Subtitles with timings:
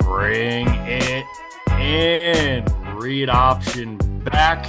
[0.00, 1.24] Bring it
[1.78, 2.64] in.
[2.96, 4.66] Read option back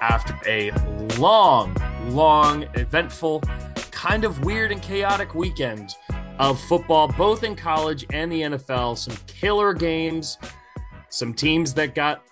[0.00, 0.70] after a
[1.18, 1.76] long,
[2.06, 3.40] long, eventful,
[3.90, 5.96] kind of weird and chaotic weekend
[6.38, 8.96] of football, both in college and the NFL.
[8.96, 10.38] Some killer games,
[11.08, 12.22] some teams that got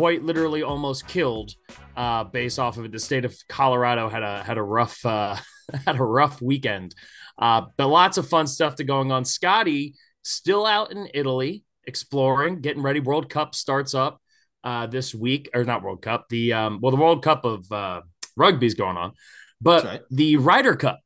[0.00, 1.52] quite literally almost killed
[1.94, 2.92] uh, based off of it.
[2.92, 5.36] The state of Colorado had a had a rough uh,
[5.86, 6.94] had a rough weekend,
[7.38, 9.26] uh, but lots of fun stuff to going on.
[9.26, 12.98] Scotty still out in Italy exploring, getting ready.
[12.98, 14.22] World Cup starts up
[14.64, 16.30] uh, this week, or not World Cup.
[16.30, 18.00] The um, well, the World Cup of uh,
[18.38, 19.12] rugby is going on,
[19.60, 20.00] but right.
[20.10, 21.00] the Ryder Cup,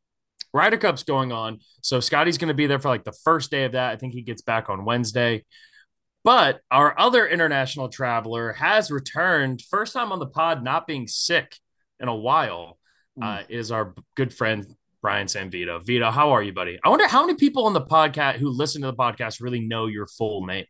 [0.52, 1.58] Ryder Cup's going on.
[1.82, 3.90] So Scotty's going to be there for like the first day of that.
[3.90, 5.44] I think he gets back on Wednesday.
[6.24, 11.58] But our other international traveler has returned, first time on the pod, not being sick
[12.00, 12.78] in a while,
[13.18, 13.24] mm.
[13.24, 14.66] uh, is our good friend
[15.02, 15.84] Brian Sanvido.
[15.84, 16.78] Vido, how are you, buddy?
[16.82, 19.84] I wonder how many people on the podcast who listen to the podcast really know
[19.84, 20.64] your full name.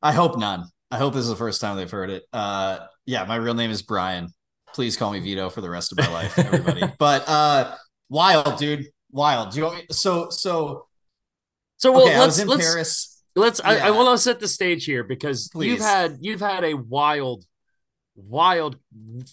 [0.00, 0.66] I hope none.
[0.92, 2.22] I hope this is the first time they've heard it.
[2.32, 4.28] Uh, yeah, my real name is Brian.
[4.74, 6.84] Please call me Vido for the rest of my life, everybody.
[7.00, 7.74] but uh,
[8.08, 9.50] wild, dude, wild.
[9.50, 10.86] Do you want me, so so
[11.78, 11.90] so?
[11.90, 13.17] Well, okay, let's, I was in let's, Paris.
[13.38, 13.60] Let's.
[13.64, 13.70] Yeah.
[13.70, 15.72] I, I want to set the stage here because Please.
[15.72, 17.44] you've had you've had a wild,
[18.16, 18.76] wild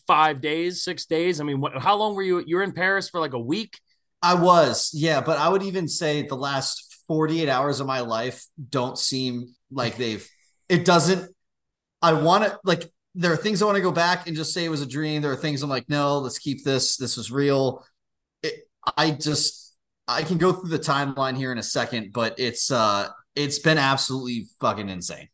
[0.08, 1.42] five days, six days.
[1.42, 2.44] I mean, what, how long were you?
[2.46, 3.80] You're in Paris for like a week.
[4.22, 8.46] I was, yeah, but I would even say the last 48 hours of my life
[8.70, 10.28] don't seem like they've
[10.70, 11.32] it doesn't
[12.02, 14.66] I want to like there are things I want to go back and just say
[14.66, 15.22] it was a dream.
[15.22, 16.98] There are things I'm like, no, let's keep this.
[16.98, 17.86] This was real.
[18.44, 19.76] It, I just
[20.08, 23.78] I can go through the timeline here in a second, but it's uh it's been
[23.78, 25.30] absolutely fucking insane.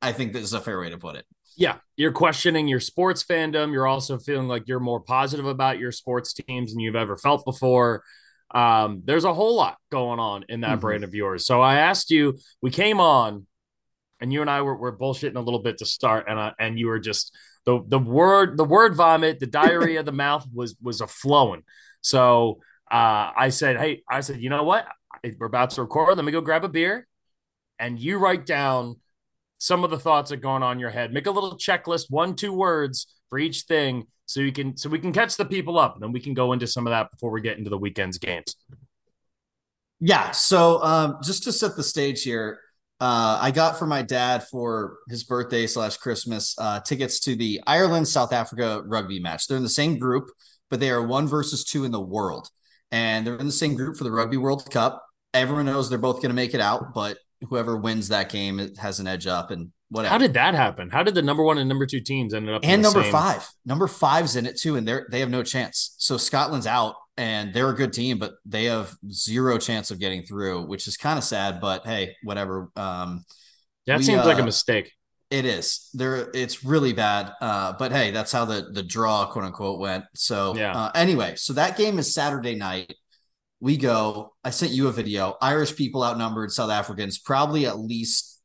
[0.00, 1.24] I think this is a fair way to put it.
[1.56, 3.72] Yeah, you're questioning your sports fandom.
[3.72, 7.44] You're also feeling like you're more positive about your sports teams than you've ever felt
[7.44, 8.04] before.
[8.52, 10.80] Um, there's a whole lot going on in that mm-hmm.
[10.80, 11.46] brand of yours.
[11.46, 13.46] So I asked you, we came on,
[14.20, 16.78] and you and I were, were bullshitting a little bit to start, and I, and
[16.78, 17.36] you were just
[17.66, 21.62] the the word the word vomit, the diarrhea of the mouth was was a flowing.
[22.00, 24.86] So uh, I said, hey, I said, you know what?
[25.38, 26.16] We're about to record.
[26.16, 27.06] Let me go grab a beer,
[27.78, 28.96] and you write down
[29.58, 31.12] some of the thoughts that are going on in your head.
[31.12, 34.98] Make a little checklist, one, two words for each thing, so you can so we
[34.98, 37.30] can catch the people up, and then we can go into some of that before
[37.30, 38.56] we get into the weekend's games.
[40.00, 40.30] Yeah.
[40.30, 42.60] So um, just to set the stage here,
[43.00, 47.60] uh, I got for my dad for his birthday slash Christmas uh, tickets to the
[47.66, 49.46] Ireland South Africa rugby match.
[49.46, 50.30] They're in the same group,
[50.70, 52.48] but they are one versus two in the world,
[52.92, 55.04] and they're in the same group for the Rugby World Cup.
[55.34, 57.18] Everyone knows they're both going to make it out, but
[57.48, 60.12] whoever wins that game has an edge up and whatever.
[60.12, 60.90] How did that happen?
[60.90, 62.62] How did the number one and number two teams ended up?
[62.64, 63.12] And number same...
[63.12, 65.94] five, number five's in it too, and they're they have no chance.
[65.98, 70.22] So Scotland's out, and they're a good team, but they have zero chance of getting
[70.22, 71.60] through, which is kind of sad.
[71.60, 72.70] But hey, whatever.
[72.76, 73.24] Um,
[73.86, 74.92] that we, seems uh, like a uh, mistake.
[75.30, 75.90] It is.
[75.92, 77.32] There, it's really bad.
[77.40, 80.04] Uh, but hey, that's how the the draw, quote unquote, went.
[80.14, 80.74] So yeah.
[80.74, 82.94] Uh, anyway, so that game is Saturday night
[83.60, 84.34] we go.
[84.44, 85.36] I sent you a video.
[85.40, 88.40] Irish people outnumbered South Africans, probably at least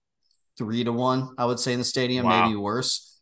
[0.57, 2.46] three to one, I would say, in the stadium, wow.
[2.46, 3.19] maybe worse.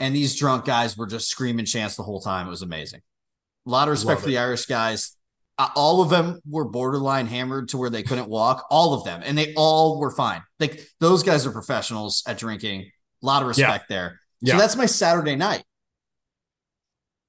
[0.00, 2.46] And these drunk guys were just screaming chants the whole time.
[2.46, 3.00] It was amazing.
[3.66, 4.32] A lot of respect Love for it.
[4.32, 5.16] the Irish guys.
[5.58, 8.66] Uh, all of them were borderline hammered to where they couldn't walk.
[8.70, 10.42] All of them, and they all were fine.
[10.58, 12.90] Like those guys are professionals at drinking.
[13.22, 13.96] A lot of respect yeah.
[13.96, 14.20] there.
[14.44, 14.58] So yeah.
[14.58, 15.62] that's my Saturday night.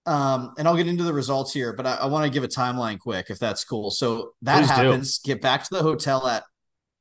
[0.06, 2.48] Um, and I'll get into the results here, but I, I want to give a
[2.48, 3.90] timeline quick if that's cool.
[3.90, 5.20] So that Please happens.
[5.20, 5.34] Do.
[5.34, 6.44] Get back to the hotel at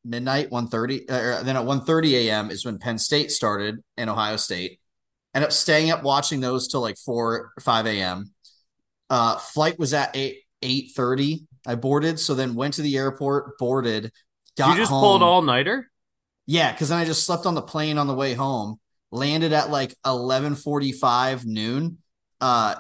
[0.05, 1.11] midnight, 1.30.
[1.11, 2.51] Uh, then at 1.30 a.m.
[2.51, 4.79] is when Penn State started and Ohio State.
[5.35, 8.33] End up staying up watching those till like 4 5 a.m.
[9.11, 11.47] Uh, flight was at 8 8.30.
[11.67, 14.13] I boarded, so then went to the airport, boarded,
[14.57, 15.01] got You just home.
[15.01, 15.91] pulled all nighter?
[16.47, 18.79] Yeah, because then I just slept on the plane on the way home,
[19.11, 21.99] landed at like 11.45 noon.
[22.41, 22.75] Uh,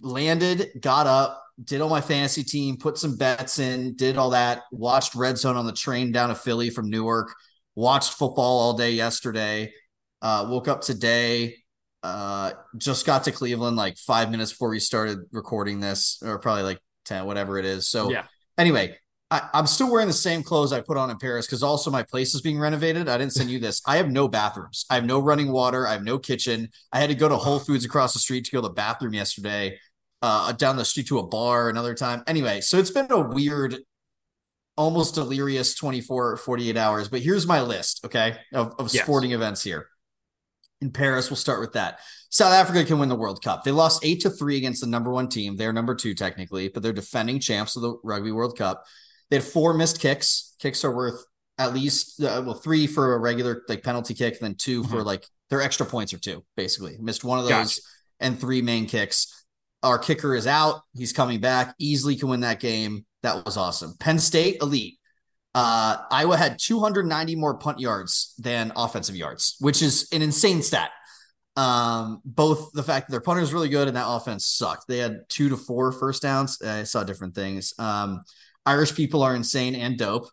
[0.00, 4.62] landed, got up, did all my fantasy team, put some bets in, did all that,
[4.70, 7.34] watched Red Zone on the train down to Philly from Newark,
[7.74, 9.72] watched football all day yesterday,
[10.20, 11.56] uh, woke up today,
[12.02, 16.64] uh, just got to Cleveland like five minutes before we started recording this, or probably
[16.64, 17.88] like 10, whatever it is.
[17.88, 18.24] So, yeah.
[18.58, 18.96] anyway,
[19.32, 22.02] I, am still wearing the same clothes I put on in Paris because also my
[22.02, 23.08] place is being renovated.
[23.08, 23.80] I didn't send you this.
[23.86, 24.84] I have no bathrooms.
[24.90, 25.86] I have no running water.
[25.86, 26.68] I have no kitchen.
[26.92, 29.14] I had to go to Whole Foods across the street to go to the bathroom
[29.14, 29.78] yesterday.
[30.20, 32.22] Uh, down the street to a bar another time.
[32.26, 33.78] Anyway, so it's been a weird,
[34.76, 37.08] almost delirious 24, 48 hours.
[37.08, 39.88] But here's my list, okay, of, of sporting events here.
[40.82, 41.30] in Paris.
[41.30, 42.00] We'll start with that.
[42.28, 43.64] South Africa can win the World Cup.
[43.64, 45.56] They lost eight to three against the number one team.
[45.56, 48.84] They're number two technically, but they're defending champs of the Rugby World Cup.
[49.32, 50.54] They had four missed kicks.
[50.58, 51.24] Kicks are worth
[51.56, 54.90] at least uh, well three for a regular like penalty kick, then 2 mm-hmm.
[54.90, 56.44] for like their extra points or two.
[56.54, 57.80] Basically, missed one of those gotcha.
[58.20, 59.46] and three main kicks.
[59.82, 60.82] Our kicker is out.
[60.94, 61.74] He's coming back.
[61.78, 63.06] Easily can win that game.
[63.22, 63.94] That was awesome.
[63.98, 64.98] Penn State elite.
[65.54, 70.90] Uh, Iowa had 290 more punt yards than offensive yards, which is an insane stat.
[71.56, 74.88] Um, both the fact that their punter is really good and that offense sucked.
[74.88, 76.60] They had two to four first downs.
[76.60, 77.72] I saw different things.
[77.78, 78.24] Um,
[78.66, 80.28] Irish people are insane and dope.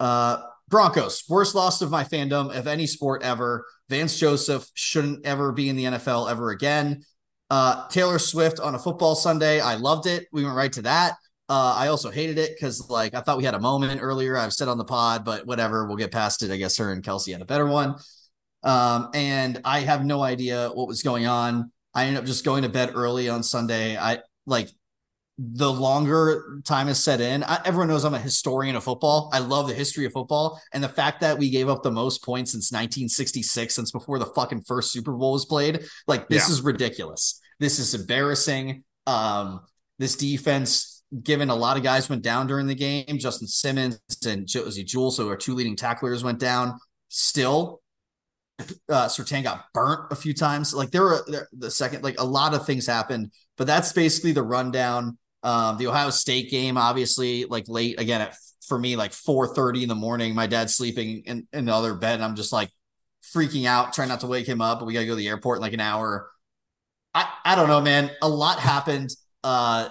[0.00, 0.38] Uh,
[0.68, 3.66] Broncos, worst loss of my fandom of any sport ever.
[3.88, 7.04] Vance Joseph shouldn't ever be in the NFL ever again.
[7.50, 9.60] Uh, Taylor Swift on a football Sunday.
[9.60, 10.26] I loved it.
[10.32, 11.14] We went right to that.
[11.48, 14.36] Uh, I also hated it because like I thought we had a moment earlier.
[14.36, 16.50] I've said on the pod, but whatever, we'll get past it.
[16.50, 17.96] I guess her and Kelsey had a better one.
[18.62, 21.70] Um, and I have no idea what was going on.
[21.94, 23.96] I ended up just going to bed early on Sunday.
[23.96, 24.70] I like
[25.38, 27.42] the longer time is set in.
[27.42, 29.30] I, everyone knows I'm a historian of football.
[29.32, 32.22] I love the history of football, and the fact that we gave up the most
[32.22, 36.52] points since 1966, since before the fucking first Super Bowl was played, like this yeah.
[36.52, 37.40] is ridiculous.
[37.58, 38.84] This is embarrassing.
[39.06, 39.60] Um,
[39.98, 43.18] this defense given a lot of guys went down during the game.
[43.18, 46.78] Justin Simmons and Josey Jewell, so our two leading tacklers went down.
[47.08, 47.80] Still,
[48.60, 50.74] uh, Surtain got burnt a few times.
[50.74, 54.32] Like there were there, the second, like a lot of things happened, but that's basically
[54.32, 55.18] the rundown.
[55.44, 58.36] Um, the Ohio State game, obviously, like late again at
[58.66, 60.34] for me, like 4 30 in the morning.
[60.34, 62.70] My dad's sleeping in, in the other bed, and I'm just like
[63.22, 64.78] freaking out, trying not to wake him up.
[64.78, 66.30] But we gotta go to the airport in like an hour.
[67.14, 68.10] I, I don't know, man.
[68.22, 69.10] A lot happened.
[69.42, 69.90] Uh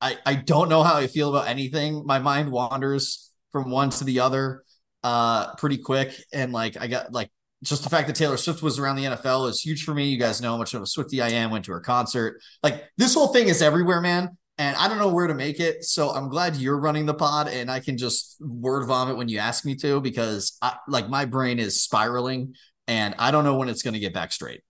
[0.00, 2.04] I, I don't know how I feel about anything.
[2.04, 4.64] My mind wanders from one to the other
[5.02, 6.14] uh pretty quick.
[6.32, 7.30] And like I got like
[7.62, 10.08] just the fact that Taylor Swift was around the NFL is huge for me.
[10.08, 12.40] You guys know how much of a Swiftie I am, went to her concert.
[12.62, 14.36] Like this whole thing is everywhere, man.
[14.56, 15.84] And I don't know where to make it.
[15.84, 19.38] So I'm glad you're running the pod and I can just word vomit when you
[19.38, 22.54] ask me to because I, like my brain is spiraling
[22.86, 24.60] and I don't know when it's going to get back straight.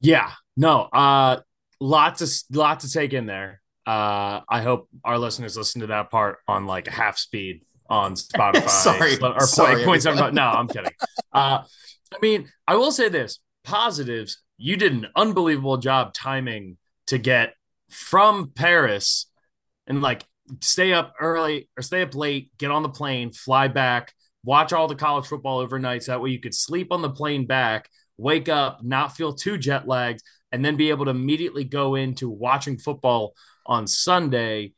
[0.00, 1.40] Yeah, no, uh,
[1.80, 3.60] lots of lot to take in there.
[3.86, 8.68] Uh, I hope our listeners listen to that part on like half speed on Spotify
[8.68, 10.34] sorry, or sorry, point seven.
[10.34, 10.92] No, I'm kidding.
[11.32, 11.62] Uh,
[12.12, 14.42] I mean, I will say this: positives.
[14.58, 16.76] You did an unbelievable job timing
[17.08, 17.54] to get
[17.92, 19.26] from Paris
[19.86, 20.24] and like
[20.60, 24.12] stay up early or stay up late, get on the plane, fly back,
[24.44, 26.06] watch all the college football overnights.
[26.06, 29.86] That way you could sleep on the plane back, wake up, not feel too jet
[29.86, 33.34] lagged, and then be able to immediately go into watching football
[33.64, 34.72] on Sunday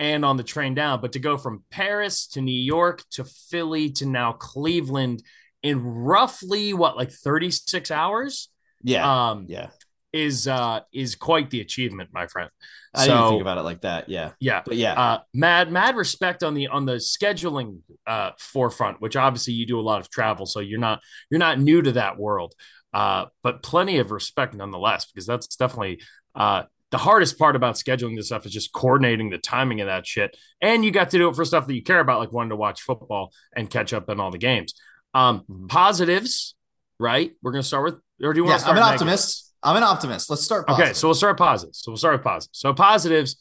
[0.00, 1.00] and on the train down.
[1.00, 5.22] But to go from Paris to New York to Philly to now Cleveland
[5.62, 8.50] in roughly what, like 36 hours?
[8.82, 9.30] Yeah.
[9.30, 9.68] Um, yeah.
[10.14, 12.48] Is uh is quite the achievement, my friend.
[12.94, 14.08] I so, didn't think about it like that.
[14.08, 14.30] Yeah.
[14.38, 14.62] Yeah.
[14.64, 14.94] But yeah.
[14.94, 19.80] Uh mad, mad respect on the on the scheduling uh forefront, which obviously you do
[19.80, 21.00] a lot of travel, so you're not
[21.30, 22.54] you're not new to that world.
[22.92, 26.00] Uh, but plenty of respect nonetheless, because that's definitely
[26.36, 26.62] uh,
[26.92, 30.36] the hardest part about scheduling this stuff is just coordinating the timing of that shit.
[30.60, 32.56] And you got to do it for stuff that you care about, like wanting to
[32.56, 34.74] watch football and catch up on all the games.
[35.12, 35.66] Um, mm-hmm.
[35.66, 36.54] positives,
[37.00, 37.32] right?
[37.42, 38.76] We're gonna start with, or do you want yeah, to start?
[38.76, 39.43] I'm an optimist.
[39.64, 40.28] I'm an optimist.
[40.30, 40.66] Let's start.
[40.66, 40.84] Positive.
[40.88, 41.80] Okay, so we'll start positives.
[41.80, 42.58] So we'll start with positives.
[42.58, 43.36] So positives,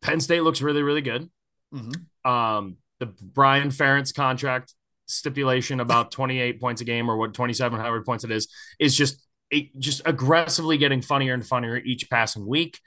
[0.00, 1.28] Penn State looks really, really good.
[1.74, 2.30] Mm-hmm.
[2.30, 4.74] Um, the Brian Ferentz contract
[5.06, 8.48] stipulation about 28 points a game or what 27 however points it is
[8.80, 12.80] is just it, just aggressively getting funnier and funnier each passing week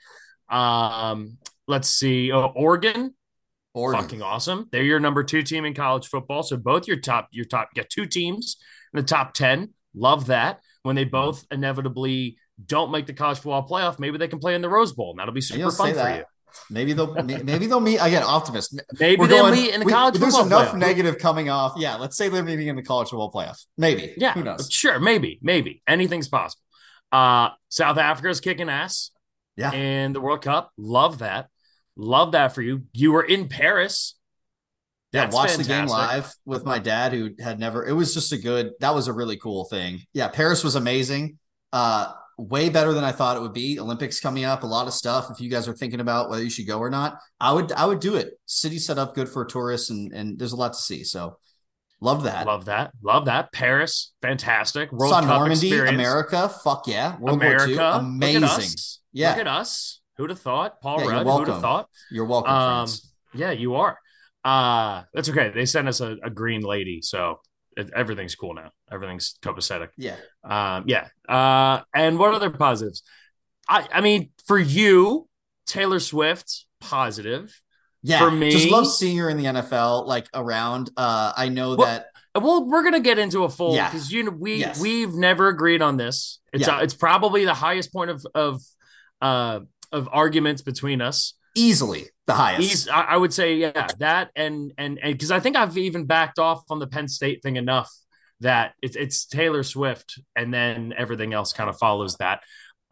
[0.50, 3.14] um let's see oh, oregon
[3.72, 4.02] Oregon.
[4.02, 7.46] fucking awesome they're your number two team in college football so both your top your
[7.46, 8.56] top get two teams
[8.92, 12.36] in the top 10 love that when they both inevitably
[12.66, 15.18] don't make the college football playoff maybe they can play in the rose bowl and
[15.18, 16.24] that'll be super fun for you
[16.68, 18.22] Maybe they'll maybe they'll meet again.
[18.22, 18.80] Optimist.
[19.00, 20.78] Maybe they'll going, meet in the college we, There's enough playoff.
[20.78, 21.74] negative coming off.
[21.76, 23.64] Yeah, let's say they're meeting in the college football playoff.
[23.76, 24.14] Maybe.
[24.16, 24.32] Yeah.
[24.32, 24.68] Who knows?
[24.70, 24.98] Sure.
[24.98, 25.38] Maybe.
[25.42, 26.62] Maybe anything's possible.
[27.12, 29.10] Uh, South Africa's kicking ass.
[29.56, 29.70] Yeah.
[29.72, 30.72] And the World Cup.
[30.76, 31.48] Love that.
[31.96, 32.84] Love that for you.
[32.92, 34.16] You were in Paris.
[35.12, 37.84] Yeah, watched the game live with my dad, who had never.
[37.84, 38.70] It was just a good.
[38.78, 40.02] That was a really cool thing.
[40.14, 41.38] Yeah, Paris was amazing.
[41.72, 43.78] Uh, way better than I thought it would be.
[43.78, 45.30] Olympics coming up, a lot of stuff.
[45.30, 47.86] If you guys are thinking about whether you should go or not, I would I
[47.86, 48.38] would do it.
[48.46, 51.04] City set up good for tourists and and there's a lot to see.
[51.04, 51.38] So
[52.00, 52.46] love that.
[52.46, 52.92] Love that.
[53.02, 53.52] Love that.
[53.52, 54.90] Paris, fantastic.
[54.90, 55.94] World Saw Cup Normandy, experience.
[55.94, 57.18] America, fuck yeah.
[57.18, 58.40] World America, War II, amazing.
[58.42, 58.50] Look
[59.12, 59.30] yeah.
[59.30, 60.00] Look at us.
[60.16, 60.80] Who'd have thought?
[60.80, 61.88] Paul yeah, Rudd, who'd have thought?
[62.10, 62.88] You're welcome, um,
[63.34, 63.98] Yeah, you are.
[64.42, 65.50] Uh that's okay.
[65.54, 67.40] They sent us a, a green lady, so
[67.80, 68.70] it, everything's cool now.
[68.90, 69.88] Everything's copacetic.
[69.96, 70.16] Yeah.
[70.44, 71.08] Um, yeah.
[71.28, 73.02] Uh, and what other positives?
[73.68, 75.28] I, I mean, for you,
[75.66, 77.60] Taylor Swift, positive.
[78.02, 78.18] Yeah.
[78.20, 80.90] For me- just love seeing her in the NFL, like around.
[80.96, 82.06] Uh, I know Well, that.
[82.34, 83.90] Well, we're gonna get into a full Yeah.
[83.90, 84.80] because you know we Yes.
[84.80, 86.38] we've never agreed on this.
[86.52, 86.76] It's Yeah.
[86.78, 88.62] uh, it's probably the highest point of of
[89.20, 89.60] uh
[89.92, 91.34] of arguments between us.
[91.56, 92.68] Easily the highest.
[92.68, 96.38] He's, I, would say, yeah, that and and and because I think I've even backed
[96.38, 97.90] off on the Penn State thing enough
[98.40, 102.40] that it's it's Taylor Swift, and then everything else kind of follows that.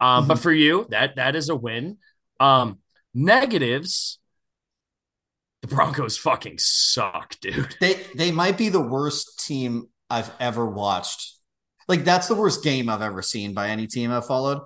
[0.01, 0.41] Um, But Mhm.
[0.41, 1.97] for you, that that is a win.
[2.39, 2.79] Um,
[3.13, 4.19] negatives,
[5.61, 7.75] the Broncos fucking suck, dude.
[7.79, 11.35] They they might be the worst team I've ever watched.
[11.87, 14.61] Like that's the worst game I've ever seen by any team I've followed.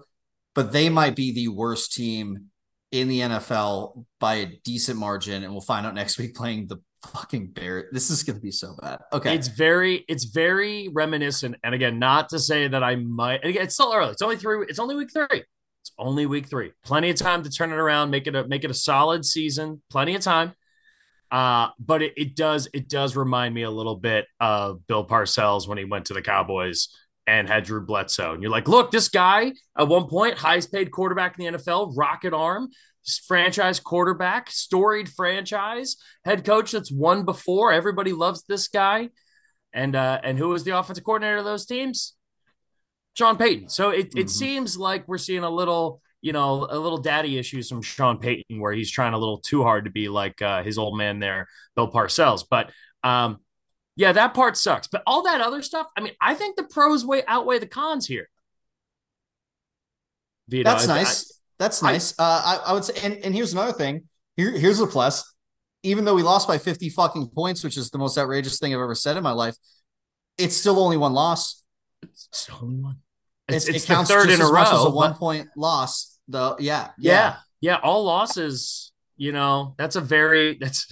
[0.56, 2.52] But they might be the worst team
[2.94, 6.78] in the NFL by a decent margin, and we'll find out next week playing the
[7.08, 7.90] fucking Bear.
[7.92, 9.00] This is going to be so bad.
[9.12, 11.56] Okay, It's very, it's very reminiscent.
[11.64, 13.44] And again, not to say that I might.
[13.44, 14.12] Again, it's still early.
[14.12, 14.68] It's only three.
[14.70, 15.26] It's only week three.
[15.32, 16.72] It's only week three.
[16.86, 19.82] Plenty of time to turn it around, make it a make it a solid season.
[19.90, 20.54] Plenty of time.
[21.32, 25.68] Uh, but it, it does it does remind me a little bit of Bill Parcells
[25.68, 26.90] when he went to the Cowboys
[27.28, 28.34] and had Drew Bledsoe.
[28.34, 31.94] And you're like, look, this guy at one point, highest paid quarterback in the NFL,
[31.96, 32.70] rocket arm,
[33.28, 37.72] franchise quarterback, storied franchise, head coach that's won before.
[37.72, 39.10] Everybody loves this guy.
[39.74, 42.14] And uh, and who was the offensive coordinator of those teams?
[43.16, 43.70] Sean Payton.
[43.70, 44.30] So it, it Mhm.
[44.30, 48.60] seems like we're seeing a little, you know, a little daddy issues from Sean Payton
[48.60, 51.48] where he's trying a little too hard to be like uh, his old man there,
[51.76, 52.44] Bill Parcells.
[52.50, 52.72] But
[53.04, 53.40] um,
[53.96, 54.88] yeah, that part sucks.
[54.88, 58.08] But all that other stuff, I mean, I think the pros way outweigh the cons
[58.08, 58.30] here.
[60.50, 61.40] Vido, that's I- nice.
[61.60, 62.12] that's I- nice.
[62.20, 64.04] uh, I I would say, and and here's another thing.
[64.38, 65.30] Here here's a plus.
[65.86, 68.80] Even though we lost by 50 fucking points, which is the most outrageous thing I've
[68.80, 69.56] ever said in my life,
[70.38, 71.62] it's still only one loss.
[72.02, 73.00] It's only one.
[73.50, 74.82] It's, It's, it the counts third in a as much as row.
[74.84, 76.18] a but- one point loss.
[76.30, 77.80] Though, yeah, yeah, yeah.
[77.84, 80.88] All losses, you know, that's a very that's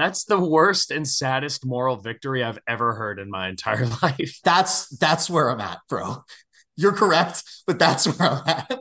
[0.00, 4.38] that's the worst and saddest moral victory I've ever heard in my entire life.
[4.42, 6.24] That's that's where I'm at, bro.
[6.76, 8.70] You're correct, but that's where I'm at.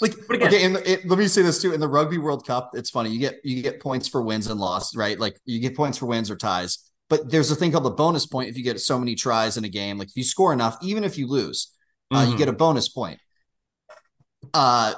[0.00, 2.46] like, But again- okay, and it, let me say this too: in the Rugby World
[2.46, 3.10] Cup, it's funny.
[3.10, 5.18] You get you get points for wins and losses, right?
[5.18, 6.78] Like you get points for wins or ties.
[7.08, 9.64] But there's a thing called the bonus point if you get so many tries in
[9.64, 9.96] a game.
[9.96, 11.72] Like if you score enough, even if you lose,
[12.12, 12.38] uh, you Mhm.
[12.38, 13.20] get a bonus point.
[14.52, 14.94] Uh,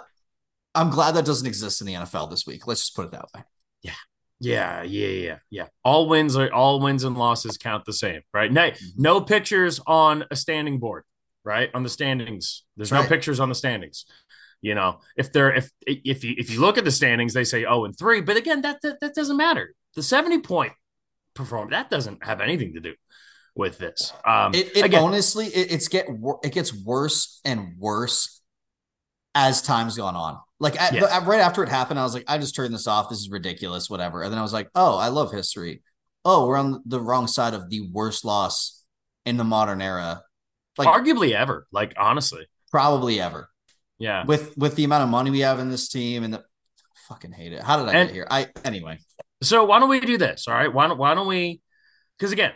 [0.74, 2.66] I'm glad that doesn't exist in the NFL this week.
[2.66, 3.42] Let's just put it that way.
[3.82, 3.92] Yeah,
[4.40, 5.38] yeah, yeah, yeah.
[5.50, 5.66] yeah.
[5.84, 8.52] All wins are all wins and losses count the same, right?
[8.52, 9.02] No, Mm-hmm.
[9.02, 11.04] no pictures on a standing board,
[11.44, 11.70] right?
[11.74, 14.04] On the standings, there's no pictures on the standings.
[14.60, 17.64] You know, if they're if if you if you look at the standings, they say
[17.64, 19.74] oh and three, but again, that that, that doesn't matter.
[19.94, 20.72] The seventy point
[21.34, 22.94] perform that doesn't have anything to do
[23.54, 24.12] with this.
[24.24, 26.06] Um, It, it again, honestly, it, it's get
[26.42, 28.37] it gets worse and worse
[29.34, 30.38] as time's gone on.
[30.60, 31.24] Like at, Yes.
[31.26, 33.08] right after it happened, I was like, I just turned this off.
[33.08, 34.22] This is ridiculous, whatever.
[34.22, 35.82] And then I was like, oh, I love history.
[36.24, 38.82] Oh, we're on the wrong side of the worst loss
[39.24, 40.22] in the modern era,
[40.76, 43.48] like arguably ever, like honestly, probably ever.
[43.98, 44.24] yeah.
[44.24, 46.44] With with the amount of money we have in this team and the
[47.08, 47.62] fucking hate it.
[47.62, 48.26] How did I And- get here?
[48.30, 48.98] I anyway.
[49.42, 50.48] So why don't we do this?
[50.48, 50.72] All right.
[50.72, 51.60] Why don't why don't we?
[52.18, 52.52] Because again,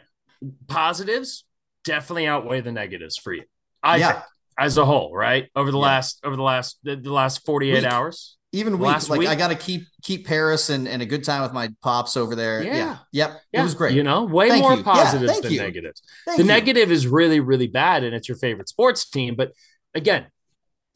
[0.67, 1.45] positives
[1.85, 3.45] definitely outweigh the negatives for you.
[3.83, 4.13] I Yeah.
[4.13, 4.25] think
[4.59, 5.49] as a whole, right?
[5.57, 5.85] Over the Yeah.
[5.85, 7.93] last over the last the, the last forty eight Week.
[7.93, 8.37] hours.
[8.55, 11.25] Even week, Last like week- I got to keep keep Paris and, and a good
[11.25, 12.63] time with my pops over there.
[12.63, 12.77] Yeah.
[12.77, 13.95] Yeah, yep, Yeah, it was great.
[13.95, 14.83] You know, way Thank more you.
[14.83, 15.59] Positives than you.
[15.61, 16.03] negatives.
[16.27, 16.49] Thank the you.
[16.49, 19.37] negative is really really bad, and it's your favorite sports team.
[19.37, 19.53] But
[19.95, 20.27] again,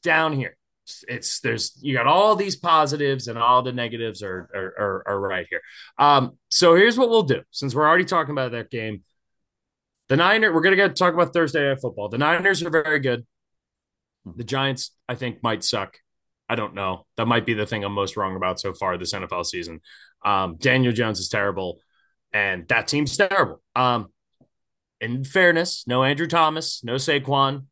[0.02, 0.54] down here,
[1.08, 5.20] it's there's you got all these positives and all the negatives are are, are, are
[5.20, 5.62] right here.
[5.98, 9.02] Um, so here's what we'll do since we're already talking about that game.
[10.08, 12.10] The Niners, we're gonna get talk about Thursday night football.
[12.10, 13.26] The Niners are very good.
[14.34, 15.98] The Giants, I think, might suck.
[16.48, 17.06] I don't know.
[17.16, 19.80] That might be the thing I'm most wrong about so far this NFL season.
[20.24, 21.80] Um, Daniel Jones is terrible,
[22.32, 23.62] and that team's terrible.
[23.74, 24.08] Um,
[25.00, 27.66] in fairness, no Andrew Thomas, no Saquon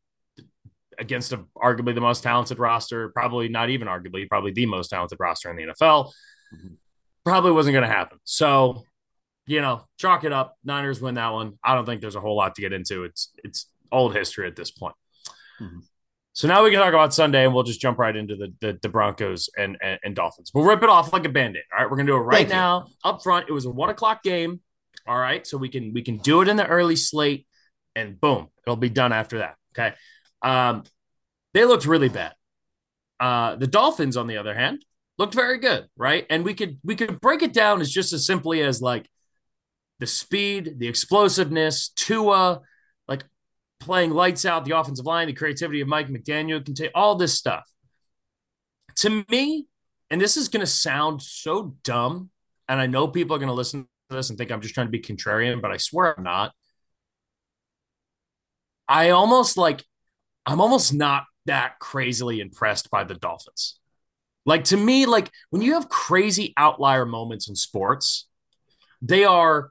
[0.98, 5.18] against a, arguably the most talented roster, probably not even arguably, probably the most talented
[5.20, 6.12] roster in the NFL.
[7.24, 8.18] Probably wasn't going to happen.
[8.24, 8.84] So,
[9.46, 10.56] you know, chalk it up.
[10.64, 11.58] Niners win that one.
[11.64, 13.04] I don't think there's a whole lot to get into.
[13.04, 14.94] It's it's old history at this point.
[15.60, 15.80] Mhm.
[16.34, 18.78] So now we can talk about Sunday, and we'll just jump right into the the,
[18.82, 20.50] the Broncos and, and and Dolphins.
[20.52, 21.62] We'll rip it off like a band-aid.
[21.72, 22.54] All right, we're gonna do it right Thank you.
[22.54, 23.48] now up front.
[23.48, 24.60] It was a one o'clock game.
[25.06, 27.46] All right, so we can we can do it in the early slate,
[27.94, 29.54] and boom, it'll be done after that.
[29.72, 29.94] Okay,
[30.42, 30.82] um,
[31.52, 32.34] they looked really bad.
[33.20, 34.84] Uh, the Dolphins, on the other hand,
[35.18, 36.26] looked very good, right?
[36.28, 39.08] And we could we could break it down as just as simply as like
[40.00, 42.60] the speed, the explosiveness, Tua,
[43.84, 47.34] playing lights out, the offensive line, the creativity of Mike McDaniel, can take all this
[47.38, 47.64] stuff.
[48.96, 49.66] To me,
[50.10, 52.30] and this is going to sound so dumb,
[52.68, 54.86] and I know people are going to listen to this and think I'm just trying
[54.86, 56.52] to be contrarian, but I swear I'm not.
[58.88, 59.84] I almost like,
[60.46, 63.78] I'm almost not that crazily impressed by the Dolphins.
[64.46, 68.28] Like to me, like when you have crazy outlier moments in sports,
[69.00, 69.70] they are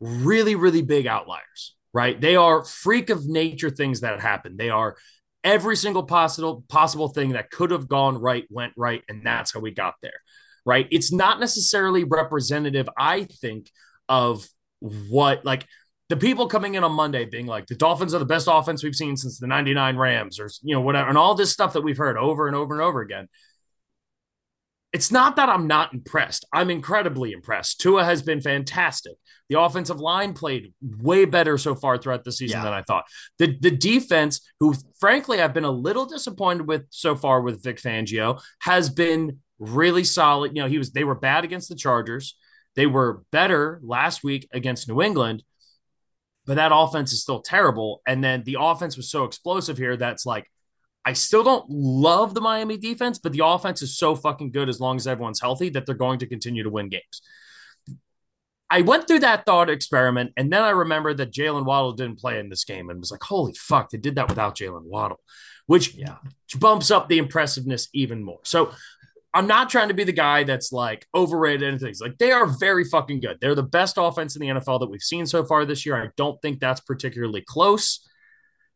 [0.00, 2.20] really, really big outliers, right?
[2.20, 4.56] They are freak of nature things that happen.
[4.56, 4.96] They are
[5.44, 9.60] every single possible possible thing that could have gone right went right, and that's how
[9.60, 10.20] we got there,
[10.64, 10.86] right?
[10.90, 13.70] It's not necessarily representative, I think,
[14.08, 14.46] of
[14.80, 15.66] what like
[16.08, 18.94] the people coming in on Monday being like the Dolphins are the best offense we've
[18.94, 21.96] seen since the 99 Rams or you know whatever and all this stuff that we've
[21.96, 23.28] heard over and over and over again
[24.92, 26.44] it's not that I'm not impressed.
[26.52, 27.80] I'm incredibly impressed.
[27.80, 29.14] Tua has been fantastic.
[29.48, 32.64] The offensive line played way better so far throughout the season yeah.
[32.64, 33.04] than I thought.
[33.38, 37.78] The the defense, who frankly I've been a little disappointed with so far with Vic
[37.78, 40.52] Fangio, has been really solid.
[40.54, 42.36] You know, he was they were bad against the Chargers.
[42.76, 45.42] They were better last week against New England,
[46.46, 48.02] but that offense is still terrible.
[48.06, 50.50] And then the offense was so explosive here that's like
[51.04, 54.80] I still don't love the Miami defense, but the offense is so fucking good as
[54.80, 57.22] long as everyone's healthy that they're going to continue to win games.
[58.70, 62.38] I went through that thought experiment, and then I remembered that Jalen Waddle didn't play
[62.38, 65.20] in this game and was like, holy fuck, they did that without Jalen Waddle,
[65.66, 66.16] which yeah.
[66.58, 68.40] bumps up the impressiveness even more.
[68.44, 68.72] So
[69.34, 72.00] I'm not trying to be the guy that's like overrated and things.
[72.00, 73.38] Like they are very fucking good.
[73.40, 76.02] They're the best offense in the NFL that we've seen so far this year.
[76.02, 78.06] I don't think that's particularly close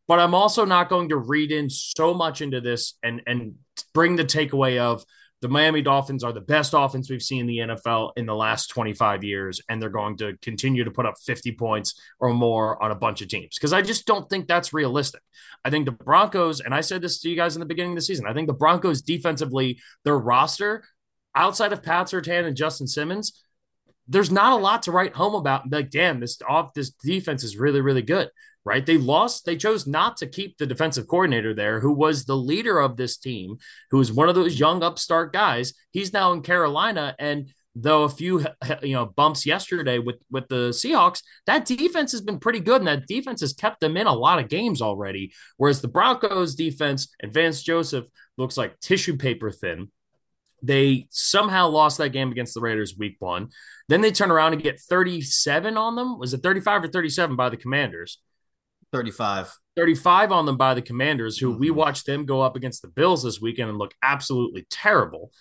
[0.07, 3.55] but I'm also not going to read in so much into this and and
[3.93, 5.03] bring the takeaway of
[5.41, 8.67] the Miami Dolphins are the best offense we've seen in the NFL in the last
[8.67, 12.89] 25 years, and they're going to continue to put up 50 points or more on
[12.89, 13.55] a bunch of teams.
[13.55, 15.21] Because I just don't think that's realistic.
[15.63, 17.97] I think the Broncos, and I said this to you guys in the beginning of
[17.97, 20.83] the season, I think the Broncos defensively, their roster,
[21.35, 23.43] outside of Pat Surtain and Justin Simmons,
[24.07, 25.71] there's not a lot to write home about.
[25.71, 28.31] Like, damn, this off this defense is really, really good
[28.67, 28.85] right?
[28.85, 32.79] They lost, they chose not to keep the defensive coordinator there, who was the leader
[32.79, 33.57] of this team,
[33.91, 35.73] who was one of those young upstart guys.
[35.91, 37.15] He's now in Carolina.
[37.17, 38.45] And though a few
[38.81, 42.87] you know bumps yesterday with with the Seahawks, that defense has been pretty good, and
[42.89, 45.31] that defense has kept them in a lot of games already.
[45.55, 48.05] Whereas the Broncos defense and Vance Joseph
[48.37, 49.89] looks like tissue paper thin.
[50.61, 53.49] They somehow lost that game against the Raiders week one.
[53.87, 56.19] Then they turn around and get 37 on them.
[56.19, 58.19] Was it 35 or 37 by the Commanders?
[58.91, 59.53] 35.
[59.75, 61.59] 35 on them by the Commanders, who mm-hmm.
[61.59, 65.31] we watched them go up against the Bills this weekend and look absolutely terrible.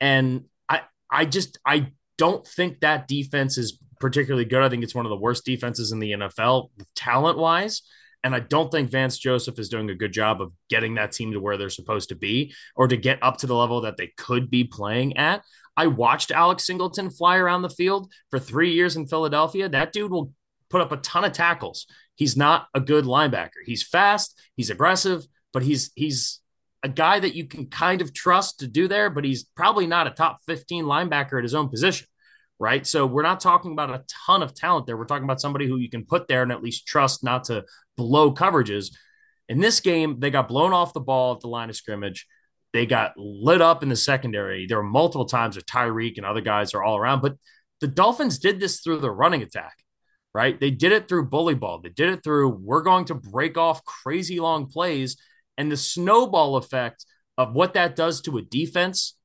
[0.00, 4.62] And I I just I don't think that defense is particularly good.
[4.62, 7.82] I think it's one of the worst defenses in the NFL talent wise.
[8.22, 11.32] And I don't think Vance Joseph is doing a good job of getting that team
[11.32, 14.12] to where they're supposed to be or to get up to the level that they
[14.18, 15.42] could be playing at.
[15.76, 19.68] I watched Alex Singleton fly around the field for three years in Philadelphia.
[19.68, 20.34] That dude will
[20.68, 21.86] put up a ton of tackles
[22.20, 23.62] he's not a good linebacker.
[23.64, 26.40] He's fast, he's aggressive, but he's he's
[26.82, 30.06] a guy that you can kind of trust to do there, but he's probably not
[30.06, 32.06] a top 15 linebacker at his own position.
[32.58, 32.86] Right.
[32.86, 34.98] So we're not talking about a ton of talent there.
[34.98, 37.64] We're talking about somebody who you can put there and at least trust not to
[37.96, 38.94] blow coverages.
[39.48, 42.26] In this game, they got blown off the ball at the line of scrimmage.
[42.74, 44.66] They got lit up in the secondary.
[44.66, 47.36] There were multiple times where Tyreek and other guys are all around, but
[47.80, 49.78] the Dolphins did this through the running attack
[50.34, 50.58] right?
[50.58, 51.80] They did it through bully ball.
[51.80, 55.16] They did it through we're going to break off crazy long plays
[55.58, 57.04] and the snowball effect
[57.36, 59.16] of what that does to a defense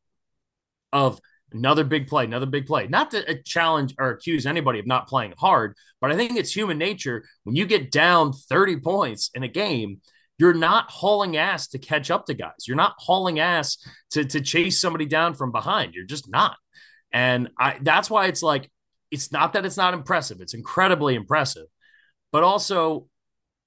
[0.92, 1.20] of
[1.52, 2.88] another big play, another big play.
[2.88, 6.56] Not to uh, challenge or accuse anybody of not playing hard, but I think it's
[6.56, 10.02] human nature when you get down 30 points in a game,
[10.38, 12.68] you're not hauling ass to catch up to guys.
[12.68, 13.78] You're not hauling ass
[14.12, 15.94] to to chase somebody down from behind.
[15.94, 16.58] You're just not.
[17.12, 18.70] And I that's why it's like
[19.16, 21.66] it's not that it's not impressive, it's incredibly impressive.
[22.32, 23.08] But also,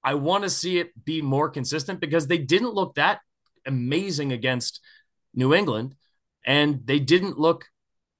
[0.03, 3.19] I want to see it be more consistent because they didn't look that
[3.65, 4.79] amazing against
[5.33, 5.95] New England
[6.45, 7.65] and they didn't look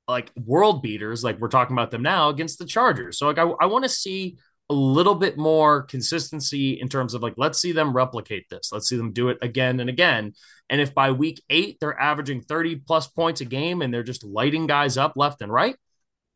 [0.07, 3.17] like world beaters like we're talking about them now against the Chargers.
[3.17, 4.37] So like I, I want to see
[4.69, 8.71] a little bit more consistency in terms of like let's see them replicate this.
[8.71, 10.33] Let's see them do it again and again.
[10.69, 14.23] And if by week 8 they're averaging 30 plus points a game and they're just
[14.23, 15.75] lighting guys up left and right,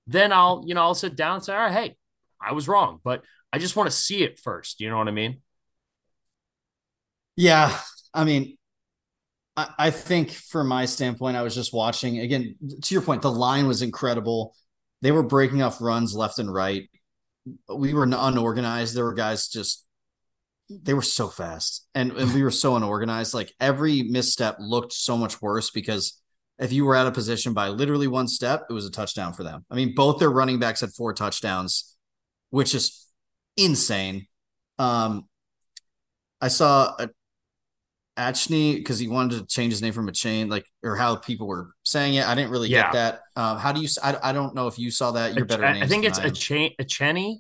[0.08, 1.96] then I'll, you know, I'll sit down and say, all right, hey,
[2.42, 4.82] I was wrong, but I just want to see it first.
[4.82, 5.42] You know what I mean?
[7.36, 7.78] Yeah.
[8.14, 8.58] I mean,
[9.56, 13.32] I, I think from my standpoint, I was just watching again, to your point, the
[13.32, 14.56] line was incredible.
[15.02, 16.90] They were breaking off runs left and right.
[17.74, 18.96] we were unorganized.
[18.96, 19.86] There were guys just
[20.70, 23.34] they were so fast and, and we were so unorganized.
[23.34, 26.22] Like every misstep looked so much worse because
[26.60, 29.44] if you were out of position by literally one step, it was a touchdown for
[29.44, 29.66] them.
[29.72, 31.96] I mean, both their running backs had four touchdowns,
[32.52, 33.08] which is
[33.58, 34.28] insane.
[34.80, 35.28] Um,
[36.42, 37.10] I saw a
[38.18, 41.48] Achne because he wanted to change his name from a chain, like or how people
[41.48, 42.28] were saying it.
[42.28, 42.84] I didn't really Yeah.
[42.84, 43.22] get that.
[43.36, 43.88] Um, how do you?
[44.04, 45.34] I, I don't know if you saw that.
[45.36, 45.66] You're better.
[45.66, 47.38] I, I think it's a I chain, a Chenny,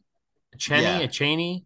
[0.54, 0.98] a Chenny, Yeah.
[1.00, 1.66] a Cheney,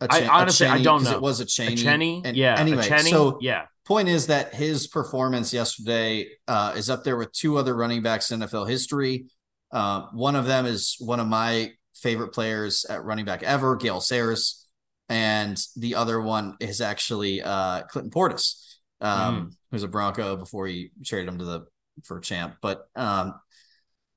[0.00, 1.12] A I Chen- a honestly- I Cheney, don't know.
[1.12, 1.76] It was a a Cheney.
[1.76, 2.22] Chenny.
[2.24, 7.04] And yeah, Anyway, a so yeah, point is that his performance yesterday uh, is up
[7.04, 9.26] there with two other running backs in NFL history.
[9.72, 14.00] Uh, one of them is one of my favorite players at running back ever, Gale
[14.00, 14.66] Sayers,
[15.08, 20.90] and the other one is actually uh, Clinton Portis, um, who's a Bronco before he
[21.04, 21.66] traded him to the
[22.04, 22.56] for champ.
[22.60, 23.34] But um,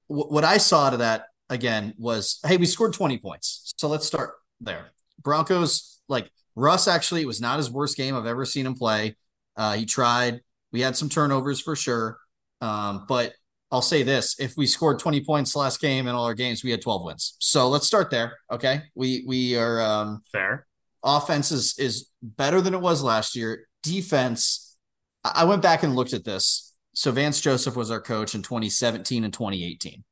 [0.08, 4.06] wh- what I saw to that again was, hey, we scored twenty points, so let's
[4.06, 4.92] start there.
[5.22, 9.16] Broncos like Russ actually it was not his worst game I've ever seen him play.
[9.60, 10.42] Uh, he tried.
[10.72, 12.18] We had some turnovers for sure.
[12.62, 13.34] Um, but
[13.72, 16.72] I'll say this: if we scored 20 points last game in all our games, we
[16.72, 17.36] had 12 wins.
[17.40, 18.38] So let's start there.
[18.50, 18.84] Okay.
[18.96, 20.66] We we are um fair.
[21.04, 23.68] offense is is better than it was last year.
[23.84, 24.78] Defense,
[25.26, 26.74] I went back and looked at this.
[26.94, 30.04] So Vance Joseph was our coach in 2017 and 2018.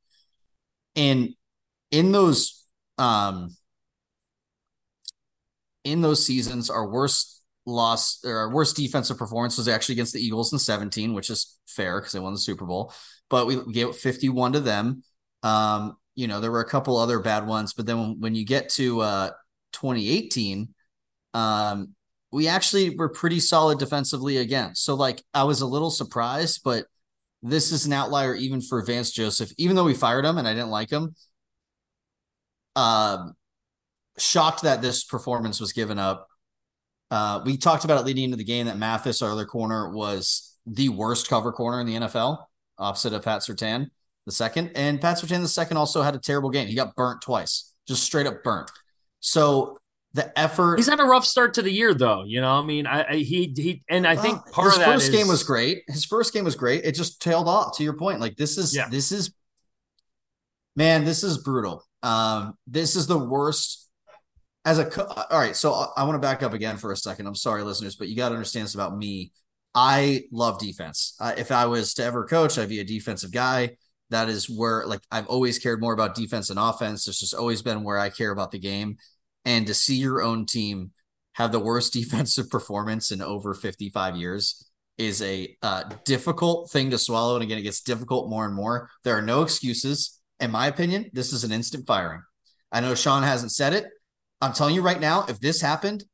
[0.96, 1.30] And
[1.90, 2.64] in those
[2.98, 3.56] um
[5.84, 7.37] in those seasons, our worst
[7.68, 11.58] loss or our worst defensive performance was actually against the Eagles in 17, which is
[11.66, 12.92] fair because they won the Super Bowl.
[13.28, 15.02] But we gave 51 to them.
[15.42, 18.44] Um, you know, there were a couple other bad ones, but then when, when you
[18.44, 19.30] get to uh
[19.72, 20.74] 2018,
[21.34, 21.94] um,
[22.32, 24.74] we actually were pretty solid defensively again.
[24.74, 26.86] So like I was a little surprised, but
[27.42, 30.54] this is an outlier even for Vance Joseph, even though we fired him and I
[30.54, 31.14] didn't like him.
[32.74, 33.34] Um,
[34.18, 36.27] shocked that this performance was given up.
[37.10, 40.56] Uh, we talked about it leading into the game that Mathis, our other corner, was
[40.66, 42.44] the worst cover corner in the NFL,
[42.78, 43.86] opposite of Pat Surtain,
[44.26, 44.72] the second.
[44.74, 46.66] And Pat Surtain, the second, also had a terrible game.
[46.68, 48.70] He got burnt twice, just straight up burnt.
[49.20, 49.78] So
[50.12, 50.76] the effort.
[50.78, 52.24] He's had a rough start to the year, though.
[52.24, 54.94] You know, I mean, I, I he he, and I think part his of that
[54.94, 55.82] first is- game was great.
[55.88, 56.84] His first game was great.
[56.84, 57.76] It just tailed off.
[57.78, 58.88] To your point, like this is Yeah.
[58.90, 59.32] this is
[60.76, 61.84] man, this is brutal.
[62.02, 63.87] Um, this is the worst.
[64.68, 66.96] As a co- all right, so I, I want to back up again for a
[66.96, 67.26] second.
[67.26, 69.32] I'm sorry, listeners, but you got to understand this about me.
[69.74, 71.16] I love defense.
[71.18, 73.78] Uh, if I was to ever coach, I'd be a defensive guy.
[74.10, 77.08] That is where, like, I've always cared more about defense and offense.
[77.08, 78.98] It's just always been where I care about the game.
[79.46, 80.90] And to see your own team
[81.32, 86.98] have the worst defensive performance in over 55 years is a uh, difficult thing to
[86.98, 87.36] swallow.
[87.36, 88.90] And again, it gets difficult more and more.
[89.02, 90.20] There are no excuses.
[90.40, 92.20] In my opinion, this is an instant firing.
[92.70, 93.86] I know Sean hasn't said it.
[94.40, 96.04] I'm telling you right now, if this happened,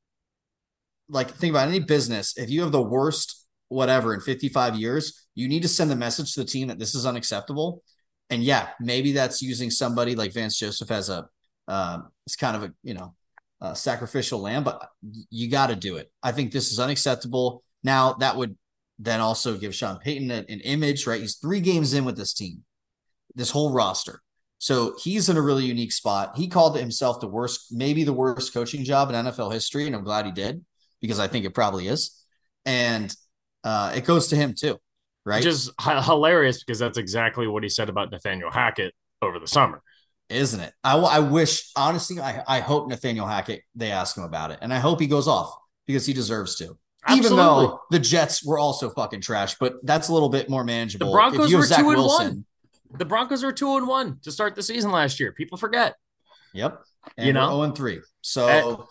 [1.09, 5.49] like think about any business, if you have the worst whatever in 55 years, you
[5.49, 7.83] need to send the message to the team that this is unacceptable.
[8.31, 11.29] And yeah, maybe that's using somebody like Vance Joseph as a
[11.67, 13.15] um, it's kind of a you know
[13.61, 14.89] uh, sacrificial lamb, but
[15.31, 16.11] you got to do it.
[16.23, 17.63] I think this is unacceptable.
[17.83, 18.57] Now that would
[18.99, 21.21] then also give Sean Payton an, an image, right?
[21.21, 22.65] He's three games in with this team,
[23.35, 24.21] this whole roster.
[24.65, 26.39] So he's in a really unique spot.
[26.39, 30.05] He called himself the worst, maybe the worst coaching job in NFL history, and I'm
[30.05, 30.65] glad he did
[31.03, 32.19] because I think it probably is.
[32.65, 33.15] And
[33.63, 34.79] uh, it goes to him too,
[35.27, 35.41] right?
[35.45, 39.47] which is h- hilarious because that's exactly what he said about Nathaniel Hackett over the
[39.47, 39.83] summer.
[40.31, 40.73] isn't it?
[40.83, 44.61] I, I wish, honestly, I, I hope Nathaniel Hackett, they ask him about it.
[44.63, 45.55] And I hope he goes off
[45.87, 46.79] because he deserves to.
[47.11, 51.09] Even though the Jets were also fucking trash, but that's a little bit more manageable.
[51.09, 52.45] The Broncos were Zach two and Wilson, one.
[52.97, 55.33] The Broncos were two and one to start the season last year.
[55.33, 55.97] People forget.
[56.53, 56.81] Yep.
[57.17, 57.49] And You know?
[57.49, 58.01] 0 and 3.
[58.23, 58.87] So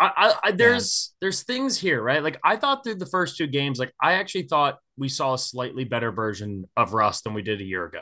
[0.00, 2.22] I, I, I there's there's things here, right?
[2.22, 5.38] Like I thought through the first two games, like I actually thought we saw a
[5.38, 8.00] slightly better version of Russ than we did a year ago.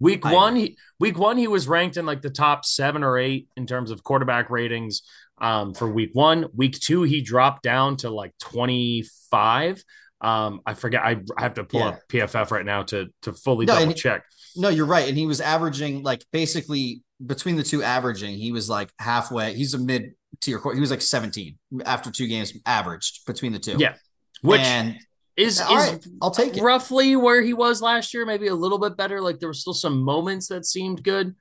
[0.00, 3.18] Week I one, he, week one, he was ranked in like the top seven or
[3.18, 5.02] eight in terms of quarterback ratings
[5.38, 6.46] um, for week one.
[6.54, 9.84] Week two, he dropped down to like 25.
[10.20, 11.02] Um, I forget.
[11.02, 11.88] I, I have to pull Yeah.
[11.88, 14.22] up PFF right now to to fully No, double check.
[14.56, 15.08] no, you're right.
[15.08, 19.54] And he was averaging like basically between the two averaging, he was like halfway.
[19.54, 20.60] He's a mid tier.
[20.74, 23.76] He was like 17 after two games averaged between the two.
[23.78, 23.94] Yeah,
[24.42, 24.96] which and
[25.36, 26.62] is is right, I'll take it.
[26.62, 29.20] roughly where he was last year, maybe a little bit better.
[29.22, 31.34] Like there were still some moments that seemed good.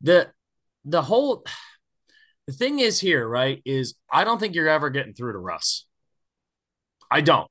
[0.00, 0.28] The
[0.84, 1.44] the whole
[2.46, 3.60] the thing is here, right?
[3.64, 5.86] Is I don't think you're ever getting through to Russ.
[7.10, 7.48] I don't.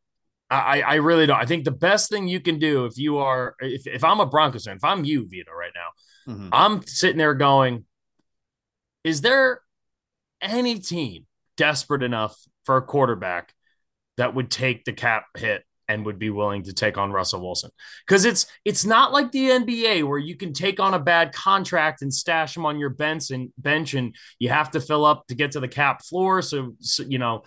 [0.52, 1.40] I, I really don't.
[1.40, 4.26] I think the best thing you can do if you are if, if I'm a
[4.26, 6.50] Broncos fan, if I'm you, Vido, right now, Mhm.
[6.52, 7.86] I'm sitting there going,
[9.04, 9.62] is there
[10.42, 11.26] any team
[11.58, 12.36] desperate enough
[12.66, 13.54] for a quarterback
[14.18, 17.70] that would take the cap hit and would be willing to take on Russell Wilson.
[18.08, 22.02] Because it's it's not like the NBA where you can take on a bad contract
[22.02, 25.36] and stash him on your bench and bench and you have to fill up to
[25.36, 26.42] get to the cap floor.
[26.42, 27.44] So, so you know,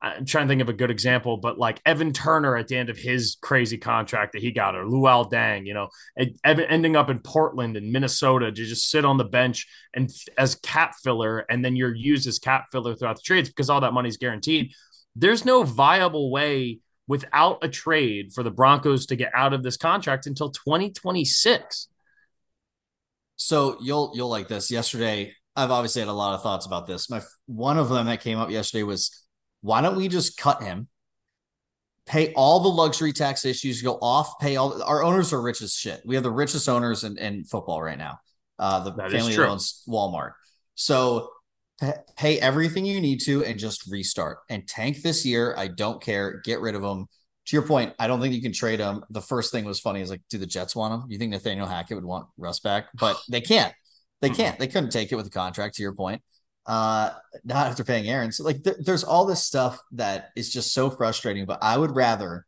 [0.00, 2.88] I'm trying to think of a good example, but like Evan Turner at the end
[2.88, 5.88] of his crazy contract that he got, or Luol Deng, you know,
[6.44, 10.94] ending up in Portland and Minnesota to just sit on the bench and as cap
[11.02, 14.18] filler, and then you're used as cap filler throughout the trades because all that money's
[14.18, 14.72] guaranteed.
[15.16, 19.76] There's no viable way without a trade for the Broncos to get out of this
[19.76, 21.88] contract until 2026.
[23.34, 24.70] So you'll you'll like this.
[24.70, 27.10] Yesterday, I've obviously had a lot of thoughts about this.
[27.10, 29.24] My one of them that came up yesterday was
[29.60, 30.88] why don't we just cut him?
[32.06, 35.74] Pay all the luxury tax issues, go off, pay all our owners are rich as
[35.74, 36.00] shit.
[36.06, 38.18] We have the richest owners in, in football right now.
[38.58, 40.32] Uh, the that family owns Walmart.
[40.74, 41.30] So
[42.16, 45.54] pay everything you need to and just restart and tank this year.
[45.56, 46.40] I don't care.
[46.44, 47.06] Get rid of them.
[47.46, 49.04] To your point, I don't think you can trade them.
[49.10, 51.10] The first thing was funny is like, do the Jets want him?
[51.10, 52.88] You think Nathaniel Hackett would want Russ back?
[52.98, 53.72] But they can't.
[54.20, 54.58] They can't.
[54.58, 55.76] They couldn't take it with the contract.
[55.76, 56.20] To your point,
[56.68, 57.10] uh,
[57.44, 58.30] not after paying Aaron.
[58.30, 61.46] So like, th- there's all this stuff that is just so frustrating.
[61.46, 62.46] But I would rather,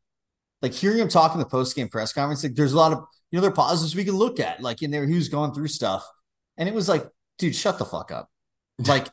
[0.62, 2.44] like, hearing him talk in the post game press conference.
[2.44, 2.98] Like, there's a lot of
[3.30, 5.52] you know there are positives we can look at, like in there he was going
[5.54, 6.06] through stuff,
[6.56, 7.04] and it was like,
[7.38, 8.30] dude, shut the fuck up.
[8.86, 9.08] Like,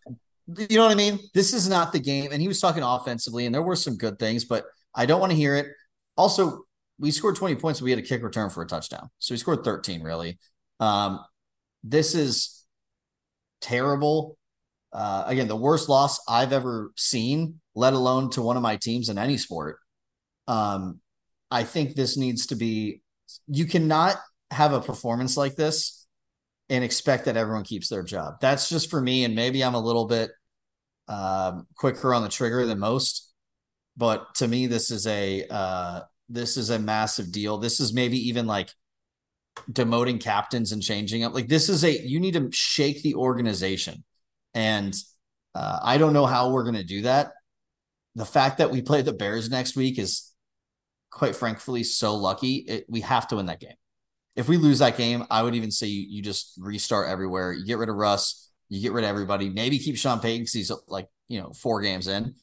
[0.70, 1.20] you know what I mean?
[1.34, 2.32] This is not the game.
[2.32, 4.64] And he was talking offensively, and there were some good things, but
[4.96, 5.68] I don't want to hear it.
[6.16, 6.64] Also,
[7.00, 9.10] we scored 20 points, we had a kick return for a touchdown.
[9.20, 10.40] So we scored 13, really.
[10.80, 11.20] Um,
[11.84, 12.66] this is
[13.62, 14.38] terrible.
[14.94, 19.10] Uh, again, the worst loss I've ever seen, let alone to one of my teams
[19.10, 19.78] in any sport.
[20.48, 21.02] Um,
[21.52, 23.02] I think this needs to be,
[23.48, 24.18] you cannot
[24.52, 26.08] have a performance like this
[26.70, 28.36] and expect that everyone keeps their job.
[28.42, 29.24] That's just for me.
[29.24, 30.32] And maybe I'm a little bit
[31.08, 33.32] um, quicker on the trigger than most,
[33.96, 37.58] but to me, this is a uh, this is a massive deal.
[37.58, 38.70] This is maybe even like
[39.72, 41.34] demoting captains and changing up.
[41.34, 44.04] Like this is a you need to shake the organization,
[44.58, 44.94] and
[45.56, 47.32] uh, I don't know how we're going to do that.
[48.16, 50.34] The fact that we play the Bears next week is
[51.12, 52.56] quite frankly so lucky.
[52.68, 53.76] It, we have to win that game
[54.38, 57.52] if we lose that game, I would even say you, you just restart everywhere.
[57.52, 59.50] You get rid of Russ, you get rid of everybody.
[59.50, 62.36] Maybe keep Sean Payton because he's like you know four games in,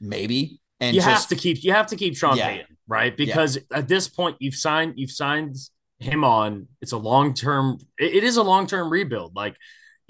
[0.00, 0.60] maybe.
[0.80, 2.48] And you just, have to keep you have to keep Sean yeah.
[2.48, 3.78] Payton right because yeah.
[3.78, 5.56] at this point you've signed you've signed
[5.98, 6.68] him on.
[6.80, 7.78] It's a long term.
[7.98, 9.36] It, it is a long term rebuild.
[9.36, 9.56] Like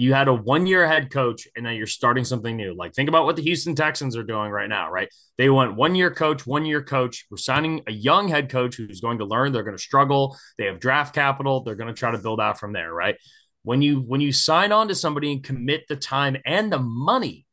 [0.03, 2.75] you had a one year head coach and now you're starting something new.
[2.75, 5.09] Like think about what the Houston Texans are doing right now, right?
[5.39, 7.25] They went one year coach, one year coach.
[7.31, 9.53] We're signing a young head coach who's going to learn.
[9.53, 10.37] They're going to struggle.
[10.59, 11.63] They have draft capital.
[11.63, 13.17] They're going to try to build out from there, right?
[13.63, 17.47] When you when you sign on to somebody and commit the time and the money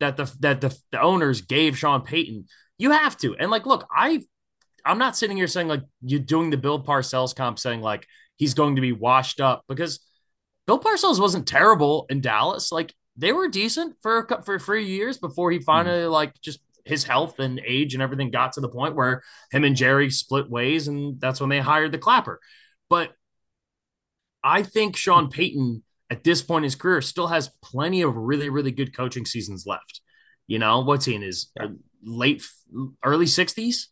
[0.00, 2.46] that the that the, the owners gave Sean Payton,
[2.78, 3.36] you have to.
[3.36, 4.22] And like, look, I
[4.84, 8.54] I'm not sitting here saying like you're doing the Bill Parcells comp saying like he's
[8.54, 10.00] going to be washed up because
[10.66, 12.72] Bill Parcells wasn't terrible in Dallas.
[12.72, 16.10] Like they were decent for a, for three years before he finally mm.
[16.10, 19.76] like just his health and age and everything got to the point where him and
[19.76, 22.40] Jerry split ways, and that's when they hired the Clapper.
[22.88, 23.12] But
[24.44, 28.50] I think Sean Payton at this point in his career still has plenty of really
[28.50, 30.00] really good coaching seasons left.
[30.46, 31.68] You know what's he in his yeah.
[32.04, 32.44] late
[33.02, 33.88] early sixties?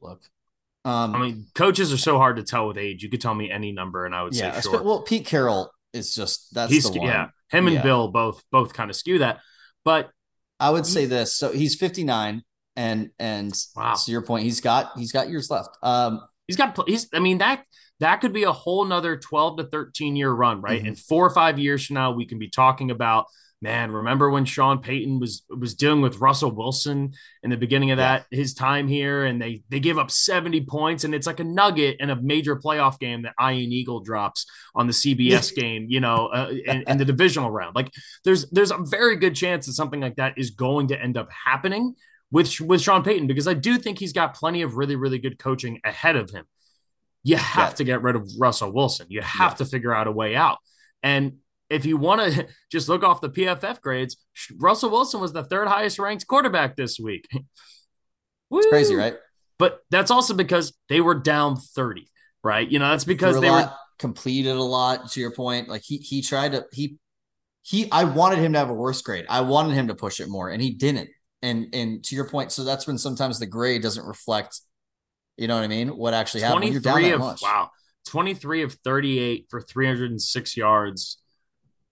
[0.00, 0.22] Look,
[0.84, 3.02] um, I mean, coaches are so hard to tell with age.
[3.02, 4.82] You could tell me any number, and I would yeah, say sure.
[4.82, 7.08] Well, Pete Carroll is just that's he's, the one.
[7.08, 7.82] Yeah, him and yeah.
[7.82, 9.40] Bill both both kind of skew that.
[9.84, 10.10] But
[10.58, 12.42] I would say this: so he's fifty nine,
[12.74, 13.94] and and wow.
[13.94, 15.70] to your point, he's got he's got years left.
[15.82, 17.08] Um, he's got he's.
[17.14, 17.64] I mean that
[18.00, 20.78] that could be a whole nother twelve to thirteen year run, right?
[20.80, 20.88] Mm-hmm.
[20.88, 23.26] And four or five years from now, we can be talking about
[23.62, 27.98] man, remember when Sean Payton was was dealing with Russell Wilson in the beginning of
[27.98, 28.38] that yeah.
[28.38, 31.96] his time here, and they they give up 70 points, and it's like a nugget
[32.00, 36.26] in a major playoff game that Ian Eagle drops on the CBS game, you know,
[36.26, 37.76] uh, in, in the divisional round.
[37.76, 37.92] Like
[38.24, 41.30] there's there's a very good chance that something like that is going to end up
[41.30, 41.94] happening
[42.32, 45.38] with with Sean Payton because I do think he's got plenty of really really good
[45.38, 46.44] coaching ahead of him.
[47.22, 47.74] You have yeah.
[47.76, 49.06] to get rid of Russell Wilson.
[49.08, 49.56] You have yeah.
[49.56, 50.58] to figure out a way out.
[51.04, 51.38] And
[51.72, 54.16] if you want to just look off the PFF grades,
[54.56, 57.26] Russell Wilson was the third highest ranked quarterback this week.
[58.50, 59.14] it's crazy, right?
[59.58, 62.08] But that's also because they were down 30,
[62.42, 62.68] right?
[62.68, 65.68] You know, that's because they lot, were completed a lot to your point.
[65.68, 66.96] Like he he tried to he
[67.62, 69.26] he I wanted him to have a worse grade.
[69.28, 71.10] I wanted him to push it more and he didn't.
[71.42, 74.60] And and to your point, so that's when sometimes the grade doesn't reflect,
[75.36, 75.88] you know what I mean?
[75.96, 76.72] What actually happened.
[76.72, 77.42] You're down that of, much.
[77.42, 77.70] Wow.
[78.08, 81.21] 23 of 38 for 306 yards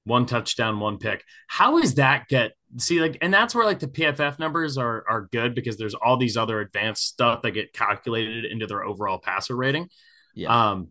[0.05, 1.25] one touchdown, one pick.
[1.47, 5.29] How is that get see like and that's where like the PFF numbers are are
[5.33, 9.57] good because there's all these other advanced stuff that get calculated into their overall passer
[9.57, 9.89] rating.
[10.35, 10.71] Yeah.
[10.71, 10.89] Um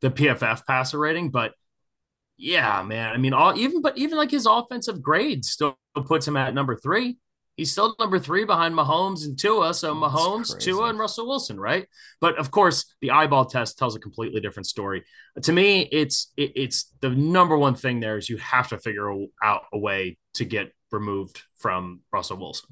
[0.00, 1.52] the PFF passer rating, but
[2.36, 3.12] yeah, man.
[3.12, 6.76] I mean, all even but even like his offensive grade still puts him at number
[6.76, 7.18] three.
[7.56, 9.74] He's still number three behind Mahomes and Tua.
[9.74, 11.86] So Mahomes, Tua, and Russell Wilson, right?
[12.20, 15.04] But of course, the eyeball test tells a completely different story.
[15.42, 19.10] To me, it's it, it's the number one thing there is you have to figure
[19.42, 22.70] out a way to get removed from Russell Wilson.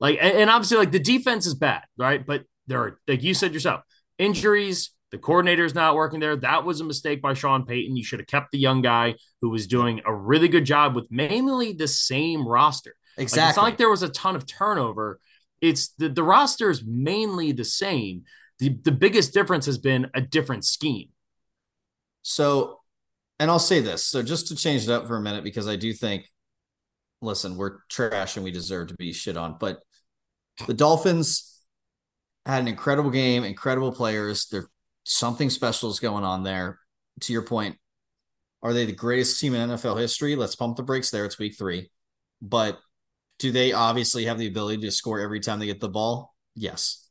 [0.00, 2.26] Like, and, obviously, like the defense is bad, right?
[2.26, 3.82] But there are, like you said yourself,
[4.18, 6.34] injuries, the coordinator's not working there.
[6.34, 7.96] That was a mistake by Sean Payton.
[7.96, 11.06] You should have kept the young guy who was doing a really good job with
[11.10, 12.96] mainly the same roster.
[13.16, 13.42] Exactly.
[13.42, 15.20] Like, it's not like there was a ton of turnover.
[15.60, 18.24] It's the, the roster is mainly the same.
[18.58, 21.08] The, the biggest difference has been a different scheme.
[22.22, 22.80] So,
[23.38, 24.04] and I'll say this.
[24.04, 26.26] So, just to change it up for a minute, because I do think,
[27.20, 29.80] listen, we're trash and we deserve to be shit on, but
[30.66, 31.60] the Dolphins
[32.46, 34.46] had an incredible game, incredible players.
[34.46, 34.68] They're
[35.04, 36.78] something special is going on there.
[37.20, 37.76] To your point,
[38.62, 40.34] are they the greatest team in NFL history?
[40.34, 41.24] Let's pump the brakes there.
[41.24, 41.90] It's week three.
[42.40, 42.78] But
[43.38, 46.34] do they obviously have the ability to score every time they get the ball?
[46.54, 47.08] Yes.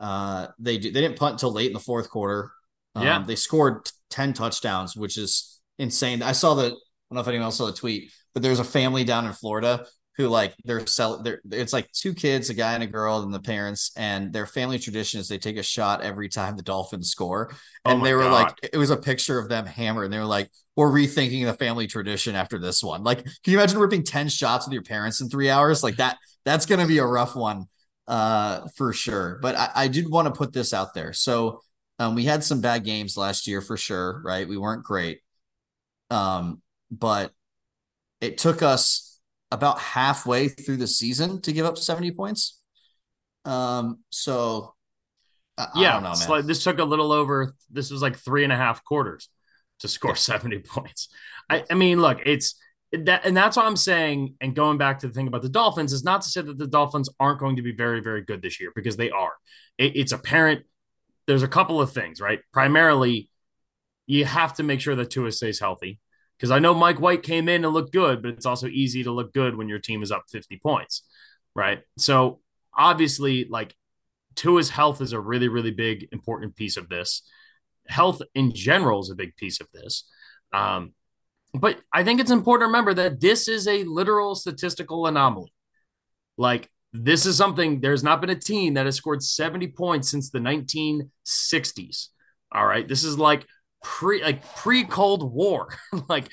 [0.00, 0.90] Uh, they do.
[0.90, 2.52] They didn't punt until late in the fourth quarter.
[2.94, 3.24] Um, yeah.
[3.26, 6.22] They scored 10 touchdowns, which is insane.
[6.22, 8.64] I saw the, I don't know if anyone else saw the tweet, but there's a
[8.64, 12.74] family down in Florida who like they're sell they're it's like two kids, a guy
[12.74, 16.02] and a girl, and the parents, and their family tradition is they take a shot
[16.02, 17.50] every time the Dolphins score.
[17.84, 18.32] Oh and oh they were God.
[18.32, 21.54] like, it was a picture of them hammered, and they were like, We're rethinking the
[21.54, 23.02] family tradition after this one.
[23.02, 25.82] Like, can you imagine ripping 10 shots with your parents in three hours?
[25.82, 27.66] Like that, that's gonna be a rough one
[28.06, 29.38] uh for sure.
[29.40, 31.12] But I, I did want to put this out there.
[31.12, 31.60] So
[31.98, 34.48] um, we had some bad games last year for sure, right?
[34.48, 35.20] We weren't great.
[36.10, 37.32] Um, but
[38.20, 39.13] it took us
[39.54, 42.60] about halfway through the season to give up 70 points.
[43.44, 44.74] Um, so
[45.56, 48.56] I, yeah, I know, this took a little over, this was like three and a
[48.56, 49.28] half quarters
[49.78, 50.14] to score yeah.
[50.16, 51.08] 70 points.
[51.48, 52.58] I, I mean, look, it's
[52.90, 54.34] that, and that's what I'm saying.
[54.40, 56.66] And going back to the thing about the Dolphins is not to say that the
[56.66, 59.32] Dolphins aren't going to be very, very good this year because they are.
[59.78, 60.64] It, it's apparent.
[61.28, 62.40] There's a couple of things, right?
[62.52, 63.30] Primarily,
[64.06, 66.00] you have to make sure that Tua stays healthy
[66.36, 69.12] because I know Mike White came in and looked good, but it's also easy to
[69.12, 71.02] look good when your team is up 50 points,
[71.54, 71.80] right?
[71.96, 72.40] So
[72.76, 73.74] obviously, like
[74.34, 77.22] Tua's health is a really, really big, important piece of this.
[77.88, 80.04] Health in general is a big piece of this.
[80.52, 80.92] Um,
[81.52, 85.52] but I think it's important to remember that this is a literal statistical anomaly.
[86.36, 90.30] Like, this is something, there's not been a team that has scored 70 points since
[90.30, 92.08] the 1960s.
[92.52, 92.86] All right.
[92.86, 93.46] This is like
[93.84, 95.68] pre like pre Cold War.
[96.08, 96.28] like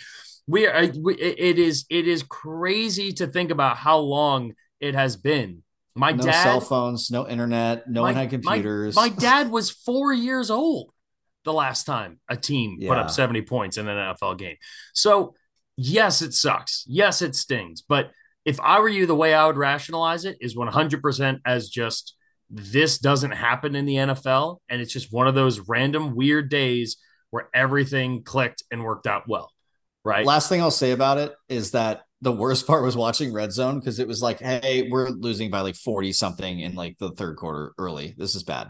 [0.48, 5.16] we are, we, it is it is crazy to think about how long it has
[5.18, 5.62] been.
[5.94, 8.96] My no dad, cell phones, no internet, no my, one had computers.
[8.96, 10.92] My, my, dad was four years old
[11.44, 12.88] the last time a team yeah.
[12.88, 14.56] put up 70 points in an NFL game.
[14.94, 15.36] So
[15.76, 16.86] yes, it sucks.
[16.88, 17.82] Yes, it stings.
[17.82, 18.12] But
[18.46, 22.16] if I were you, the way I would rationalize it is 100% as just
[22.50, 24.58] this doesn't happen in the NFL.
[24.70, 26.98] And it's just one of those random weird days
[27.32, 29.52] where everything clicked and worked out well.
[30.04, 30.26] Right.
[30.26, 33.80] Last thing I'll say about it is that the worst part was watching Red Zone
[33.80, 37.38] because it was like, hey, we're losing by like 40 something in like the third
[37.38, 38.16] quarter early.
[38.18, 38.70] This is bad.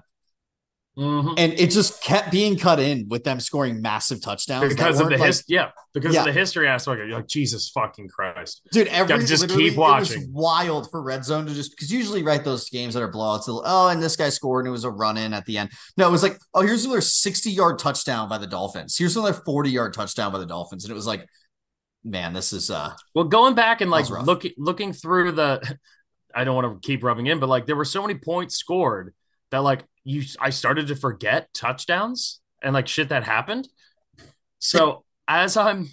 [0.97, 1.35] Mm-hmm.
[1.37, 5.17] And it just kept being cut in with them scoring massive touchdowns because of the
[5.17, 6.19] like, his, yeah, because yeah.
[6.19, 6.97] of the history aspect.
[6.97, 8.87] You're like Jesus fucking Christ, dude.
[8.87, 10.33] Every just keep watching.
[10.33, 13.45] wild for red zone to just because usually right those games that are blowouts.
[13.47, 15.69] Oh, and this guy scored and it was a run in at the end.
[15.95, 18.97] No, it was like oh, here's another 60 yard touchdown by the Dolphins.
[18.97, 21.25] Here's another 40 yard touchdown by the Dolphins, and it was like,
[22.03, 22.93] man, this is uh.
[23.15, 25.77] Well, going back and like looking looking through the,
[26.35, 29.13] I don't want to keep rubbing in, but like there were so many points scored
[29.51, 33.67] that like you I started to forget touchdowns and like shit that happened.
[34.59, 35.89] So as I'm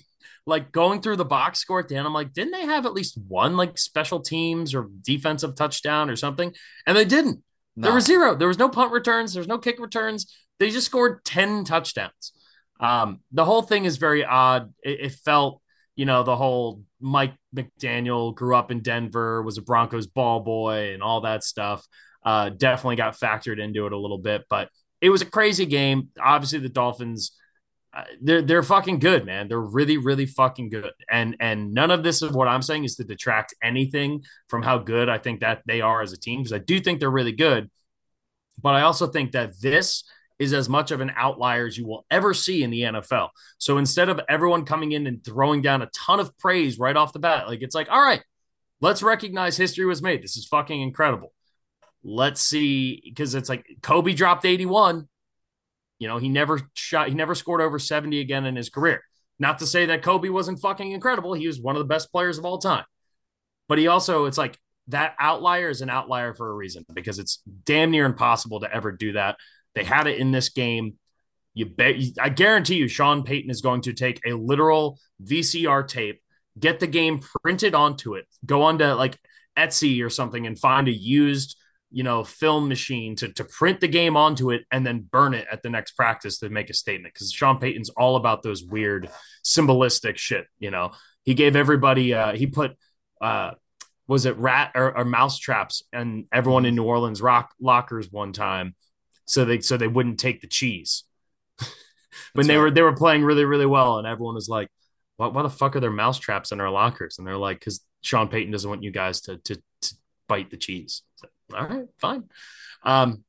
[0.46, 2.94] like going through the box score at the end, I'm like, didn't they have at
[2.94, 6.54] least one like special teams or defensive touchdown or something?
[6.86, 7.42] And they didn't.
[7.76, 7.88] No.
[7.88, 8.34] There was zero.
[8.34, 9.34] There was no punt returns.
[9.34, 10.34] There was no kick returns.
[10.58, 12.32] They just scored 10 touchdowns.
[12.80, 14.72] Um, the whole thing is very odd.
[14.82, 15.60] It, it felt,
[15.94, 20.92] you know, the whole Mike McDaniel grew up in Denver, was a Broncos ball boy,
[20.92, 21.86] and all that stuff
[22.24, 24.44] uh, definitely got factored into it a little bit.
[24.48, 24.68] But
[25.00, 26.08] it was a crazy game.
[26.20, 27.32] Obviously, the Dolphins.
[27.94, 29.48] Uh, they're they're fucking good, man.
[29.48, 30.92] They're really really fucking good.
[31.10, 34.78] And and none of this is what I'm saying is to detract anything from how
[34.78, 37.32] good I think that they are as a team because I do think they're really
[37.32, 37.70] good.
[38.60, 40.04] But I also think that this
[40.38, 43.30] is as much of an outlier as you will ever see in the NFL.
[43.58, 47.12] So instead of everyone coming in and throwing down a ton of praise right off
[47.12, 48.22] the bat, like it's like, all right,
[48.80, 50.22] let's recognize history was made.
[50.22, 51.32] This is fucking incredible.
[52.04, 55.08] Let's see, because it's like Kobe dropped 81.
[55.98, 59.02] You know, he never shot, he never scored over 70 again in his career.
[59.38, 61.34] Not to say that Kobe wasn't fucking incredible.
[61.34, 62.84] He was one of the best players of all time.
[63.68, 67.42] But he also, it's like that outlier is an outlier for a reason because it's
[67.64, 69.36] damn near impossible to ever do that.
[69.74, 70.94] They had it in this game.
[71.54, 71.96] You bet.
[72.20, 76.22] I guarantee you, Sean Payton is going to take a literal VCR tape,
[76.58, 79.18] get the game printed onto it, go onto like
[79.56, 81.57] Etsy or something, and find a used,
[81.90, 85.46] you know, film machine to to print the game onto it, and then burn it
[85.50, 87.14] at the next practice to make a statement.
[87.14, 89.08] Because Sean Payton's all about those weird
[89.42, 90.46] symbolistic shit.
[90.58, 90.92] You know,
[91.24, 92.14] he gave everybody.
[92.14, 92.76] Uh, he put.
[93.20, 93.52] Uh,
[94.06, 98.32] was it rat or, or mouse traps and everyone in New Orleans rock lockers one
[98.32, 98.74] time
[99.28, 101.04] so they so they wouldn't take the cheese.
[102.32, 102.62] when they right.
[102.62, 104.68] were they were playing really really well, and everyone was like,
[105.16, 107.84] "Why, why the fuck are there mouse traps in our lockers?" And they're like, "Because
[108.00, 109.94] Sean Payton doesn't want you guys to to, to
[110.28, 112.24] bite the cheese." So, All right, fine.
[112.82, 113.24] Um,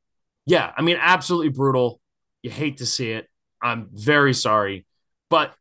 [0.46, 2.02] yeah, I mean, absolutely brutal.
[2.42, 3.28] You hate to see it.
[3.62, 4.86] I'm very sorry,
[5.30, 5.54] but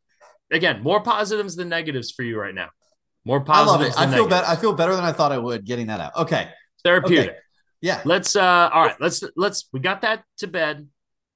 [0.50, 2.70] again, more positives than negatives for you right now.
[3.24, 3.96] More positives.
[3.96, 4.14] I love it.
[4.14, 4.46] I feel better.
[4.46, 6.16] I feel better than I thought I would getting that out.
[6.16, 6.48] Okay.
[6.84, 7.30] Therapeutic.
[7.30, 7.38] Okay.
[7.80, 8.00] Yeah.
[8.04, 10.88] Let's uh all right, let's let's we got that to bed.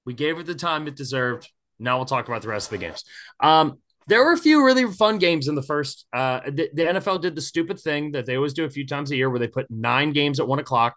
[0.04, 1.50] We gave it the time it deserved.
[1.78, 3.04] Now we'll talk about the rest of the games.
[3.40, 6.06] Um there were a few really fun games in the first.
[6.12, 9.12] Uh, the, the, NFL did the stupid thing that they always do a few times
[9.12, 10.96] a year, where they put nine games at one o'clock.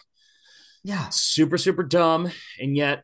[0.85, 3.03] Yeah, super super dumb, and yet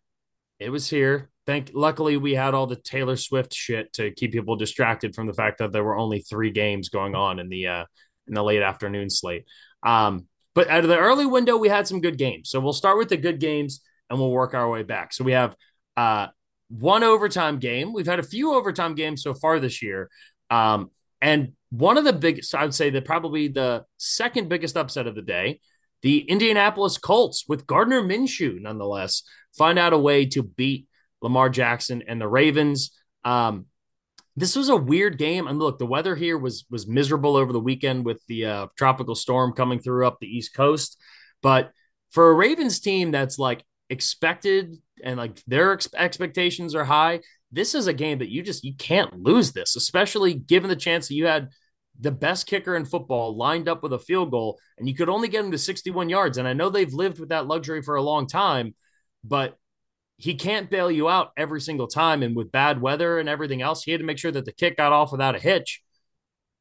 [0.60, 1.32] it was here.
[1.48, 1.72] Thank.
[1.74, 5.58] Luckily, we had all the Taylor Swift shit to keep people distracted from the fact
[5.58, 7.86] that there were only three games going on in the uh,
[8.28, 9.46] in the late afternoon slate.
[9.82, 12.52] Um, but out of the early window, we had some good games.
[12.52, 15.12] So we'll start with the good games and we'll work our way back.
[15.12, 15.56] So we have
[15.98, 16.28] uh,
[16.70, 17.94] one overtime game.
[17.94, 20.08] We've had a few overtime games so far this year.
[20.52, 25.08] Um, and one of the biggest, I would say that probably the second biggest upset
[25.08, 25.62] of the day,
[26.02, 29.24] the Indianapolis Colts with Gardner Minshew, nonetheless,
[29.58, 30.88] find out a way to beat
[31.22, 32.92] Lamar Jackson and the Ravens.
[33.24, 33.66] Um,
[34.36, 35.48] this was a weird game.
[35.48, 39.16] And look, the weather here was was miserable over the weekend with the uh, tropical
[39.16, 40.98] storm coming through up the East Coast.
[41.42, 41.72] But
[42.12, 47.22] for a Ravens team that's like expected and like their ex- expectations are high,
[47.52, 51.08] this is a game that you just you can't lose this, especially given the chance
[51.10, 51.50] that you had
[52.02, 55.28] the best kicker in football lined up with a field goal and you could only
[55.28, 56.38] get him to 61 yards.
[56.38, 58.74] And I know they've lived with that luxury for a long time,
[59.24, 59.58] but
[60.18, 62.24] he can't bail you out every single time.
[62.24, 64.78] And with bad weather and everything else, he had to make sure that the kick
[64.78, 65.82] got off without a hitch.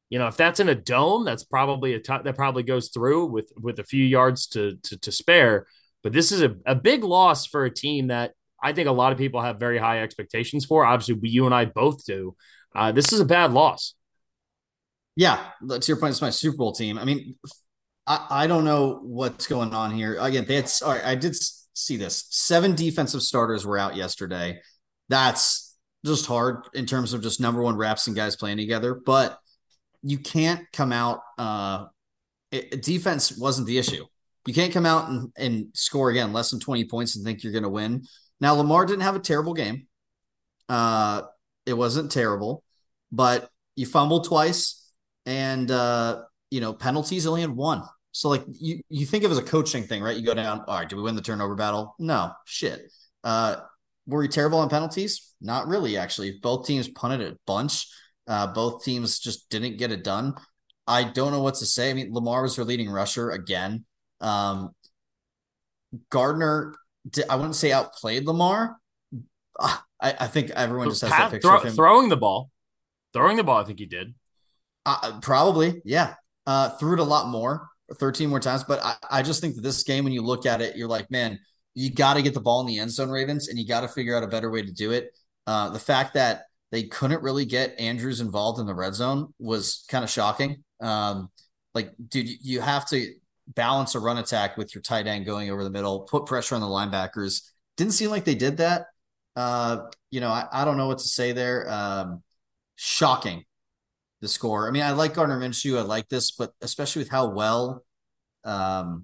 [0.09, 3.27] You know, if that's in a dome, that's probably a t- that probably goes through
[3.27, 5.67] with with a few yards to to, to spare.
[6.03, 9.11] But this is a, a big loss for a team that I think a lot
[9.11, 10.85] of people have very high expectations for.
[10.85, 12.35] Obviously, you and I both do.
[12.75, 13.95] Uh, this is a bad loss.
[15.15, 16.97] Yeah, to your point, it's my Super Bowl team.
[16.97, 17.35] I mean,
[18.07, 20.17] I, I don't know what's going on here.
[20.19, 21.03] Again, that's all right.
[21.03, 21.35] I did
[21.73, 22.25] see this.
[22.29, 24.61] Seven defensive starters were out yesterday.
[25.09, 28.93] That's just hard in terms of just number one reps and guys playing together.
[28.95, 29.37] But
[30.01, 31.21] you can't come out.
[31.37, 31.85] Uh,
[32.51, 34.05] it, defense wasn't the issue.
[34.47, 37.53] You can't come out and, and score again less than 20 points and think you're
[37.53, 38.05] going to win.
[38.39, 39.87] Now, Lamar didn't have a terrible game.
[40.67, 41.23] Uh,
[41.65, 42.63] it wasn't terrible,
[43.11, 44.80] but you fumbled twice
[45.25, 47.83] and, uh, you know, penalties only had one.
[48.11, 50.17] So like you you think of it as a coaching thing, right?
[50.17, 51.95] You go down, all right, did we win the turnover battle?
[51.97, 52.91] No, shit.
[53.23, 53.57] Uh
[54.07, 55.33] were we terrible on penalties?
[55.41, 56.39] Not really, actually.
[56.41, 57.87] Both teams punted a bunch.
[58.27, 60.35] Uh, both teams just didn't get it done.
[60.87, 61.89] I don't know what to say.
[61.89, 63.85] I mean, Lamar was their leading rusher again.
[64.19, 64.71] Um,
[66.09, 66.75] Gardner,
[67.29, 68.77] I wouldn't say outplayed Lamar.
[69.59, 72.49] I, I think everyone just has Pat, that picture throw, of him throwing the ball.
[73.13, 74.13] Throwing the ball, I think he did.
[74.85, 76.15] Uh, probably, yeah.
[76.45, 77.69] Uh, threw it a lot more.
[77.99, 78.63] 13 more times.
[78.63, 81.11] But I, I just think that this game, when you look at it, you're like,
[81.11, 81.39] man,
[81.73, 83.87] you got to get the ball in the end zone, Ravens, and you got to
[83.87, 85.11] figure out a better way to do it.
[85.47, 89.85] Uh, the fact that they couldn't really get Andrews involved in the red zone was
[89.89, 90.63] kind of shocking.
[90.79, 91.29] Um,
[91.73, 93.13] like, dude, you have to
[93.47, 96.61] balance a run attack with your tight end going over the middle, put pressure on
[96.61, 97.49] the linebackers.
[97.77, 98.85] Didn't seem like they did that.
[99.35, 101.69] Uh, you know, I, I don't know what to say there.
[101.69, 102.23] Um,
[102.75, 103.43] shocking
[104.21, 104.67] the score.
[104.67, 105.77] I mean, I like Gardner Minshew.
[105.77, 107.83] I like this, but especially with how well
[108.43, 109.03] um,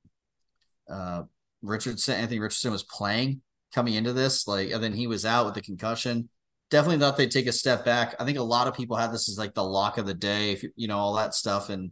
[0.89, 1.23] uh,
[1.61, 3.41] Richardson, Anthony Richardson was playing
[3.73, 6.29] coming into this, like, and then he was out with the concussion.
[6.69, 8.15] Definitely thought they'd take a step back.
[8.19, 10.51] I think a lot of people have this as like the lock of the day,
[10.51, 11.69] if you, you know, all that stuff.
[11.69, 11.91] And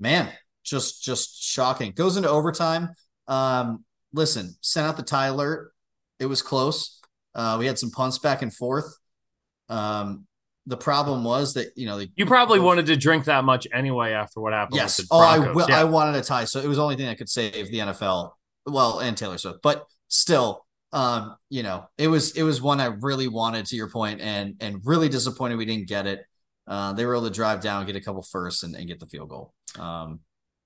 [0.00, 0.30] man,
[0.64, 1.92] just just shocking.
[1.92, 2.90] Goes into overtime.
[3.28, 5.72] Um, listen, sent out the tie alert.
[6.18, 7.00] It was close.
[7.34, 8.96] Uh, we had some punts back and forth.
[9.68, 10.26] Um,
[10.66, 14.40] the problem was that you know you probably wanted to drink that much anyway after
[14.40, 14.76] what happened.
[14.76, 15.00] Yes.
[15.10, 15.68] oh, I will.
[15.68, 15.80] Yeah.
[15.80, 18.32] I wanted a tie, so it was the only thing that could save the NFL.
[18.66, 22.86] Well, and Taylor Swift, but still, um, you know, it was it was one I
[22.86, 23.66] really wanted.
[23.66, 26.24] To your point, and and really disappointed we didn't get it.
[26.66, 29.06] Uh, they were able to drive down, get a couple firsts, and, and get the
[29.06, 29.54] field goal.
[29.78, 30.20] Um,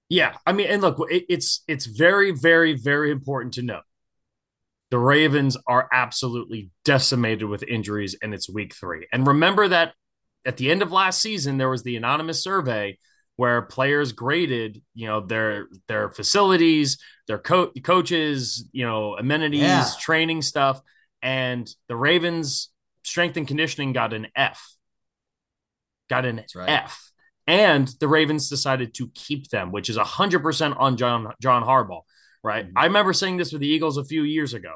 [0.09, 3.83] yeah, I mean, and look, it, it's it's very, very, very important to note
[4.91, 9.07] the Ravens are absolutely decimated with injuries, and it's week three.
[9.13, 9.95] And remember that
[10.45, 12.99] at the end of last season, there was the anonymous survey
[13.37, 19.87] where players graded, you know, their their facilities, their co- coaches, you know, amenities, yeah.
[20.01, 20.81] training stuff,
[21.23, 22.71] and the Ravens
[23.05, 24.75] strength and conditioning got an F.
[26.09, 26.69] Got an right.
[26.69, 27.13] F.
[27.47, 32.03] And the Ravens decided to keep them, which is 100% on John John Harbaugh
[32.43, 32.67] right?
[32.67, 32.79] Mm-hmm.
[32.79, 34.75] I remember saying this with the Eagles a few years ago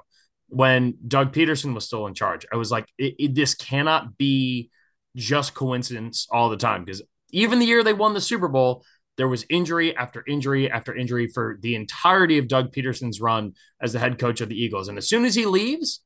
[0.49, 2.47] when Doug Pederson was still in charge.
[2.53, 4.71] I was like, it, it, this cannot be
[5.17, 8.85] just coincidence all the time because even the year they won the Super Bowl,
[9.17, 13.93] there was injury after injury after injury for the entirety of Doug Pederson's run as
[13.93, 14.89] the head coach of the Eagles.
[14.89, 16.01] And as soon as he leaves,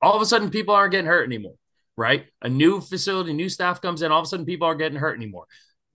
[0.00, 1.54] all of a sudden people aren't getting hurt anymore,
[1.96, 2.26] right?
[2.40, 5.16] A new facility, new staff comes in, all of a sudden people aren't getting hurt
[5.16, 5.46] anymore.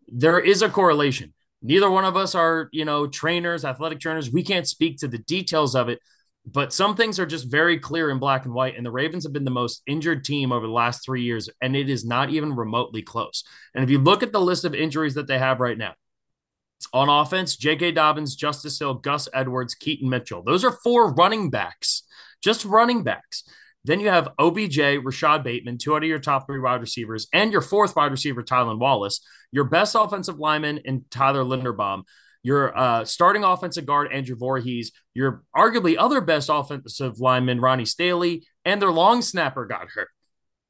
[0.07, 1.33] There is a correlation.
[1.61, 4.31] Neither one of us are, you know, trainers, athletic trainers.
[4.31, 5.99] We can't speak to the details of it,
[6.45, 8.77] but some things are just very clear in black and white.
[8.77, 11.75] And the Ravens have been the most injured team over the last three years, and
[11.75, 13.43] it is not even remotely close.
[13.73, 15.93] And if you look at the list of injuries that they have right now,
[16.93, 17.93] on offense, J.K.
[17.93, 20.43] Dobbins, Justice Hill, Gus Edwards, Keaton Mitchell.
[20.43, 22.03] Those are four running backs,
[22.41, 23.43] just running backs.
[23.87, 27.53] Then you have OBJ, Rashod Bateman, two out of your top three wide receivers, and
[27.53, 32.03] your fourth wide receiver, Tylan Wallace, your best offensive lineman and Tyler Linderbaum,
[32.43, 38.45] your uh, starting offensive guard, Andrew Voorhees, your arguably other best offensive lineman, Ronnie Staley,
[38.65, 40.09] and their long snapper got hurt.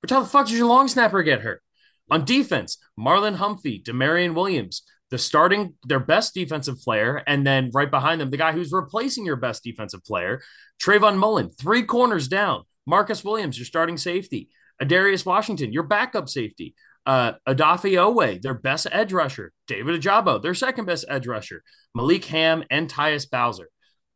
[0.02, 1.64] But how the fuck did your long snapper get hurt?
[2.12, 7.90] On defense, Marlon Humphrey, Damarion Williams, the starting their best defensive player, and then right
[7.90, 10.40] behind them, the guy who's replacing your best defensive player,
[10.80, 12.64] Trayvon Mullen, three corners down.
[12.88, 14.50] Marcus Williams, your starting safety.
[14.82, 16.74] Ar'Darius Washington, your backup safety.
[17.06, 19.54] Uh, Odafe Oweh, their best edge rusher.
[19.68, 21.64] David Ojabo, their second best edge rusher.
[21.94, 23.70] Malik Hamm and Tyus Bowser,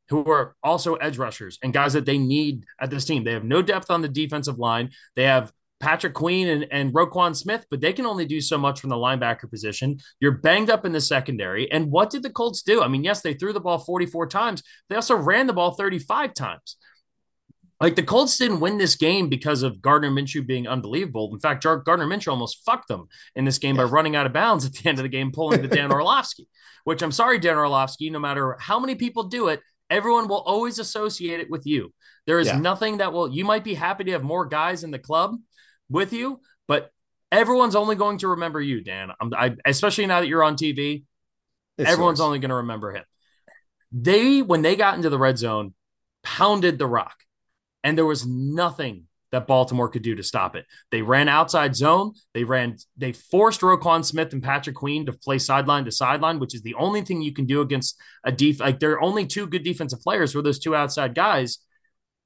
[0.09, 3.23] who are also edge rushers and guys that they need at this team.
[3.23, 4.89] They have no depth on the defensive line.
[5.15, 8.79] They have Patrick Queen and, and Roquan Smith, but they can only do so much
[8.79, 9.97] from the linebacker position.
[10.19, 11.71] You're banged up in the secondary.
[11.71, 12.83] And what did the Colts do?
[12.83, 14.63] I mean, yes, they threw the ball 44 times.
[14.89, 16.77] They also ran the ball 35 times.
[17.81, 21.31] Like the Colts didn't win this game because of Gardner Minshew being unbelievable.
[21.33, 24.65] In fact, Gardner Minshew almost fucked them in this game by running out of bounds
[24.65, 26.47] at the end of the game, pulling the Dan Orlovsky,
[26.83, 30.77] which I'm sorry, Dan Orlovsky, no matter how many people do it, everyone will always
[30.77, 31.91] associate it with you.
[32.27, 32.59] There is yeah.
[32.59, 35.35] nothing that will, you might be happy to have more guys in the club
[35.89, 36.91] with you, but
[37.31, 39.11] everyone's only going to remember you, Dan.
[39.35, 41.03] I, especially now that you're on TV,
[41.79, 43.05] it's everyone's only going to remember him.
[43.91, 45.73] They, when they got into the red zone,
[46.21, 47.15] pounded the rock
[47.83, 50.65] and there was nothing that Baltimore could do to stop it.
[50.91, 52.13] They ran outside zone.
[52.33, 56.53] They ran, they forced Roquan Smith and Patrick Queen to play sideline to sideline, which
[56.53, 58.59] is the only thing you can do against a def.
[58.59, 61.59] Like there are only two good defensive players for those two outside guys.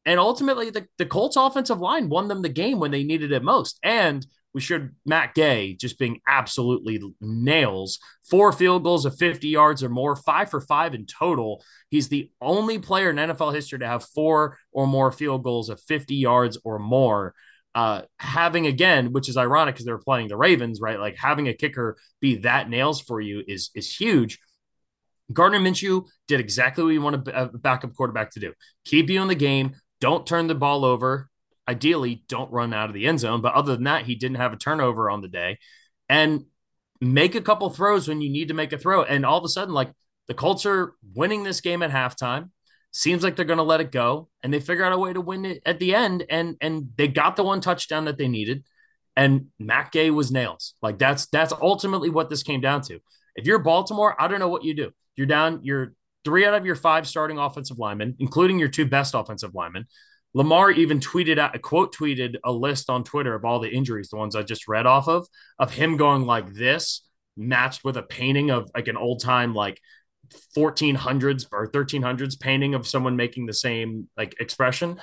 [0.08, 3.44] And ultimately, the, the Colts offensive line won them the game when they needed it
[3.44, 3.80] most.
[3.82, 4.26] And
[4.56, 8.00] we should Matt Gay just being absolutely nails.
[8.24, 11.62] Four field goals of 50 yards or more, five for five in total.
[11.90, 15.82] He's the only player in NFL history to have four or more field goals of
[15.82, 17.36] 50 yards or more.
[17.76, 21.02] Uh, having again, which is ironic because they're playing the Ravens, right?
[21.02, 24.40] Like having a kicker be that nails for you is is huge.
[25.34, 28.54] Gardner Minshew did exactly what you want a backup quarterback to do:
[28.86, 31.30] keep you in the game, don't turn the ball over,
[31.68, 33.42] ideally don't run out of the end zone.
[33.42, 35.60] But other than that, he didn't have a turnover on the day
[36.10, 36.46] and
[37.02, 39.04] make a couple throws when you need to make a throw.
[39.04, 39.92] And all of a sudden, like
[40.28, 42.50] the Colts are winning this game at halftime.
[42.92, 45.20] Seems like they're going to let it go, and they figure out a way to
[45.20, 46.26] win it at the end.
[46.30, 48.64] And and they got the one touchdown that they needed.
[49.18, 50.76] And Matt Gay was nails.
[50.82, 53.00] Like that's that's ultimately what this came down to.
[53.36, 54.92] If you're Baltimore, I don't know what you do.
[55.18, 55.60] You're down.
[55.64, 55.94] You're
[56.24, 59.88] three out of your five starting offensive linemen, including your two best offensive linemen.
[60.36, 64.10] Lamar even tweeted out a quote tweeted a list on Twitter of all the injuries,
[64.10, 65.28] the ones I just read off of,
[65.58, 67.08] of him going like this,
[67.38, 69.80] matched with a painting of like an old time like
[70.58, 75.00] 1400s or 1300s painting of someone making the same like expression.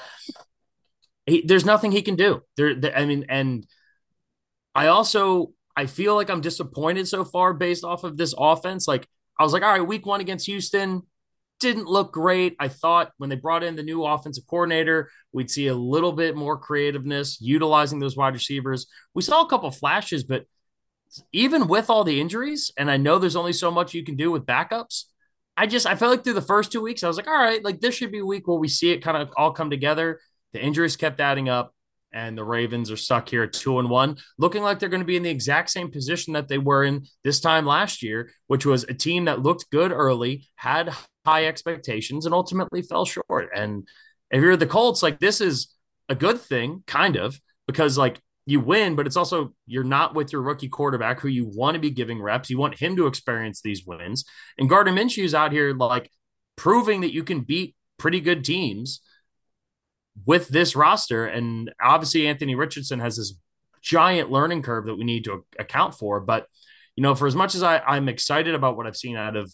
[1.24, 2.42] He, there's nothing he can do.
[2.58, 3.66] There, there, I mean, and
[4.74, 8.86] I also I feel like I'm disappointed so far based off of this offense.
[8.86, 9.08] Like
[9.38, 11.04] I was like, all right, week one against Houston,
[11.62, 12.56] didn't look great.
[12.60, 16.36] I thought when they brought in the new offensive coordinator, we'd see a little bit
[16.36, 18.86] more creativeness utilizing those wide receivers.
[19.14, 20.44] We saw a couple flashes, but
[21.32, 24.30] even with all the injuries, and I know there's only so much you can do
[24.30, 25.04] with backups,
[25.56, 27.62] I just I felt like through the first two weeks, I was like, all right,
[27.64, 30.20] like this should be a week where we see it kind of all come together.
[30.52, 31.74] The injuries kept adding up,
[32.12, 35.06] and the Ravens are stuck here at two and one, looking like they're going to
[35.06, 38.66] be in the exact same position that they were in this time last year, which
[38.66, 40.92] was a team that looked good early, had
[41.24, 43.50] high expectations, and ultimately fell short.
[43.54, 43.86] And
[44.30, 45.74] if you're the Colts, like this is
[46.08, 50.32] a good thing, kind of, because like you win, but it's also you're not with
[50.32, 52.50] your rookie quarterback who you want to be giving reps.
[52.50, 54.24] You want him to experience these wins.
[54.58, 56.10] And Gardner Minshew's out here like
[56.56, 59.00] proving that you can beat pretty good teams
[60.24, 61.26] with this roster.
[61.26, 63.34] And obviously, Anthony Richardson has this
[63.80, 66.20] giant learning curve that we need to account for.
[66.20, 66.46] But
[66.96, 69.52] you know, for as much as I, I'm excited about what I've seen out of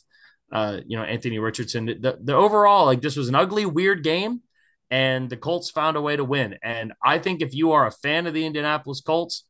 [0.51, 4.43] uh, you know Anthony Richardson, the, the overall like this was an ugly, weird game
[4.91, 6.57] and the Colts found a way to win.
[6.63, 9.45] And I think if you are a fan of the Indianapolis Colts,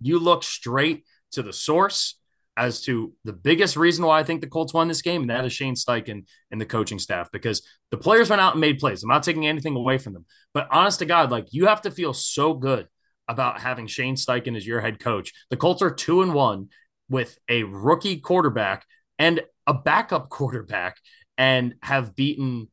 [0.00, 2.18] you look straight to the source
[2.56, 5.44] as to the biggest reason why I think the Colts won this game, and that
[5.44, 9.02] is Shane Steichen and the coaching staff because the players went out and made plays.
[9.02, 11.90] I'm not taking anything away from them, but honest to God, like you have to
[11.90, 12.88] feel so good
[13.28, 15.32] about having Shane Steichen as your head coach.
[15.50, 16.68] The Colts are two and one
[17.08, 18.84] with a rookie quarterback
[19.18, 20.98] and a backup quarterback
[21.38, 22.68] and have beaten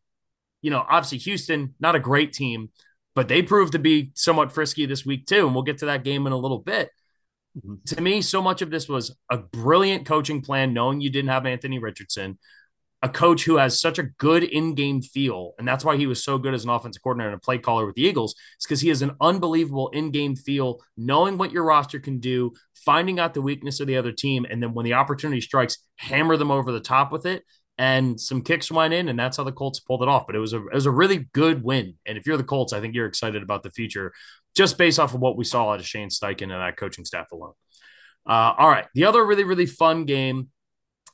[0.61, 2.69] you know, obviously Houston, not a great team,
[3.15, 5.45] but they proved to be somewhat frisky this week too.
[5.45, 6.89] And we'll get to that game in a little bit.
[7.87, 11.45] To me, so much of this was a brilliant coaching plan, knowing you didn't have
[11.45, 12.37] Anthony Richardson,
[13.01, 16.37] a coach who has such a good in-game feel, and that's why he was so
[16.37, 18.33] good as an offensive coordinator and a play caller with the Eagles.
[18.59, 23.19] is because he has an unbelievable in-game feel, knowing what your roster can do, finding
[23.19, 26.51] out the weakness of the other team, and then when the opportunity strikes, hammer them
[26.51, 27.43] over the top with it
[27.79, 30.27] and some kicks went in, and that's how the Colts pulled it off.
[30.27, 31.95] But it was a it was a really good win.
[32.05, 34.11] And if you're the Colts, I think you're excited about the future
[34.55, 37.31] just based off of what we saw out of Shane Steichen and that coaching staff
[37.31, 37.53] alone.
[38.27, 40.49] Uh, all right, the other really really fun game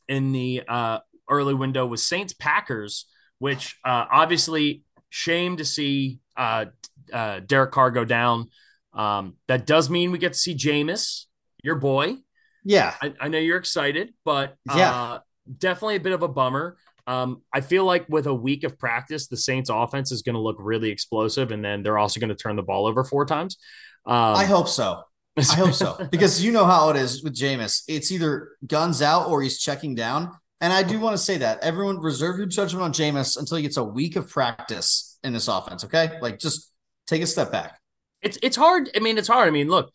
[0.07, 3.05] in the uh, early window was Saints Packers,
[3.39, 6.65] which uh, obviously shame to see uh,
[7.13, 8.49] uh, Derek Carr go down.
[8.93, 11.25] Um, that does mean we get to see Jameis,
[11.63, 12.17] your boy.
[12.63, 15.19] Yeah, I, I know you're excited, but yeah uh,
[15.57, 16.77] definitely a bit of a bummer.
[17.07, 20.41] Um, I feel like with a week of practice, the Saints offense is going to
[20.41, 23.57] look really explosive, and then they're also going to turn the ball over four times.
[24.05, 25.03] Um, I hope so.
[25.37, 27.83] I hope so because you know how it is with Jameis.
[27.87, 30.31] It's either guns out or he's checking down.
[30.61, 33.63] And I do want to say that everyone reserve your judgment on Jameis until he
[33.63, 35.83] gets a week of practice in this offense.
[35.83, 36.71] Okay, like just
[37.07, 37.79] take a step back.
[38.21, 38.89] It's it's hard.
[38.95, 39.47] I mean, it's hard.
[39.47, 39.91] I mean, look,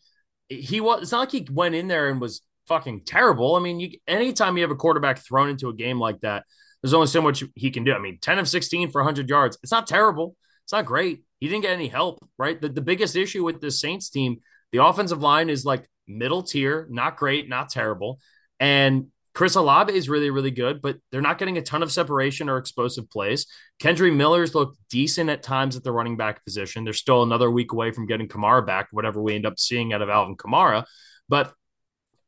[0.47, 1.01] he was.
[1.01, 3.55] It's not like he went in there and was fucking terrible.
[3.55, 6.45] I mean, you anytime you have a quarterback thrown into a game like that,
[6.81, 7.93] there's only so much he can do.
[7.93, 9.57] I mean, 10 of 16 for 100 yards.
[9.63, 10.35] It's not terrible.
[10.63, 11.23] It's not great.
[11.39, 12.59] He didn't get any help, right?
[12.59, 14.37] The, the biggest issue with the Saints team,
[14.71, 18.19] the offensive line is like middle tier, not great, not terrible.
[18.59, 22.49] And Chris Olave is really, really good, but they're not getting a ton of separation
[22.49, 23.47] or explosive plays.
[23.81, 26.83] Kendre Miller's looked decent at times at the running back position.
[26.83, 30.01] They're still another week away from getting Kamara back, whatever we end up seeing out
[30.01, 30.83] of Alvin Kamara.
[31.29, 31.53] But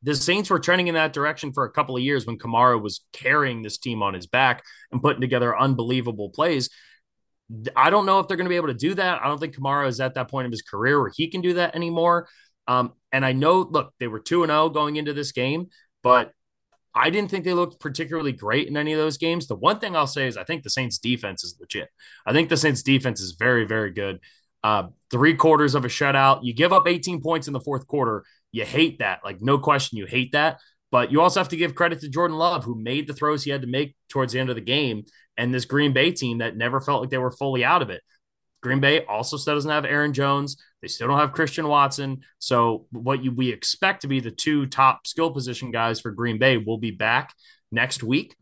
[0.04, 3.00] the Saints were trending in that direction for a couple of years when Kamara was
[3.12, 6.68] carrying this team on his back and putting together unbelievable plays.
[7.74, 9.22] I don't know if they're going to be able to do that.
[9.22, 11.54] I don't think Kamara is at that point of his career where he can do
[11.54, 12.28] that anymore.
[12.68, 15.68] Um, and I know, look, they were 2 0 going into this game,
[16.02, 16.32] but
[16.94, 19.46] I didn't think they looked particularly great in any of those games.
[19.46, 21.88] The one thing I'll say is I think the Saints defense is legit.
[22.26, 24.20] I think the Saints defense is very, very good.
[24.62, 26.40] Uh, three quarters of a shutout.
[26.42, 28.24] You give up 18 points in the fourth quarter.
[28.54, 29.18] You hate that.
[29.24, 30.60] Like, no question, you hate that.
[30.92, 33.50] But you also have to give credit to Jordan Love, who made the throws he
[33.50, 35.02] had to make towards the end of the game,
[35.36, 38.00] and this Green Bay team that never felt like they were fully out of it.
[38.62, 40.56] Green Bay also still doesn't have Aaron Jones.
[40.80, 42.20] They still don't have Christian Watson.
[42.38, 46.38] So what you, we expect to be the two top skill position guys for Green
[46.38, 47.34] Bay will be back
[47.72, 48.36] next week.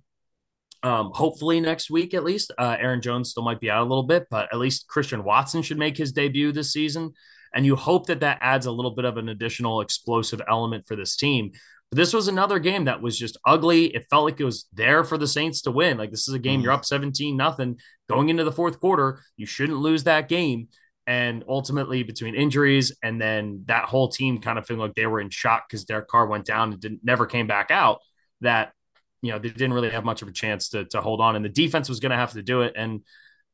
[0.82, 2.52] Um, hopefully next week at least.
[2.58, 5.62] Uh, Aaron Jones still might be out a little bit, but at least Christian Watson
[5.62, 7.14] should make his debut this season
[7.55, 10.96] and you hope that that adds a little bit of an additional explosive element for
[10.96, 11.53] this team.
[11.90, 13.94] But this was another game that was just ugly.
[13.94, 15.98] It felt like it was there for the Saints to win.
[15.98, 16.64] Like this is a game mm.
[16.64, 17.78] you're up 17 nothing
[18.09, 19.20] going into the fourth quarter.
[19.36, 20.68] You shouldn't lose that game.
[21.07, 25.20] And ultimately, between injuries and then that whole team kind of feeling like they were
[25.20, 27.98] in shock because Derek Carr went down and didn't never came back out,
[28.40, 28.72] that
[29.20, 31.34] you know they didn't really have much of a chance to to hold on.
[31.34, 32.74] And the defense was going to have to do it.
[32.76, 33.00] And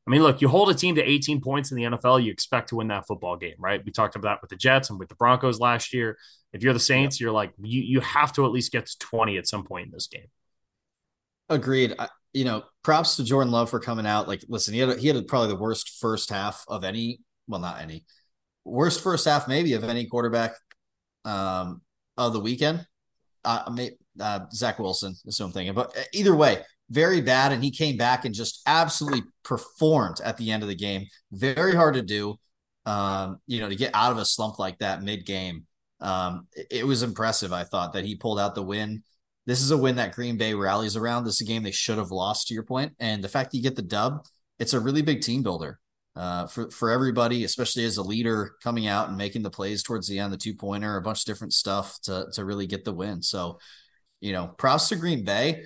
[0.08, 2.70] I mean, look, you hold a team to 18 points in the NFL, you expect
[2.70, 3.84] to win that football game, right?
[3.84, 6.16] We talked about that with the Jets and with the Broncos last year.
[6.54, 9.36] If you're the Saints, you're like, you, you have to at least get to 20
[9.36, 10.28] at some point in this game.
[11.50, 11.94] Agreed.
[11.98, 14.28] I, you know, props to Jordan Love for coming out.
[14.28, 17.20] Like, listen, he had he had probably the worst first half of any.
[17.46, 18.06] Well, not any
[18.64, 20.54] worst first half maybe of any quarterback
[21.26, 21.82] um,
[22.16, 22.86] of the weekend.
[23.44, 23.90] Uh, may,
[24.20, 27.52] uh, Zach Wilson is what I'm thinking, but uh, either way, very bad.
[27.52, 31.06] And he came back and just absolutely performed at the end of the game.
[31.32, 32.36] Very hard to do.
[32.86, 35.66] Um, you know, to get out of a slump like that mid game.
[36.00, 37.52] Um, it, was impressive.
[37.52, 39.02] I thought that he pulled out the win.
[39.46, 41.24] This is a win that Green Bay rallies around.
[41.24, 42.92] This is a game they should have lost, to your point.
[42.98, 44.24] And the fact that you get the dub,
[44.58, 45.80] it's a really big team builder
[46.18, 50.08] uh, for for everybody, especially as a leader coming out and making the plays towards
[50.08, 52.92] the end, the two pointer, a bunch of different stuff to to really get the
[52.92, 53.22] win.
[53.22, 53.58] So,
[54.20, 55.62] you know, props to Green Bay.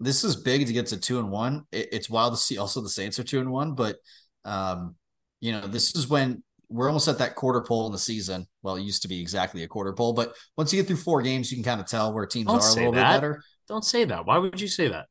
[0.00, 1.64] This is big to get to two and one.
[1.70, 3.96] It, it's wild to see also the Saints are two and one, but
[4.44, 4.96] um,
[5.40, 8.46] you know, this is when we're almost at that quarter pole in the season.
[8.62, 11.20] Well, it used to be exactly a quarter pole, but once you get through four
[11.20, 13.12] games, you can kind of tell where teams Don't are a little that.
[13.12, 13.42] bit better.
[13.68, 14.26] Don't say that.
[14.26, 15.06] Why would you say that?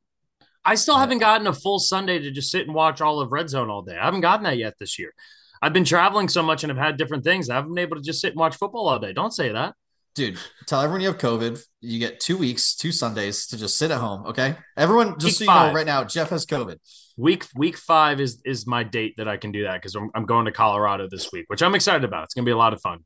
[0.66, 3.50] I still haven't gotten a full Sunday to just sit and watch all of Red
[3.50, 3.98] Zone all day.
[3.98, 5.14] I haven't gotten that yet this year.
[5.62, 7.50] I've been traveling so much and have had different things.
[7.50, 9.14] I haven't been able to just sit and watch football all day.
[9.14, 9.76] Don't say that.
[10.16, 11.62] Dude, tell everyone you have COVID.
[11.82, 14.26] You get two weeks, two Sundays to just sit at home.
[14.28, 14.56] Okay.
[14.76, 15.72] Everyone, just week so you five.
[15.72, 16.78] know right now, Jeff has COVID.
[17.18, 20.26] Week week five is is my date that I can do that because I'm, I'm
[20.26, 22.26] going to Colorado this week, which I'm excited about.
[22.26, 23.00] It's gonna be a lot of fun.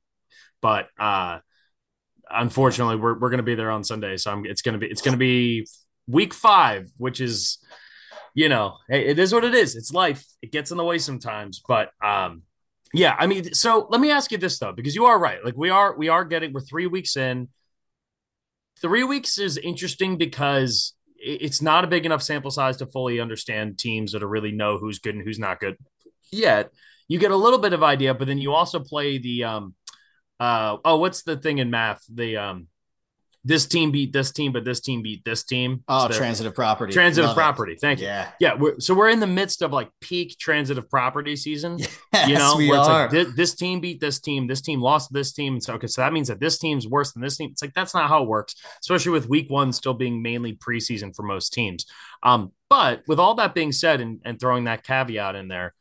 [0.61, 1.39] But uh
[2.29, 4.17] unfortunately we're, we're gonna be there on Sunday.
[4.17, 5.67] So I'm it's gonna be it's gonna be
[6.07, 7.59] week five, which is
[8.35, 9.75] you know, it is what it is.
[9.75, 10.25] It's life.
[10.41, 12.43] It gets in the way sometimes, but um
[12.93, 15.43] yeah, I mean, so let me ask you this though, because you are right.
[15.43, 17.49] Like we are, we are getting, we're three weeks in.
[18.81, 23.79] Three weeks is interesting because it's not a big enough sample size to fully understand
[23.79, 25.77] teams that are really know who's good and who's not good
[26.31, 26.71] yet.
[27.07, 29.75] You get a little bit of idea, but then you also play the um
[30.39, 32.03] uh oh, what's the thing in math?
[32.13, 32.67] The um
[33.45, 35.83] this team beat this team, but this team beat this team.
[35.89, 36.93] Oh, so transitive property.
[36.93, 37.73] Transitive Love property.
[37.73, 37.81] It.
[37.81, 38.05] Thank you.
[38.05, 38.29] Yeah.
[38.39, 38.53] Yeah.
[38.53, 41.79] We're, so we're in the midst of like peak transitive property season.
[42.13, 43.01] Yes, you know, we where it's are.
[43.01, 45.53] like this, this, team beat this team, this team lost this team.
[45.53, 47.49] And so, okay, so that means that this team's worse than this team.
[47.51, 51.13] It's like that's not how it works, especially with week one still being mainly preseason
[51.13, 51.85] for most teams.
[52.21, 55.73] Um, but with all that being said and, and throwing that caveat in there,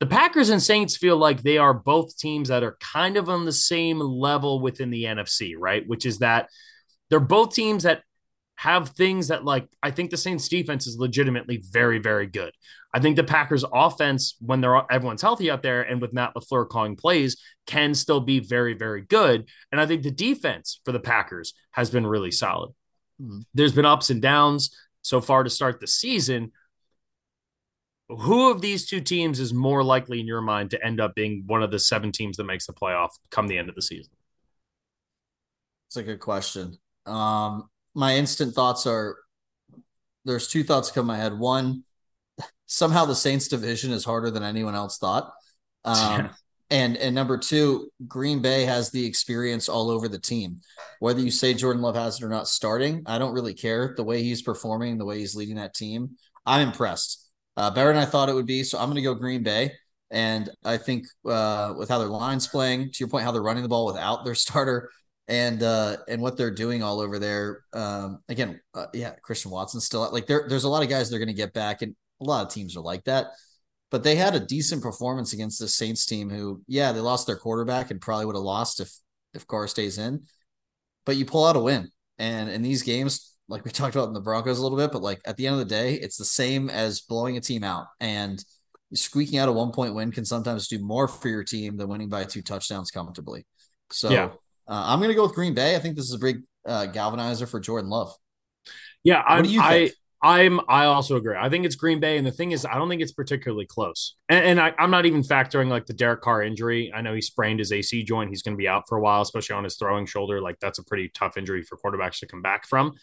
[0.00, 3.44] the Packers and Saints feel like they are both teams that are kind of on
[3.44, 5.86] the same level within the NFC, right?
[5.86, 6.48] Which is that
[7.14, 8.02] they're both teams that
[8.56, 12.50] have things that like I think the Saints defense is legitimately very very good.
[12.92, 16.68] I think the Packers offense when they're everyone's healthy out there and with Matt LaFleur
[16.68, 17.36] calling plays
[17.68, 21.88] can still be very very good and I think the defense for the Packers has
[21.88, 22.70] been really solid.
[23.22, 23.42] Mm-hmm.
[23.54, 26.50] There's been ups and downs so far to start the season.
[28.08, 31.44] Who of these two teams is more likely in your mind to end up being
[31.46, 34.14] one of the seven teams that makes the playoff come the end of the season?
[35.94, 36.78] It's a good question.
[37.06, 39.16] Um, my instant thoughts are
[40.24, 41.38] there's two thoughts come to my head.
[41.38, 41.84] One,
[42.66, 45.32] somehow the Saints division is harder than anyone else thought.
[45.84, 46.30] Um,
[46.70, 50.60] and and number two, Green Bay has the experience all over the team.
[50.98, 53.94] Whether you say Jordan Love has it or not starting, I don't really care.
[53.96, 57.20] The way he's performing, the way he's leading that team, I'm impressed.
[57.56, 58.64] Uh, better than I thought it would be.
[58.64, 59.72] So I'm going to go Green Bay.
[60.10, 63.62] And I think uh, with how their line's playing, to your point, how they're running
[63.62, 64.90] the ball without their starter,
[65.28, 67.64] and uh and what they're doing all over there.
[67.72, 70.46] Um, again, uh, yeah, Christian Watson still like there.
[70.48, 72.76] There's a lot of guys they're going to get back, and a lot of teams
[72.76, 73.28] are like that.
[73.90, 77.36] But they had a decent performance against the Saints team, who yeah, they lost their
[77.36, 78.92] quarterback and probably would have lost if
[79.32, 80.24] if Carr stays in.
[81.06, 84.14] But you pull out a win, and in these games, like we talked about in
[84.14, 86.24] the Broncos a little bit, but like at the end of the day, it's the
[86.24, 88.44] same as blowing a team out and.
[88.92, 92.08] Squeaking out a one point win can sometimes do more for your team than winning
[92.08, 93.44] by two touchdowns comfortably.
[93.90, 94.28] So yeah.
[94.66, 95.76] Uh, I'm going to go with Green Bay.
[95.76, 98.14] I think this is a big uh, galvanizer for Jordan Love.
[99.02, 99.90] Yeah, I'm, I
[100.24, 101.36] I'm I also agree.
[101.38, 104.16] I think it's Green Bay, and the thing is, I don't think it's particularly close.
[104.30, 106.90] And, and I, am not even factoring like the Derek Carr injury.
[106.94, 108.30] I know he sprained his AC joint.
[108.30, 110.40] He's going to be out for a while, especially on his throwing shoulder.
[110.40, 112.94] Like that's a pretty tough injury for quarterbacks to come back from.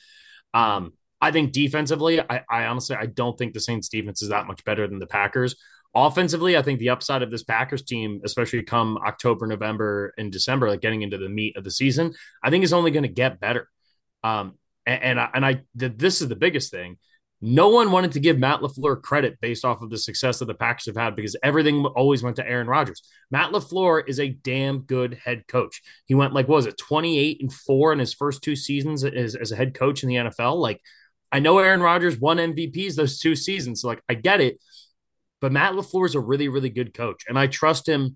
[0.55, 4.47] Um, I think defensively, I, I honestly I don't think the Saints defense is that
[4.47, 5.55] much better than the Packers.
[5.93, 10.69] Offensively, I think the upside of this Packers team, especially come October, November, and December,
[10.69, 13.41] like getting into the meat of the season, I think is only going to get
[13.41, 13.67] better.
[14.23, 16.97] Um, and, and I, and I this is the biggest thing.
[17.41, 20.53] No one wanted to give Matt LaFleur credit based off of the success that the
[20.53, 23.01] Packers have had because everything always went to Aaron Rodgers.
[23.31, 25.81] Matt LaFleur is a damn good head coach.
[26.05, 29.51] He went like, was it 28 and four in his first two seasons as, as
[29.51, 30.57] a head coach in the NFL?
[30.57, 30.81] Like,
[31.31, 33.81] I know Aaron Rodgers won MVPs those two seasons.
[33.81, 34.59] So, like, I get it.
[35.41, 37.25] But Matt LaFleur is a really, really good coach.
[37.27, 38.15] And I trust him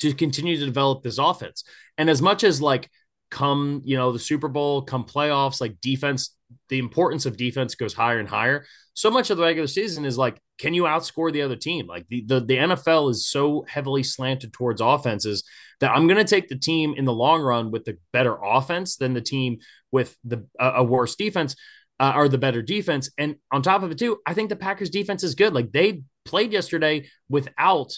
[0.00, 1.64] to continue to develop this offense.
[1.96, 2.90] And as much as like
[3.30, 6.34] come, you know, the Super Bowl, come playoffs, like defense
[6.68, 8.64] the importance of defense goes higher and higher.
[8.94, 11.86] So much of the regular season is like, can you outscore the other team?
[11.86, 15.44] Like the the, the NFL is so heavily slanted towards offenses
[15.80, 18.96] that I'm going to take the team in the long run with the better offense
[18.96, 19.58] than the team
[19.92, 21.54] with the a worse defense
[22.00, 23.10] uh, or the better defense.
[23.18, 25.54] And on top of it too, I think the Packers defense is good.
[25.54, 27.92] Like they played yesterday without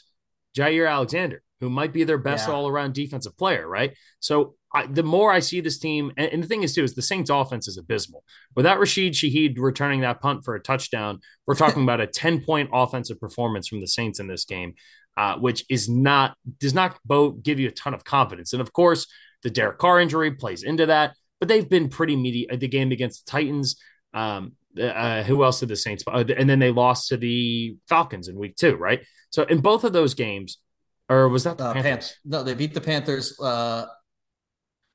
[0.57, 2.55] Jaire Alexander, who might be their best yeah.
[2.55, 3.95] all around defensive player, right?
[4.21, 6.95] So I, the more I see this team, and, and, the thing is too, is
[6.95, 8.25] the Saints offense is abysmal.
[8.55, 12.71] Without Rashid Shaheed returning that punt for a touchdown, we're talking about a 10 point
[12.73, 14.75] offensive performance from the Saints in this game,
[15.17, 18.53] uh, which is not, does not both give you a ton of confidence.
[18.53, 19.07] And of course,
[19.43, 22.47] the Derek Carr injury plays into that, but they've been pretty meaty.
[22.51, 23.77] The game against the Titans,
[24.15, 26.05] um, uh, who else did the Saints?
[26.07, 29.01] Uh, and then they lost to the Falcons in week two, right?
[29.31, 30.59] So in both of those games,
[31.09, 31.91] or was that the uh, Panthers?
[31.91, 32.17] Panthers?
[32.25, 33.39] No, they beat the Panthers.
[33.41, 33.87] Uh,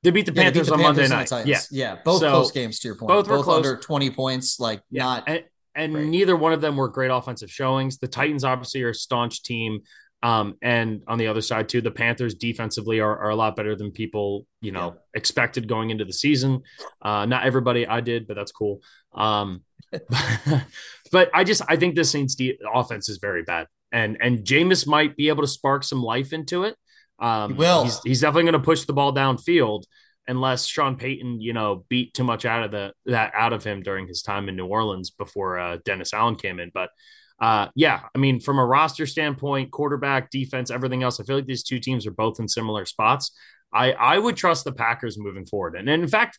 [0.02, 1.46] they beat the yeah, Panthers beat the on Panthers Monday night.
[1.46, 3.08] Yeah, yeah, both so, close games to your point.
[3.08, 3.66] Both, both were close.
[3.66, 4.60] under twenty points.
[4.60, 5.02] Like yeah.
[5.02, 7.98] not, and, and neither one of them were great offensive showings.
[7.98, 9.80] The Titans obviously are a staunch team.
[10.22, 13.76] Um, and on the other side too, the Panthers defensively are, are a lot better
[13.76, 15.00] than people, you know, yeah.
[15.14, 16.62] expected going into the season.
[17.02, 18.80] Uh, not everybody I did, but that's cool.
[19.14, 19.62] Um,
[21.12, 24.86] but I just I think the Saints de- offense is very bad, and and Jameis
[24.86, 26.76] might be able to spark some life into it.
[27.18, 27.84] Um, he will.
[27.84, 29.84] He's, he's definitely going to push the ball downfield
[30.28, 33.82] unless Sean Payton, you know, beat too much out of the that out of him
[33.82, 36.70] during his time in New Orleans before uh, Dennis Allen came in.
[36.74, 36.90] But
[37.38, 41.46] uh, yeah, I mean, from a roster standpoint, quarterback, defense, everything else, I feel like
[41.46, 43.32] these two teams are both in similar spots.
[43.72, 46.38] I I would trust the Packers moving forward, and, and in fact,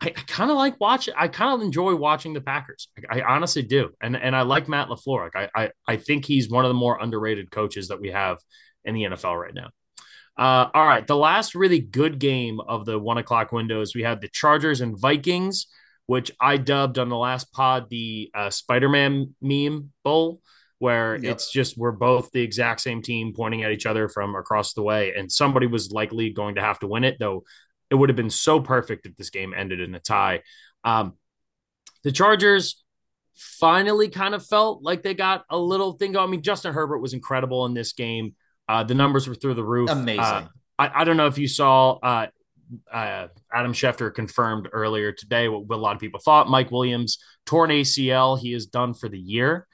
[0.00, 1.14] I, I kind of like watching.
[1.16, 2.88] I kind of enjoy watching the Packers.
[3.10, 5.30] I, I, honestly do, and and I like Matt LaFleur.
[5.34, 8.38] Like I, I I think he's one of the more underrated coaches that we have
[8.84, 9.70] in the NFL right now.
[10.36, 14.20] Uh, all right, the last really good game of the one o'clock windows, we had
[14.20, 15.66] the Chargers and Vikings,
[16.08, 20.40] which I dubbed on the last pod the uh, Spider-Man meme bowl,
[20.78, 21.32] where yep.
[21.32, 24.82] it's just we're both the exact same team pointing at each other from across the
[24.82, 27.44] way, and somebody was likely going to have to win it, though
[27.90, 30.40] it would have been so perfect if this game ended in a tie.
[30.82, 31.12] Um,
[32.04, 32.82] the Chargers
[33.34, 36.26] finally kind of felt like they got a little thing going.
[36.26, 38.34] I mean, Justin Herbert was incredible in this game.
[38.66, 39.90] Uh, the numbers were through the roof.
[39.90, 40.20] Amazing.
[40.20, 40.48] Uh,
[40.78, 42.26] I, I, don't know if you saw uh,
[42.92, 46.48] uh Adam Schefter confirmed earlier today what, what, a lot of people thought.
[46.48, 48.38] Mike Williams torn ACL.
[48.38, 49.66] He is done for the year.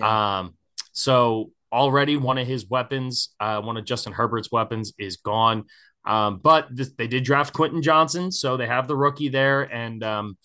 [0.00, 0.54] Um,
[0.92, 5.64] so already one of his weapons, uh, one of Justin Herbert's weapons, is gone.
[6.04, 10.02] Um, but this, they did draft Quentin Johnson, so they have the rookie there, and
[10.02, 10.36] um,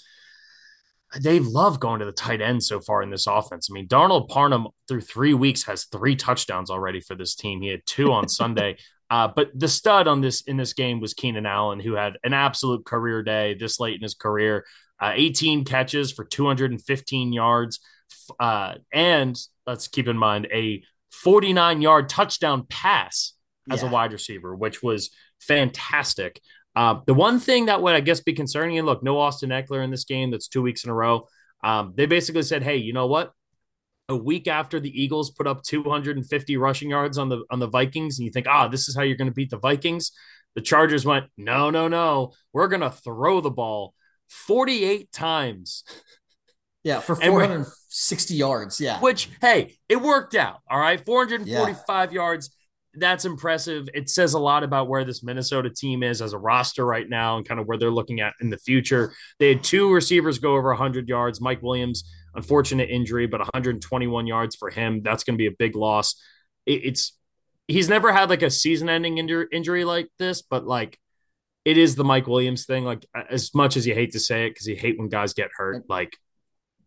[1.19, 3.67] they've loved going to the tight end so far in this offense.
[3.69, 7.61] I mean, Donald Parham through three weeks has three touchdowns already for this team.
[7.61, 8.77] He had two on Sunday.
[9.09, 12.33] Uh, but the stud on this in this game was Keenan Allen, who had an
[12.33, 14.65] absolute career day this late in his career.
[14.99, 17.79] Uh, 18 catches for 215 yards,
[18.39, 23.33] uh, and let's keep in mind a 49 yard touchdown pass
[23.69, 23.89] as yeah.
[23.89, 26.41] a wide receiver, which was fantastic.
[26.75, 29.83] Uh, the one thing that would, I guess, be concerning, and look, no Austin Ekeler
[29.83, 30.31] in this game.
[30.31, 31.27] That's two weeks in a row.
[31.63, 33.31] Um, they basically said, "Hey, you know what?
[34.09, 38.17] A week after the Eagles put up 250 rushing yards on the on the Vikings,
[38.17, 40.11] and you think, ah, this is how you're going to beat the Vikings."
[40.55, 42.33] The Chargers went, "No, no, no.
[42.53, 43.93] We're going to throw the ball
[44.27, 45.83] 48 times."
[46.83, 48.79] Yeah, for 460 yards.
[48.79, 49.01] Yeah.
[49.01, 50.59] Which, hey, it worked out.
[50.69, 51.03] All right.
[51.03, 52.15] 445 yeah.
[52.15, 52.49] yards
[52.99, 53.87] that's impressive.
[53.93, 57.37] It says a lot about where this Minnesota team is as a roster right now
[57.37, 59.13] and kind of where they're looking at in the future.
[59.39, 61.39] They had two receivers go over 100 yards.
[61.39, 62.03] Mike Williams,
[62.35, 65.01] unfortunate injury, but 121 yards for him.
[65.01, 66.15] That's going to be a big loss.
[66.65, 67.13] it's
[67.67, 70.99] he's never had like a season-ending injury, injury like this, but like
[71.65, 72.85] it is the Mike Williams thing.
[72.85, 75.49] Like as much as you hate to say it, because you hate when guys get
[75.55, 76.17] hurt, like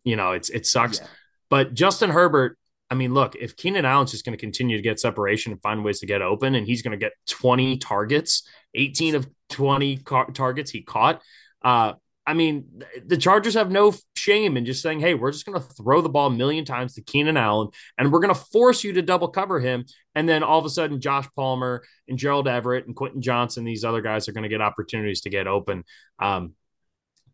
[0.03, 0.99] you know, it's it sucks.
[0.99, 1.07] Yeah.
[1.49, 2.57] But Justin Herbert
[2.91, 5.81] I mean, look, if Keenan Allen's just going to continue to get separation and find
[5.81, 8.43] ways to get open, and he's going to get 20 targets,
[8.75, 11.21] 18 of 20 car- targets he caught.
[11.61, 11.93] Uh,
[12.25, 15.67] I mean, the Chargers have no shame in just saying, hey, we're just going to
[15.67, 18.93] throw the ball a million times to Keenan Allen, and we're going to force you
[18.93, 19.85] to double cover him.
[20.13, 23.83] And then all of a sudden, Josh Palmer and Gerald Everett and Quentin Johnson, these
[23.83, 25.83] other guys are going to get opportunities to get open.
[26.19, 26.53] Um,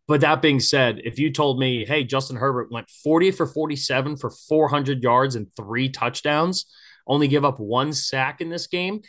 [0.07, 4.15] but that being said, if you told me, hey, Justin Herbert went 40 for 47
[4.15, 6.65] for 400 yards and three touchdowns,
[7.05, 9.01] only give up one sack in this game,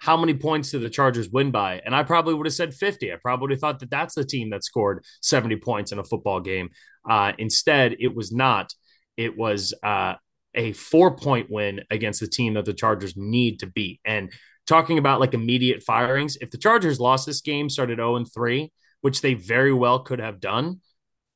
[0.00, 1.80] how many points did the Chargers win by?
[1.84, 3.12] And I probably would have said 50.
[3.12, 6.70] I probably thought that that's the team that scored 70 points in a football game.
[7.08, 8.72] Uh, instead, it was not.
[9.18, 10.14] It was uh,
[10.54, 14.00] a four point win against the team that the Chargers need to beat.
[14.04, 14.32] And
[14.66, 18.72] talking about like immediate firings, if the Chargers lost this game, started 0 and 3,
[19.02, 20.80] which they very well could have done,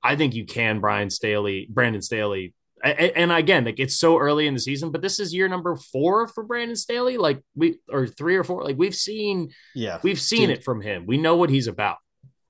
[0.02, 2.54] I think you can Brian Staley, Brandon Staley.
[2.85, 6.28] And again, like it's so early in the season, but this is year number four
[6.28, 7.16] for Brandon Staley.
[7.16, 8.62] Like we or three or four.
[8.62, 11.07] Like we've seen, yeah, we've seen Dude, it from him.
[11.07, 11.97] We know what he's about.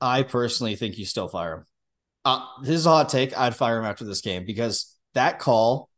[0.00, 1.66] I personally think you still fire him.
[2.24, 3.38] Uh, this is a hot take.
[3.38, 5.88] I'd fire him after this game because that call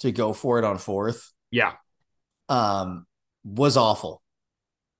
[0.00, 1.74] to go for it on fourth, yeah,
[2.48, 3.06] um,
[3.44, 4.23] was awful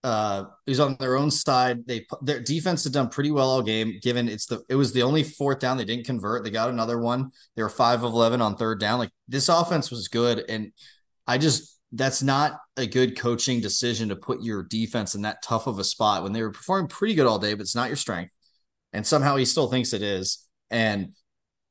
[0.05, 1.86] uh, he's on their own side.
[1.86, 3.98] They their defense had done pretty well all game.
[4.02, 6.44] Given it's the it was the only fourth down they didn't convert.
[6.44, 7.30] They got another one.
[7.57, 8.98] They were five of eleven on third down.
[8.98, 10.72] Like this offense was good, and
[11.26, 15.66] I just that's not a good coaching decision to put your defense in that tough
[15.66, 17.96] of a spot when they were performing pretty good all day, but it's not your
[17.96, 18.32] strength.
[18.92, 20.46] And somehow he still thinks it is.
[20.70, 21.14] And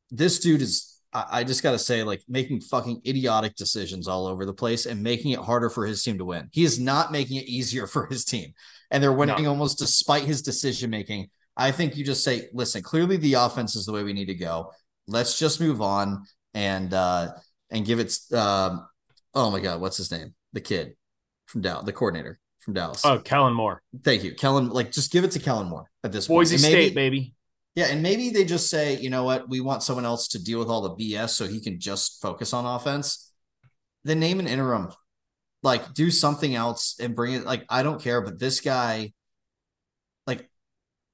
[0.09, 4.45] this dude is I, just got to say, like making fucking idiotic decisions all over
[4.45, 6.49] the place and making it harder for his team to win.
[6.51, 8.53] He is not making it easier for his team,
[8.91, 9.49] and they're winning no.
[9.49, 11.29] almost despite his decision making.
[11.55, 14.33] I think you just say, listen, clearly the offense is the way we need to
[14.33, 14.71] go.
[15.07, 17.33] Let's just move on and uh
[17.69, 18.17] and give it.
[18.33, 18.87] Um,
[19.33, 20.33] oh my god, what's his name?
[20.53, 20.95] The kid
[21.45, 23.05] from Dallas, the coordinator from Dallas.
[23.05, 23.81] Oh, Kellen Moore.
[24.03, 24.69] Thank you, Kellen.
[24.69, 26.61] Like, just give it to Kellen Moore at this Boise point.
[26.61, 27.33] Boise State, baby.
[27.75, 30.59] Yeah, and maybe they just say, you know what, we want someone else to deal
[30.59, 33.31] with all the BS so he can just focus on offense.
[34.03, 34.89] Then name an interim,
[35.63, 37.45] like do something else and bring it.
[37.45, 39.13] Like I don't care, but this guy,
[40.27, 40.49] like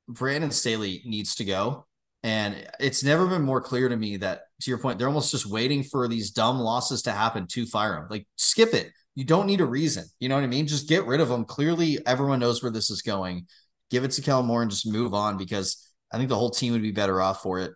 [0.08, 1.86] Brandon Staley, needs to go.
[2.24, 5.46] And it's never been more clear to me that, to your point, they're almost just
[5.46, 8.08] waiting for these dumb losses to happen to fire him.
[8.10, 8.92] Like skip it.
[9.16, 10.06] You don't need a reason.
[10.20, 10.68] You know what I mean?
[10.68, 11.46] Just get rid of him.
[11.46, 13.48] Clearly, everyone knows where this is going.
[13.90, 16.74] Give it to Kellen Moore and just move on because I think the whole team
[16.74, 17.74] would be better off for it.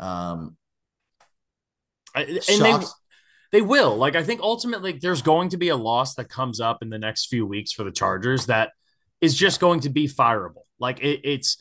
[0.00, 0.56] Um,
[2.14, 2.78] and they
[3.52, 3.96] they will.
[3.96, 6.98] Like I think ultimately there's going to be a loss that comes up in the
[6.98, 8.72] next few weeks for the Chargers that
[9.20, 10.62] is just going to be fireable.
[10.78, 11.56] Like it, it's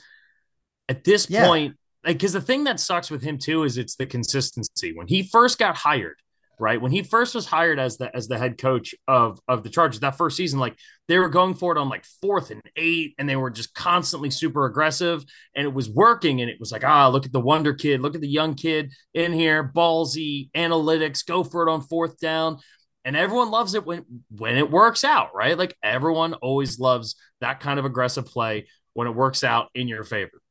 [0.90, 1.46] at this yeah.
[1.46, 4.94] point because the thing that sucks with him too is it's the consistency.
[4.94, 6.22] When he first got hired,
[6.60, 6.82] right?
[6.82, 10.00] When he first was hired as the as the head coach of of the Chargers
[10.02, 10.78] that first season, like
[11.08, 14.30] they were going for it on like fourth and eight, and they were just constantly
[14.30, 15.24] super aggressive,
[15.56, 16.42] and it was working.
[16.42, 18.94] And it was like, ah, look at the wonder kid, look at the young kid
[19.14, 22.60] in here, ballsy analytics, go for it on fourth down.
[23.06, 25.58] And everyone loves it when when it works out, right?
[25.58, 30.04] Like everyone always loves that kind of aggressive play when it works out in your
[30.04, 30.42] favor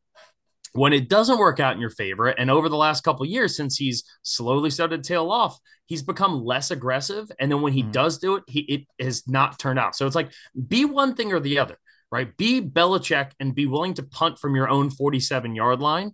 [0.77, 3.77] when it doesn't work out in your favor and over the last couple years since
[3.77, 7.93] he's slowly started to tail off he's become less aggressive and then when he mm.
[7.93, 9.97] does do it he it has not turned out.
[9.97, 10.33] So it's like
[10.69, 11.79] be one thing or the other
[12.11, 12.37] right?
[12.37, 16.13] Be Belichick and be willing to punt from your own 47 yard line.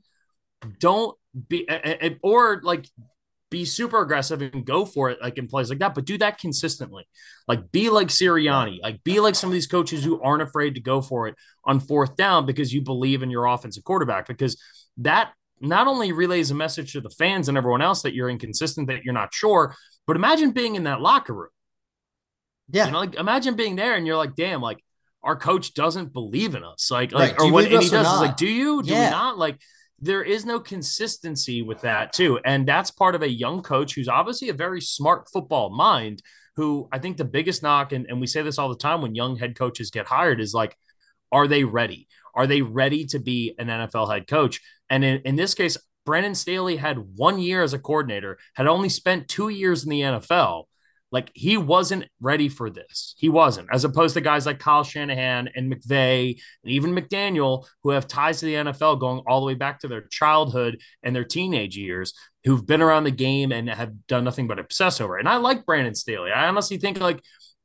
[0.78, 1.16] Don't
[1.48, 1.68] be
[2.22, 2.86] or like
[3.52, 6.38] be super aggressive and go for it like in plays like that, but do that
[6.38, 7.06] consistently.
[7.46, 10.80] Like be like Sirianni, like be like some of these coaches who aren't afraid to
[10.80, 14.26] go for it on fourth down because you believe in your offensive quarterback.
[14.26, 14.60] Because
[14.96, 18.88] that not only relays a message to the fans and everyone else that you're inconsistent,
[18.88, 19.76] that you're not sure,
[20.06, 21.50] but imagine being in that locker room.
[22.70, 22.86] Yeah.
[22.86, 24.82] You know, like imagine being there and you're like, damn, like
[25.22, 26.90] our coach doesn't believe in us.
[26.90, 27.30] Like, right.
[27.30, 29.04] like, or what he does is like, do you, do yeah.
[29.04, 29.38] we not?
[29.38, 29.60] Like,
[30.02, 32.38] there is no consistency with that too.
[32.44, 36.22] And that's part of a young coach who's obviously a very smart football mind
[36.56, 39.14] who i think the biggest knock and, and we say this all the time when
[39.14, 40.76] young head coaches get hired is like
[41.30, 42.08] are they ready?
[42.34, 44.60] Are they ready to be an nfl head coach?
[44.90, 48.88] And in, in this case brandon staley had one year as a coordinator had only
[48.88, 50.64] spent two years in the nfl
[51.12, 53.14] like he wasn't ready for this.
[53.18, 57.90] He wasn't, as opposed to guys like Kyle Shanahan and McVay and even McDaniel, who
[57.90, 61.24] have ties to the NFL going all the way back to their childhood and their
[61.24, 65.20] teenage years, who've been around the game and have done nothing but obsess over it.
[65.20, 66.32] And I like Brandon Staley.
[66.32, 67.20] I honestly think like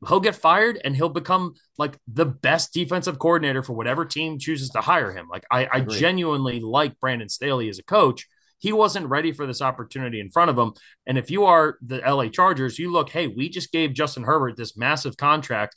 [0.06, 4.70] he'll get fired and he'll become like the best defensive coordinator for whatever team chooses
[4.72, 5.28] to hire him.
[5.32, 8.28] Like I, I genuinely like Brandon Staley as a coach
[8.60, 10.74] he wasn't ready for this opportunity in front of him.
[11.06, 14.58] And if you are the LA Chargers, you look, hey, we just gave Justin Herbert
[14.58, 15.76] this massive contract.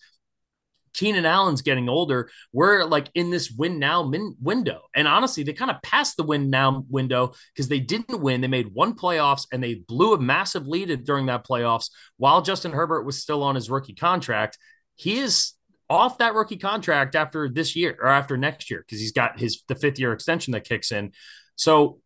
[0.92, 2.30] Keenan Allen's getting older.
[2.52, 4.82] We're like in this win now min- window.
[4.94, 8.40] And honestly, they kind of passed the win now window because they didn't win.
[8.40, 12.72] They made one playoffs and they blew a massive lead during that playoffs while Justin
[12.72, 14.58] Herbert was still on his rookie contract.
[14.96, 15.52] He is
[15.88, 19.62] off that rookie contract after this year or after next year because he's got his
[19.68, 21.12] the fifth year extension that kicks in.
[21.56, 22.00] So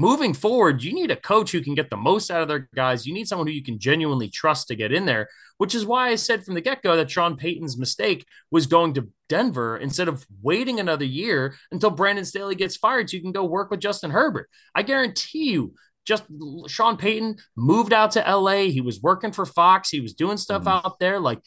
[0.00, 3.06] moving forward, you need a coach who can get the most out of their guys.
[3.06, 5.28] You need someone who you can genuinely trust to get in there,
[5.58, 8.94] which is why I said from the get go that Sean Payton's mistake was going
[8.94, 13.32] to Denver instead of waiting another year until Brandon Staley gets fired so you can
[13.32, 14.48] go work with Justin Herbert.
[14.74, 15.74] I guarantee you.
[16.06, 16.24] Just
[16.68, 18.70] Sean Payton moved out to LA.
[18.70, 19.90] He was working for Fox.
[19.90, 20.82] He was doing stuff mm.
[20.84, 21.20] out there.
[21.20, 21.40] Like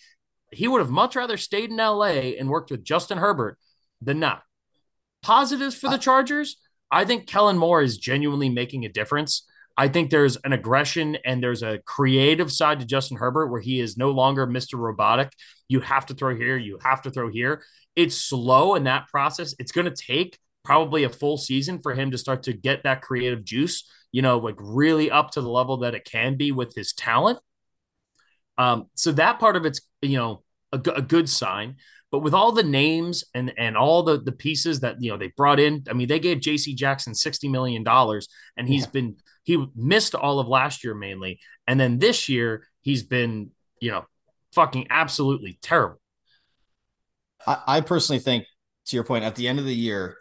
[0.52, 3.58] he would have much rather stayed in LA and worked with Justin Herbert
[4.00, 4.44] than not.
[5.24, 6.58] Positives for the Chargers
[6.94, 9.48] I think Kellen Moore is genuinely making a difference.
[9.76, 13.80] I think there's an aggression and there's a creative side to Justin Herbert where he
[13.80, 14.78] is no longer Mr.
[14.78, 15.34] Robotic.
[15.68, 17.64] You have to throw here, you have to throw here.
[17.96, 19.56] It's slow in that process.
[19.58, 23.02] It's going to take probably a full season for him to start to get that
[23.02, 26.76] creative juice, you know, like really up to the level that it can be with
[26.76, 27.40] his talent.
[28.60, 31.78] Um, so that part of it's, you know, a, a good sign.
[32.14, 35.34] But with all the names and and all the the pieces that you know they
[35.36, 36.76] brought in, I mean, they gave J.C.
[36.76, 38.92] Jackson sixty million dollars, and he's yeah.
[38.92, 43.50] been he missed all of last year mainly, and then this year he's been
[43.82, 44.06] you know
[44.52, 46.00] fucking absolutely terrible.
[47.48, 48.46] I, I personally think,
[48.86, 50.16] to your point, at the end of the year,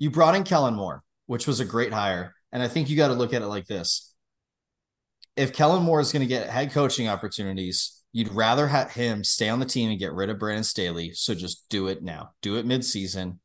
[0.00, 3.08] you brought in Kellen Moore, which was a great hire, and I think you got
[3.08, 4.12] to look at it like this:
[5.36, 9.48] if Kellen Moore is going to get head coaching opportunities You'd rather have him stay
[9.48, 11.12] on the team and get rid of Brandon Staley.
[11.14, 12.30] So just do it now.
[12.42, 13.38] Do it midseason.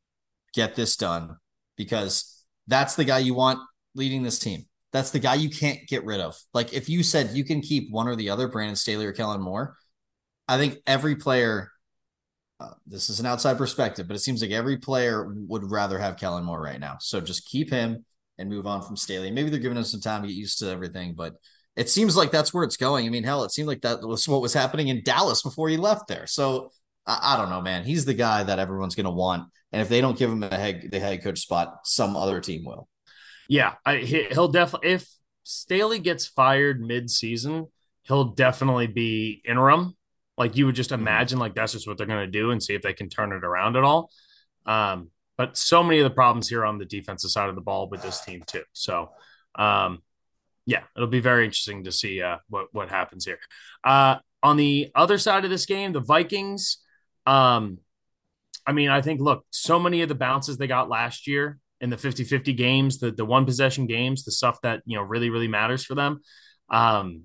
[0.54, 1.38] Get this done
[1.78, 3.60] because that's the guy you want
[3.94, 4.66] leading this team.
[4.92, 6.38] That's the guy you can't get rid of.
[6.54, 9.42] Like if you said you can keep one or the other, Brandon Staley or Kellen
[9.42, 9.76] Moore,
[10.48, 11.72] I think every player.
[12.58, 16.16] Uh, this is an outside perspective, but it seems like every player would rather have
[16.16, 16.96] Kellen Moore right now.
[17.02, 18.06] So just keep him
[18.38, 19.30] and move on from Staley.
[19.30, 21.34] Maybe they're giving him some time to get used to everything, but
[21.76, 23.06] it seems like that's where it's going.
[23.06, 25.78] I mean, hell, it seemed like that was what was happening in Dallas before he
[25.78, 26.28] left there.
[26.28, 26.72] So
[27.06, 27.84] I, I don't know, man.
[27.84, 30.56] He's the guy that everyone's going to want, and if they don't give him a
[30.56, 32.88] head the head coach spot, some other team will.
[33.48, 34.90] Yeah, I, he'll definitely.
[34.92, 35.08] If
[35.44, 37.68] Staley gets fired mid-season,
[38.04, 39.96] he'll definitely be interim.
[40.38, 41.02] Like you would just mm-hmm.
[41.02, 43.32] imagine, like that's just what they're going to do, and see if they can turn
[43.32, 44.10] it around at all.
[44.66, 47.90] Um, but so many of the problems here on the defensive side of the ball
[47.90, 48.64] with this team too.
[48.74, 49.12] So,
[49.56, 50.00] um,
[50.66, 53.40] yeah, it'll be very interesting to see uh, what what happens here.
[53.84, 56.78] Uh, on the other side of this game, the Vikings.
[57.26, 57.80] Um,
[58.68, 61.90] I mean, I think look, so many of the bounces they got last year in
[61.90, 65.48] the 50-50 games, the the one possession games, the stuff that you know really really
[65.48, 66.22] matters for them.
[66.70, 67.24] Um,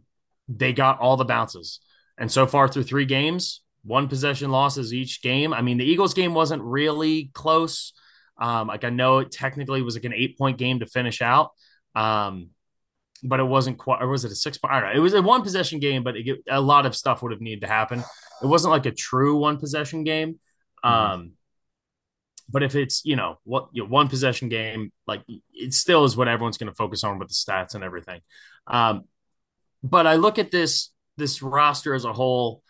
[0.48, 1.80] they got all the bounces,
[2.18, 5.54] and so far through three games, one possession losses each game.
[5.54, 7.94] I mean, the Eagles game wasn't really close.
[8.38, 11.50] Um, like I know it technically was like an eight point game to finish out.
[11.94, 12.50] Um,
[13.22, 14.72] but it wasn't quite, or was it a six point?
[14.72, 14.96] I don't know.
[14.96, 17.62] It was a one possession game, but it, a lot of stuff would have needed
[17.62, 18.02] to happen.
[18.42, 20.38] It wasn't like a true one possession game.
[20.84, 21.12] Mm-hmm.
[21.12, 21.32] Um,
[22.48, 26.16] but if it's, you know, what you know, one possession game, like it still is
[26.16, 28.20] what everyone's going to focus on with the stats and everything.
[28.66, 29.04] Um,
[29.82, 32.62] but I look at this, this roster as a whole,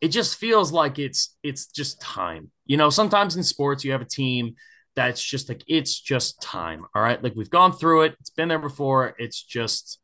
[0.00, 2.50] it just feels like it's, it's just time.
[2.66, 4.56] You know, sometimes in sports, you have a team
[4.94, 6.84] that's just like it's just time.
[6.94, 7.22] All right.
[7.22, 8.16] Like we've gone through it.
[8.20, 9.14] It's been there before.
[9.18, 9.98] It's just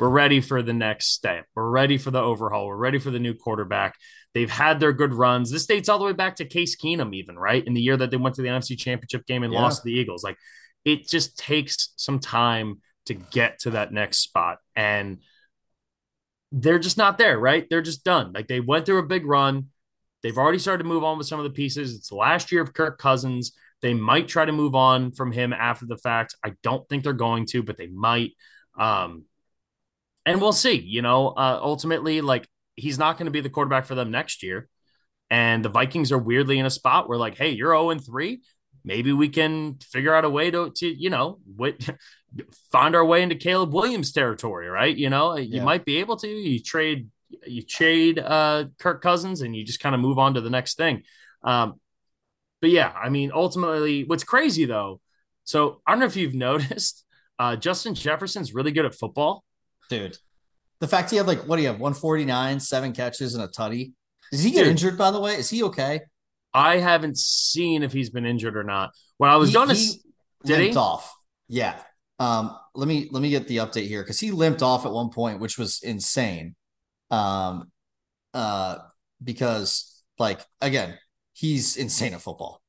[0.00, 1.46] we're ready for the next step.
[1.54, 2.66] We're ready for the overhaul.
[2.66, 3.96] We're ready for the new quarterback.
[4.34, 5.50] They've had their good runs.
[5.50, 8.10] This dates all the way back to Case Keenum, even right in the year that
[8.10, 9.60] they went to the NFC Championship game and yeah.
[9.60, 10.24] lost to the Eagles.
[10.24, 10.36] Like
[10.84, 15.18] it just takes some time to get to that next spot, and
[16.50, 17.38] they're just not there.
[17.38, 17.68] Right?
[17.70, 18.32] They're just done.
[18.32, 19.68] Like they went through a big run.
[20.24, 21.94] They've already started to move on with some of the pieces.
[21.94, 23.52] It's the last year of Kirk Cousins.
[23.84, 26.36] They might try to move on from him after the fact.
[26.42, 28.30] I don't think they're going to, but they might.
[28.78, 29.26] Um,
[30.24, 30.80] and we'll see.
[30.80, 34.42] You know, uh, ultimately, like he's not going to be the quarterback for them next
[34.42, 34.70] year.
[35.28, 38.40] And the Vikings are weirdly in a spot where, like, hey, you're 0 and 3.
[38.86, 41.76] Maybe we can figure out a way to, to you know, what,
[42.72, 44.96] find our way into Caleb Williams territory, right?
[44.96, 45.64] You know, you yeah.
[45.64, 46.26] might be able to.
[46.26, 47.10] You trade,
[47.46, 50.78] you trade uh, Kirk Cousins, and you just kind of move on to the next
[50.78, 51.02] thing.
[51.42, 51.74] Um,
[52.64, 54.98] but yeah, I mean, ultimately, what's crazy though,
[55.42, 57.04] so I don't know if you've noticed,
[57.38, 59.44] uh, Justin Jefferson's really good at football.
[59.90, 60.16] Dude,
[60.80, 63.92] the fact he had like, what do you have, 149, seven catches, and a tutty.
[64.32, 65.34] Does he get Dude, injured, by the way?
[65.34, 66.00] Is he okay?
[66.54, 68.92] I haven't seen if he's been injured or not.
[69.18, 69.92] When I was going to,
[70.46, 70.74] did he?
[70.74, 71.14] off.
[71.48, 71.78] Yeah.
[72.18, 75.10] Um, let me let me get the update here because he limped off at one
[75.10, 76.56] point, which was insane.
[77.10, 77.70] Um,
[78.32, 78.78] uh,
[79.22, 80.96] because like again,
[81.34, 82.62] he's insane at football.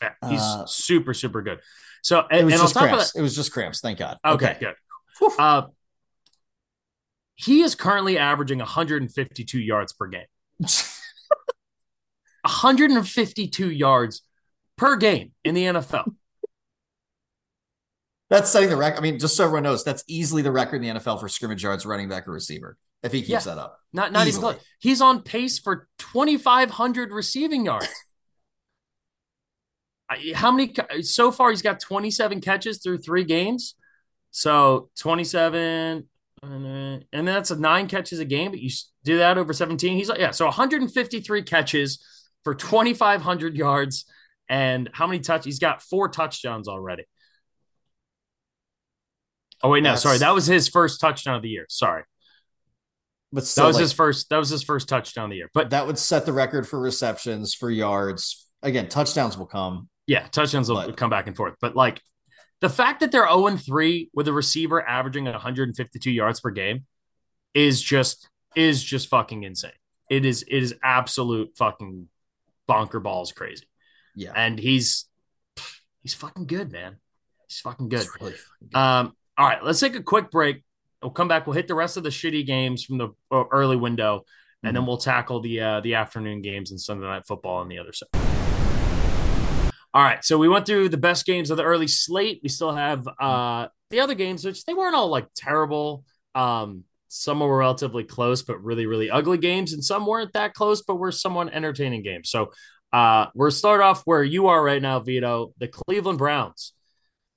[0.00, 1.58] Yeah, he's uh, super, super good.
[2.02, 3.12] So, and, it was and just cramps.
[3.12, 3.80] That, it was just cramps.
[3.80, 4.18] Thank God.
[4.24, 4.58] Okay, okay.
[4.60, 4.74] good.
[5.38, 5.62] Uh,
[7.34, 10.26] he is currently averaging 152 yards per game.
[12.42, 14.22] 152 yards
[14.76, 16.14] per game in the NFL.
[18.30, 18.98] That's setting the record.
[18.98, 21.62] I mean, just so everyone knows, that's easily the record in the NFL for scrimmage
[21.62, 23.78] yards running back or receiver if he keeps yeah, that up.
[23.92, 24.50] Not not easily.
[24.50, 24.66] even close.
[24.78, 27.88] He's on pace for 2,500 receiving yards.
[30.34, 31.50] How many so far?
[31.50, 33.74] He's got 27 catches through three games.
[34.32, 36.08] So 27,
[36.42, 38.70] and that's a nine catches a game, but you
[39.04, 39.96] do that over 17.
[39.96, 42.04] He's like, yeah, so 153 catches
[42.44, 44.04] for 2,500 yards.
[44.48, 45.44] And how many touch?
[45.44, 47.04] He's got four touchdowns already.
[49.62, 51.66] Oh wait, no, sorry, that was his first touchdown of the year.
[51.68, 52.02] Sorry,
[53.32, 54.28] but still, that was like, his first.
[54.30, 55.50] That was his first touchdown of the year.
[55.54, 58.46] But that would set the record for receptions, for yards.
[58.62, 59.88] Again, touchdowns will come.
[60.06, 61.54] Yeah, touchdowns will but, come back and forth.
[61.60, 62.00] But like
[62.60, 66.86] the fact that they're 0 and 3 with a receiver averaging 152 yards per game
[67.54, 69.72] is just is just fucking insane.
[70.10, 72.08] It is it is absolute fucking
[72.66, 73.66] bonker balls crazy.
[74.14, 74.32] Yeah.
[74.34, 75.06] And he's
[76.02, 76.96] he's fucking good, man.
[77.48, 78.06] He's fucking good.
[78.20, 78.78] Really fucking good.
[78.78, 80.62] Um, all right, let's take a quick break.
[81.02, 81.46] We'll come back.
[81.46, 84.24] We'll hit the rest of the shitty games from the uh, early window,
[84.62, 84.74] and mm-hmm.
[84.74, 87.92] then we'll tackle the uh, the afternoon games and Sunday night football on the other
[87.92, 88.08] side.
[89.92, 92.40] All right, so we went through the best games of the early slate.
[92.42, 96.04] We still have uh, the other games, which they weren't all like terrible.
[96.34, 100.82] Um, some were relatively close, but really, really ugly games, and some weren't that close,
[100.82, 102.30] but were somewhat entertaining games.
[102.30, 102.52] So
[102.92, 105.54] uh, we're start off where you are right now, Vido.
[105.58, 106.72] The Cleveland Browns.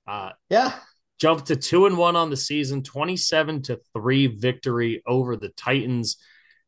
[0.06, 0.74] Uh, yeah,
[1.20, 6.16] jumped to two and one on the season, 27 to three victory over the Titans.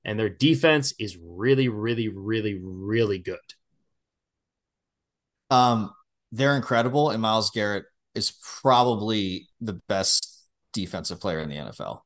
[0.05, 3.39] And their defense is really, really, really, really good.
[5.51, 5.93] Um,
[6.33, 8.33] they're incredible, and Myles Garrett is
[8.63, 12.01] probably the best defensive player in the NFL.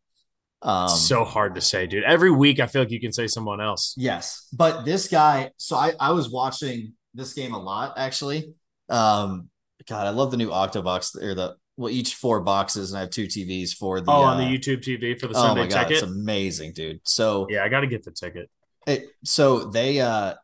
[0.62, 2.04] Um, so hard to say, dude.
[2.04, 3.94] Every week, I feel like you can say someone else.
[3.96, 5.50] Yes, but this guy.
[5.56, 8.54] So I, I was watching this game a lot, actually.
[8.88, 9.48] Um,
[9.88, 13.10] God, I love the new Octobox or the well, each four boxes, and I have
[13.10, 14.10] two TVs for the.
[14.10, 16.02] Oh, on the uh, YouTube TV for the oh Sunday oh my God, ticket.
[16.02, 17.00] It's amazing, dude.
[17.04, 18.50] So yeah, I got to get the ticket.
[18.86, 20.34] It, so they, uh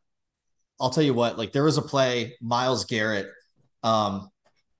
[0.80, 1.36] I'll tell you what.
[1.36, 3.28] Like there was a play, Myles Garrett.
[3.82, 4.30] Um,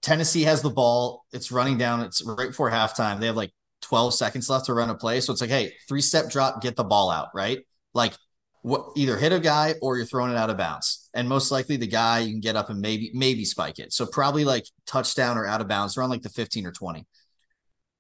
[0.01, 1.27] Tennessee has the ball.
[1.31, 2.01] It's running down.
[2.01, 3.21] It's right before halftime.
[3.21, 3.53] They have like
[3.83, 5.21] 12 seconds left to run a play.
[5.21, 7.61] So it's like, hey, three step drop, get the ball out, right?
[7.93, 8.15] Like
[8.67, 11.09] what either hit a guy or you're throwing it out of bounds.
[11.15, 13.93] And most likely the guy you can get up and maybe maybe spike it.
[13.93, 17.07] So probably like touchdown or out of bounds around like the 15 or 20.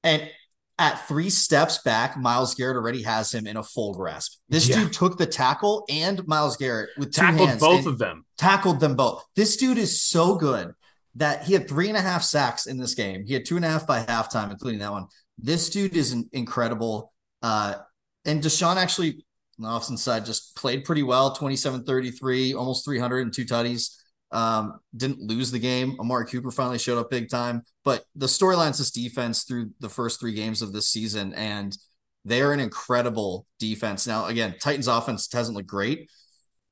[0.03, 0.29] And
[0.77, 4.41] at three steps back, Myles Garrett already has him in a full grasp.
[4.49, 4.81] This yeah.
[4.81, 8.27] dude took the tackle and Myles Garrett with tackled both of them.
[8.37, 9.25] Tackled them both.
[9.37, 10.73] This dude is so good
[11.15, 13.25] that he had three and a half sacks in this game.
[13.25, 15.07] He had two and a half by halftime, including that one.
[15.39, 17.13] This dude is incredible.
[17.41, 17.77] Uh,
[18.25, 19.25] and Deshaun actually
[19.59, 23.97] on the offensive side just played pretty well 27 33 almost 300 and two tutties.
[24.33, 25.97] Um, didn't lose the game.
[26.01, 27.63] Amari cooper finally showed up big time.
[27.85, 31.77] But the storylines this defense through the first three games of this season and
[32.25, 34.07] they're an incredible defense.
[34.07, 36.09] Now again titans offense hasn't looked great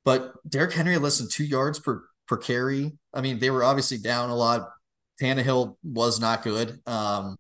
[0.05, 2.93] but Derrick Henry listened two yards per per carry.
[3.13, 4.69] I mean they were obviously down a lot.
[5.21, 6.81] Tannehill was not good.
[6.87, 7.37] Um,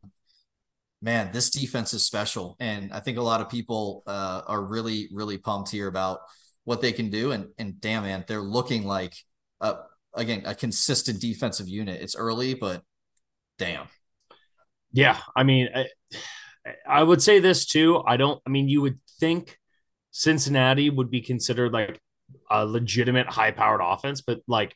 [1.04, 2.56] man, this defense is special.
[2.58, 6.20] And I think a lot of people uh, are really, really pumped here about
[6.64, 7.32] what they can do.
[7.32, 9.14] And, and damn, man, they're looking like,
[9.60, 9.74] uh,
[10.14, 12.00] again, a consistent defensive unit.
[12.00, 12.82] It's early, but
[13.58, 13.86] damn.
[14.92, 15.18] Yeah.
[15.36, 15.86] I mean, I,
[16.88, 18.02] I would say this too.
[18.06, 19.58] I don't, I mean, you would think
[20.10, 22.00] Cincinnati would be considered like
[22.50, 24.74] a legitimate high powered offense, but like,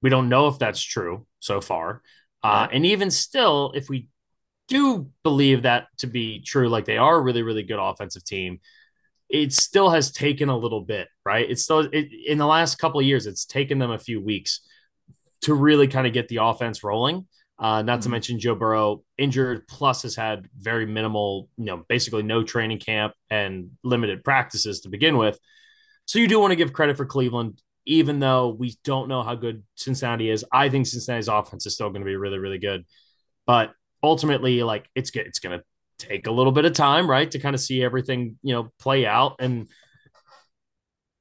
[0.00, 2.00] we don't know if that's true so far.
[2.42, 4.08] Uh, and even still, if we
[4.68, 8.60] do believe that to be true, like they are a really, really good offensive team,
[9.28, 11.48] it still has taken a little bit, right?
[11.48, 14.60] It's still it, in the last couple of years, it's taken them a few weeks
[15.42, 17.26] to really kind of get the offense rolling.
[17.58, 18.02] Uh, not mm-hmm.
[18.02, 22.78] to mention Joe Burrow injured, plus has had very minimal, you know, basically no training
[22.78, 25.38] camp and limited practices to begin with.
[26.06, 29.34] So you do want to give credit for Cleveland, even though we don't know how
[29.36, 30.44] good Cincinnati is.
[30.52, 32.84] I think Cincinnati's offense is still going to be really, really good.
[33.46, 33.72] But
[34.02, 35.64] ultimately, like it's it's going to
[35.98, 39.06] take a little bit of time, right, to kind of see everything you know play
[39.06, 39.36] out.
[39.38, 39.68] And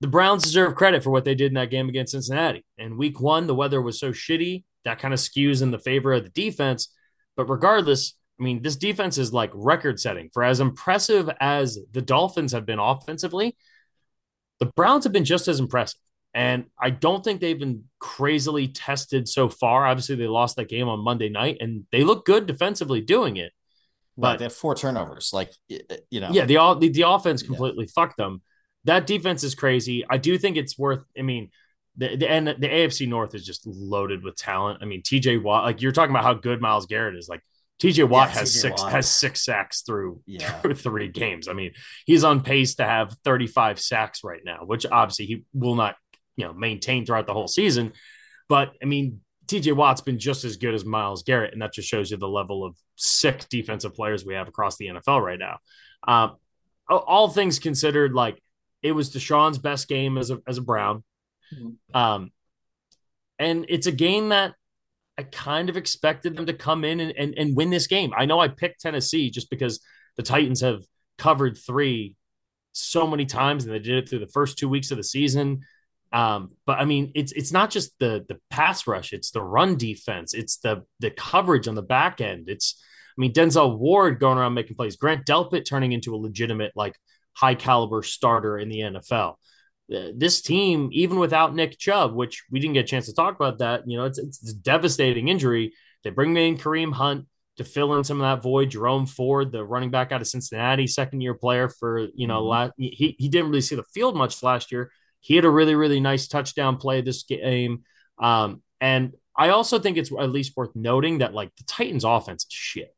[0.02, 2.66] the Browns deserve credit for what they did in that game against Cincinnati.
[2.78, 6.14] And Week One, the weather was so shitty that kind of skews in the favor
[6.14, 6.94] of the defense.
[7.36, 12.02] But regardless, I mean, this defense is like record setting for as impressive as the
[12.02, 13.56] Dolphins have been offensively.
[14.60, 16.00] The Browns have been just as impressive.
[16.34, 19.86] And I don't think they've been crazily tested so far.
[19.86, 23.52] Obviously, they lost that game on Monday night and they look good defensively doing it.
[24.18, 25.32] But they have four turnovers.
[25.34, 26.30] Like, you know.
[26.32, 27.92] Yeah, the, the, the offense completely yeah.
[27.94, 28.42] fucked them.
[28.86, 30.06] That defense is crazy.
[30.10, 31.50] I do think it's worth, I mean,
[31.98, 34.80] the, the and the AFC North is just loaded with talent.
[34.82, 37.28] I mean, TJ Watt, like you're talking about how good Myles Garrett is.
[37.28, 37.42] Like
[37.82, 38.92] TJ Watt yeah, has TJ six Watt.
[38.92, 40.52] has six sacks through, yeah.
[40.62, 41.48] through three games.
[41.48, 41.74] I mean,
[42.06, 45.96] he's on pace to have 35 sacks right now, which obviously he will not
[46.36, 47.94] you know maintain throughout the whole season.
[48.48, 51.88] But I mean, TJ Watt's been just as good as Myles Garrett, and that just
[51.88, 55.58] shows you the level of sick defensive players we have across the NFL right now.
[56.08, 56.38] Um,
[56.90, 58.42] all things considered, like
[58.82, 61.04] it was Deshaun's best game as a as a Brown,
[61.54, 61.98] mm-hmm.
[61.98, 62.32] um,
[63.40, 64.56] and it's a game that
[65.18, 68.12] I kind of expected them to come in and, and, and win this game.
[68.18, 69.80] I know I picked Tennessee just because
[70.18, 70.84] the Titans have
[71.18, 72.16] covered three
[72.72, 75.62] so many times and they did it through the first two weeks of the season.
[76.12, 79.78] Um, but I mean, it's it's not just the the pass rush; it's the run
[79.78, 82.50] defense, it's the the coverage on the back end.
[82.50, 82.82] It's
[83.18, 86.96] I mean, Denzel Ward going around making plays, Grant Delpit turning into a legitimate like
[87.34, 89.36] high caliber starter in the NFL.
[89.94, 93.36] Uh, this team, even without Nick Chubb, which we didn't get a chance to talk
[93.36, 95.74] about that, you know, it's, it's a devastating injury.
[96.04, 97.26] They bring in Kareem Hunt
[97.58, 98.72] to fill in some of that void.
[98.72, 102.50] Jerome Ford, the running back out of Cincinnati, second year player for, you know, mm-hmm.
[102.50, 104.92] last, he, he didn't really see the field much last year.
[105.22, 107.84] He had a really, really nice touchdown play this game.
[108.20, 112.44] Um, and I also think it's at least worth noting that like the Titans offense
[112.44, 112.96] is shit.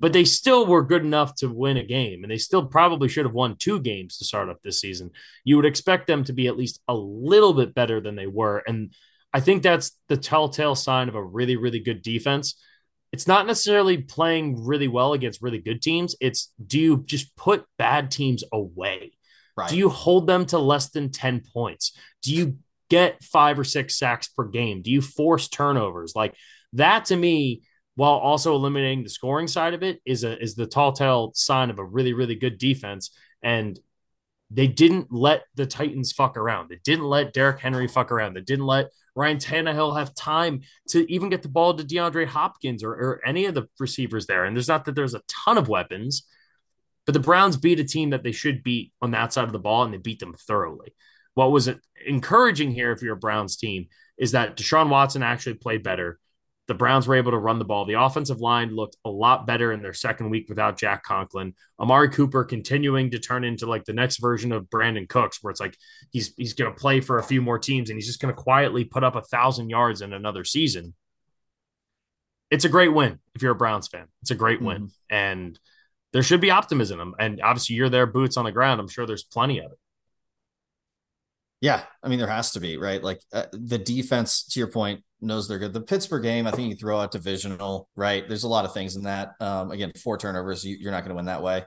[0.00, 3.24] But they still were good enough to win a game and they still probably should
[3.24, 5.10] have won two games to start up this season.
[5.44, 8.62] You would expect them to be at least a little bit better than they were
[8.66, 8.92] and
[9.34, 12.54] i think that's the telltale sign of a really really good defense.
[13.12, 16.14] It's not necessarily playing really well against really good teams.
[16.20, 19.12] It's do you just put bad teams away
[19.58, 19.70] right.
[19.70, 22.56] do you hold them to less than 10 points do you
[22.88, 26.34] get five or six sacks per game do you force turnovers like
[26.72, 27.62] that to me
[27.94, 31.70] while also eliminating the scoring side of it is a is the tall tale sign
[31.70, 33.10] of a really really good defense
[33.42, 33.78] and
[34.50, 36.70] they didn't let the Titans fuck around.
[36.70, 38.34] They didn't let Derrick Henry fuck around.
[38.34, 42.82] They didn't let Ryan Tannehill have time to even get the ball to DeAndre Hopkins
[42.82, 44.44] or, or any of the receivers there.
[44.44, 46.26] And there's not that there's a ton of weapons,
[47.08, 49.58] but the Browns beat a team that they should beat on that side of the
[49.58, 50.94] ball and they beat them thoroughly.
[51.32, 51.70] What was
[52.06, 53.86] encouraging here, if you're a Browns team,
[54.18, 56.20] is that Deshaun Watson actually played better.
[56.66, 57.86] The Browns were able to run the ball.
[57.86, 61.54] The offensive line looked a lot better in their second week without Jack Conklin.
[61.80, 65.60] Amari Cooper continuing to turn into like the next version of Brandin Cooks, where it's
[65.60, 65.78] like
[66.10, 68.42] he's he's going to play for a few more teams and he's just going to
[68.42, 70.92] quietly put up a thousand yards in another season.
[72.50, 74.08] It's a great win if you're a Browns fan.
[74.20, 74.66] It's a great mm-hmm.
[74.66, 75.58] win, and
[76.12, 77.14] there should be optimism.
[77.18, 78.80] And obviously, you're there, boots on the ground.
[78.80, 79.78] I'm sure there's plenty of it.
[81.60, 83.02] Yeah, I mean there has to be right.
[83.02, 85.72] Like uh, the defense, to your point, knows they're good.
[85.72, 88.26] The Pittsburgh game, I think you throw out divisional, right?
[88.28, 89.32] There's a lot of things in that.
[89.40, 91.64] Um, again, four turnovers, you, are not going to win that way.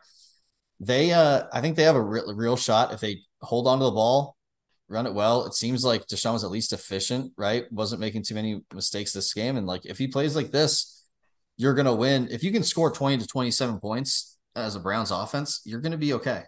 [0.79, 3.85] They, uh, I think they have a real, real shot if they hold on to
[3.85, 4.37] the ball,
[4.87, 5.45] run it well.
[5.45, 7.69] It seems like Deshaun was at least efficient, right?
[7.71, 11.03] Wasn't making too many mistakes this game, and like if he plays like this,
[11.57, 12.29] you're going to win.
[12.31, 15.97] If you can score 20 to 27 points as a Browns offense, you're going to
[15.97, 16.43] be okay.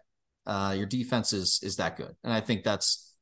[0.46, 3.14] Uh, your defense is is that good, and I think that's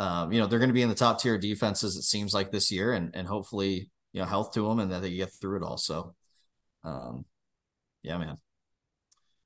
[0.00, 2.50] um, you know, they're going to be in the top tier defenses, it seems like
[2.50, 5.58] this year, and and hopefully, you know, health to them and that they get through
[5.58, 5.76] it all.
[5.76, 6.14] So,
[6.84, 7.26] um,
[8.02, 8.36] yeah, man.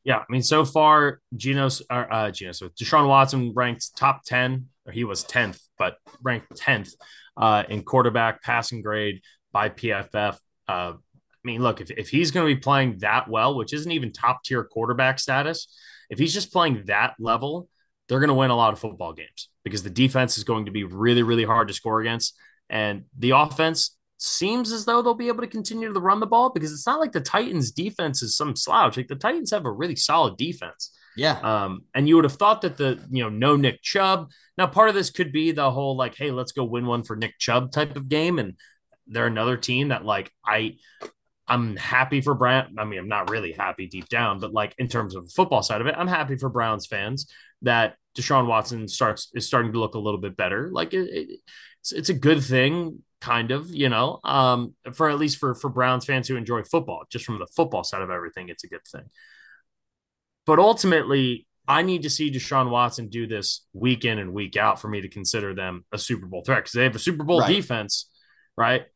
[0.05, 4.67] Yeah, I mean, so far, Geno's, uh, uh Geno, so Deshaun Watson ranked top 10,
[4.87, 6.93] or he was 10th, but ranked 10th
[7.37, 10.37] uh, in quarterback passing grade by PFF.
[10.69, 10.93] Uh,
[11.45, 14.13] I mean, look, if, if he's going to be playing that well, which isn't even
[14.13, 15.69] top tier quarterback status,
[16.09, 17.69] if he's just playing that level,
[18.09, 20.71] they're going to win a lot of football games because the defense is going to
[20.71, 22.35] be really, really hard to score against.
[22.71, 26.51] And the offense seems as though they'll be able to continue to run the ball
[26.51, 28.97] because it's not like the Titans defense is some slouch.
[28.97, 30.93] Like the Titans have a really solid defense.
[31.17, 31.39] Yeah.
[31.41, 34.31] Um, and you would have thought that the, you know, no Nick Chubb.
[34.59, 37.17] Now, part of this could be the whole like, hey, let's go win one for
[37.17, 38.39] Nick Chubb type of game.
[38.39, 38.55] And
[39.07, 40.77] they're another team that like I
[41.47, 42.75] I'm happy for Brown.
[42.79, 45.63] I mean, I'm not really happy deep down, but like in terms of the football
[45.63, 47.31] side of it, I'm happy for Browns fans
[47.63, 50.71] that Deshaun Watson starts is starting to look a little bit better.
[50.73, 51.41] Like it, it,
[51.81, 55.69] it's it's a good thing, kind of, you know, um, for at least for for
[55.69, 57.05] Browns fans who enjoy football.
[57.11, 59.05] Just from the football side of everything, it's a good thing.
[60.47, 64.81] But ultimately, I need to see Deshaun Watson do this week in and week out
[64.81, 67.41] for me to consider them a Super Bowl threat because they have a Super Bowl
[67.41, 67.49] right.
[67.49, 68.11] defense,
[68.57, 68.87] right?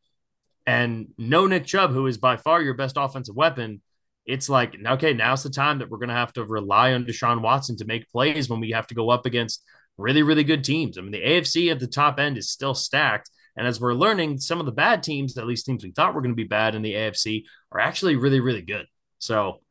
[0.69, 3.81] And no Nick Chubb, who is by far your best offensive weapon,
[4.27, 7.41] it's like, okay, now's the time that we're going to have to rely on Deshaun
[7.41, 9.63] Watson to make plays when we have to go up against
[9.97, 10.95] really, really good teams.
[10.95, 13.31] I mean, the AFC at the top end is still stacked.
[13.57, 16.21] And as we're learning, some of the bad teams, at least teams we thought were
[16.21, 18.85] going to be bad in the AFC, are actually really, really good.
[19.17, 19.61] So,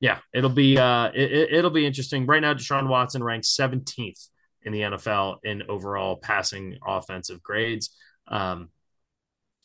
[0.00, 2.24] yeah, it'll be uh, it, will be interesting.
[2.24, 4.28] Right now, Deshaun Watson ranks 17th
[4.62, 7.90] in the NFL in overall passing offensive grades.
[8.28, 8.70] Um,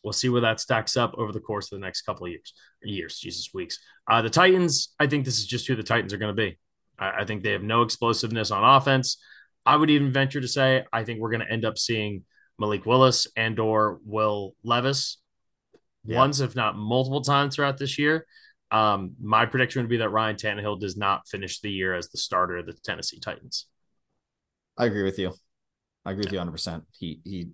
[0.06, 2.54] We'll see where that stacks up over the course of the next couple of years.
[2.84, 3.80] Years, Jesus, weeks.
[4.08, 6.60] Uh, the Titans, I think this is just who the Titans are going to be.
[7.00, 9.18] I, I think they have no explosiveness on offense.
[9.66, 12.22] I would even venture to say I think we're going to end up seeing
[12.60, 15.18] Malik Willis and or Will Levis
[16.06, 16.18] yeah.
[16.18, 18.28] once, if not multiple times throughout this year.
[18.70, 22.20] Um, my prediction would be that Ryan Tannehill does not finish the year as the
[22.20, 23.66] starter of the Tennessee Titans.
[24.78, 25.34] I agree with you.
[26.06, 26.52] I agree with you 100.
[26.52, 27.48] percent He he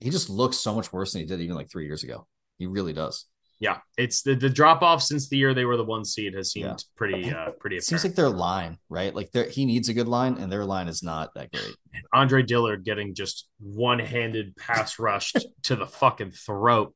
[0.00, 2.26] he just looks so much worse than he did even like three years ago.
[2.58, 3.26] He really does.
[3.60, 6.50] Yeah, it's the, the drop off since the year they were the one seed has
[6.50, 6.76] seemed yeah.
[6.96, 7.76] pretty uh pretty.
[7.76, 9.14] It seems like their line, right?
[9.14, 11.76] Like he needs a good line, and their line is not that great.
[12.10, 16.94] Andre Dillard getting just one handed pass rushed to the fucking throat,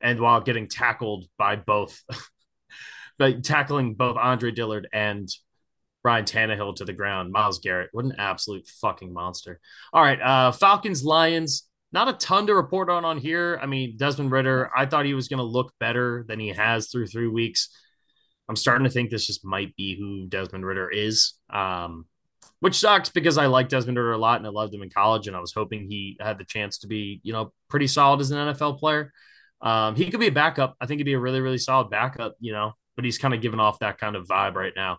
[0.00, 2.02] and while getting tackled by both,
[3.18, 5.28] but tackling both Andre Dillard and
[6.02, 7.30] Ryan Tannehill to the ground.
[7.30, 9.60] Myles Garrett, what an absolute fucking monster.
[9.92, 13.58] All right, uh Falcons Lions not a ton to report on on here.
[13.60, 16.90] I mean, Desmond Ridder, I thought he was going to look better than he has
[16.90, 17.70] through three weeks.
[18.50, 22.04] I'm starting to think this just might be who Desmond Ridder is, um,
[22.60, 25.26] which sucks because I like Desmond Ridder a lot and I loved him in college,
[25.26, 28.30] and I was hoping he had the chance to be, you know, pretty solid as
[28.30, 29.10] an NFL player.
[29.62, 30.76] Um, he could be a backup.
[30.78, 33.40] I think he'd be a really, really solid backup, you know, but he's kind of
[33.40, 34.98] giving off that kind of vibe right now.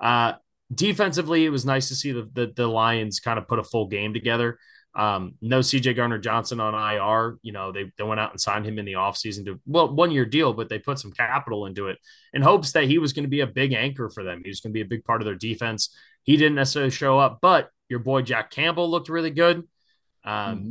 [0.00, 0.32] Uh,
[0.74, 3.86] defensively, it was nice to see the, the, the Lions kind of put a full
[3.86, 4.58] game together.
[4.94, 7.38] Um, no CJ Gardner-Johnson on IR.
[7.42, 10.10] You know, they, they went out and signed him in the offseason to, well, one
[10.10, 11.98] year deal, but they put some capital into it
[12.32, 14.42] in hopes that he was going to be a big anchor for them.
[14.44, 15.94] He was going to be a big part of their defense.
[16.24, 19.58] He didn't necessarily show up, but your boy Jack Campbell looked really good.
[20.24, 20.70] Um, mm-hmm.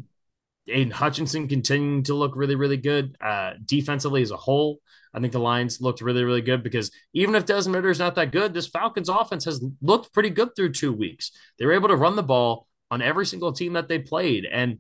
[0.68, 3.18] Aidan Hutchinson continuing to look really, really good.
[3.20, 4.80] Uh, defensively as a whole,
[5.14, 8.16] I think the Lions looked really, really good because even if Desmond Ridder is not
[8.16, 11.32] that good, this Falcons offense has looked pretty good through two weeks.
[11.58, 14.46] They were able to run the ball on every single team that they played.
[14.46, 14.80] And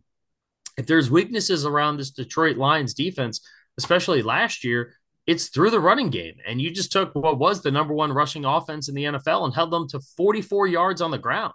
[0.77, 3.41] if there's weaknesses around this Detroit Lions defense,
[3.77, 4.93] especially last year,
[5.25, 6.35] it's through the running game.
[6.45, 9.53] And you just took what was the number one rushing offense in the NFL and
[9.53, 11.53] held them to 44 yards on the ground.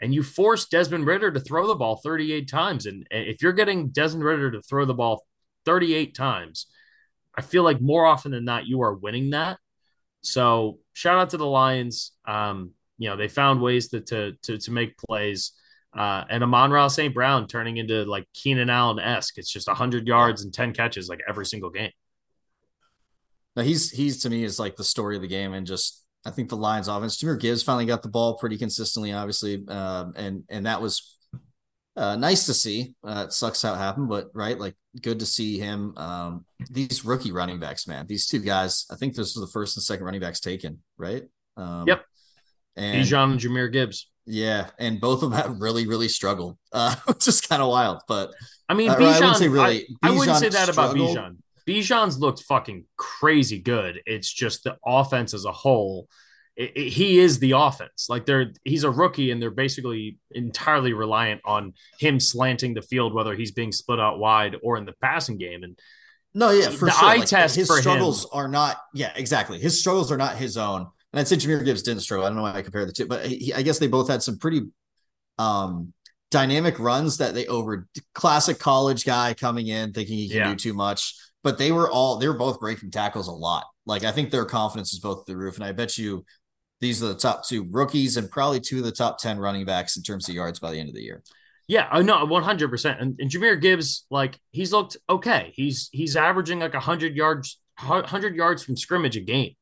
[0.00, 2.86] And you forced Desmond Ridder to throw the ball 38 times.
[2.86, 5.26] And if you're getting Desmond Ridder to throw the ball
[5.64, 6.66] 38 times,
[7.36, 9.58] I feel like more often than not, you are winning that.
[10.20, 12.12] So shout out to the Lions.
[12.26, 15.52] Um, you know they found ways to to to, to make plays.
[15.96, 17.14] Uh, and Amon-Ra St.
[17.14, 19.38] Brown turning into like Keenan Allen esque.
[19.38, 21.90] It's just 100 yards and 10 catches like every single game.
[23.56, 26.30] Now he's he's to me is like the story of the game, and just I
[26.30, 27.16] think the Lions offense.
[27.16, 31.16] Jahmyr Gibbs finally got the ball pretty consistently, obviously, um, and and that was
[31.96, 32.94] uh, nice to see.
[33.02, 35.94] Uh, it sucks how it happened, but right, like good to see him.
[35.96, 38.86] Um, these rookie running backs, man, these two guys.
[38.92, 41.24] I think this was the first and second running backs taken, right?
[41.56, 42.04] Um, yep.
[42.78, 44.08] And Bijan and Jahmyr Gibbs.
[44.30, 48.02] Yeah, and both of them really, really struggled, uh, which is kind of wild.
[48.06, 48.32] But
[48.68, 49.96] I mean, Bijan, uh, I wouldn't say really.
[50.02, 50.96] I, I wouldn't say that struggled.
[50.96, 51.36] about Bijan.
[51.66, 54.00] Bijan's looked fucking crazy good.
[54.06, 56.08] It's just the offense as a whole.
[56.56, 58.06] It, it, he is the offense.
[58.08, 63.14] Like they're he's a rookie, and they're basically entirely reliant on him slanting the field,
[63.14, 65.62] whether he's being split out wide or in the passing game.
[65.62, 65.78] And
[66.34, 67.08] no, yeah, for the sure.
[67.08, 68.78] eye like, test his struggles him, are not.
[68.92, 69.58] Yeah, exactly.
[69.58, 72.26] His struggles are not his own and I'd say Jahmyr Gibbs didn't struggle.
[72.26, 74.22] I don't know why I compare the two, but he, I guess they both had
[74.22, 74.62] some pretty
[75.38, 75.92] um,
[76.30, 80.50] dynamic runs that they over classic college guy coming in thinking he can yeah.
[80.50, 81.14] do too much.
[81.42, 83.64] But they were all they were both breaking tackles a lot.
[83.86, 86.24] Like I think their confidence is both the roof, and I bet you
[86.80, 89.96] these are the top two rookies and probably two of the top ten running backs
[89.96, 91.22] in terms of yards by the end of the year.
[91.68, 93.00] Yeah, I know, one hundred percent.
[93.00, 95.52] And Jahmyr Gibbs, like he's looked okay.
[95.54, 99.54] He's he's averaging like hundred yards, hundred yards from scrimmage a game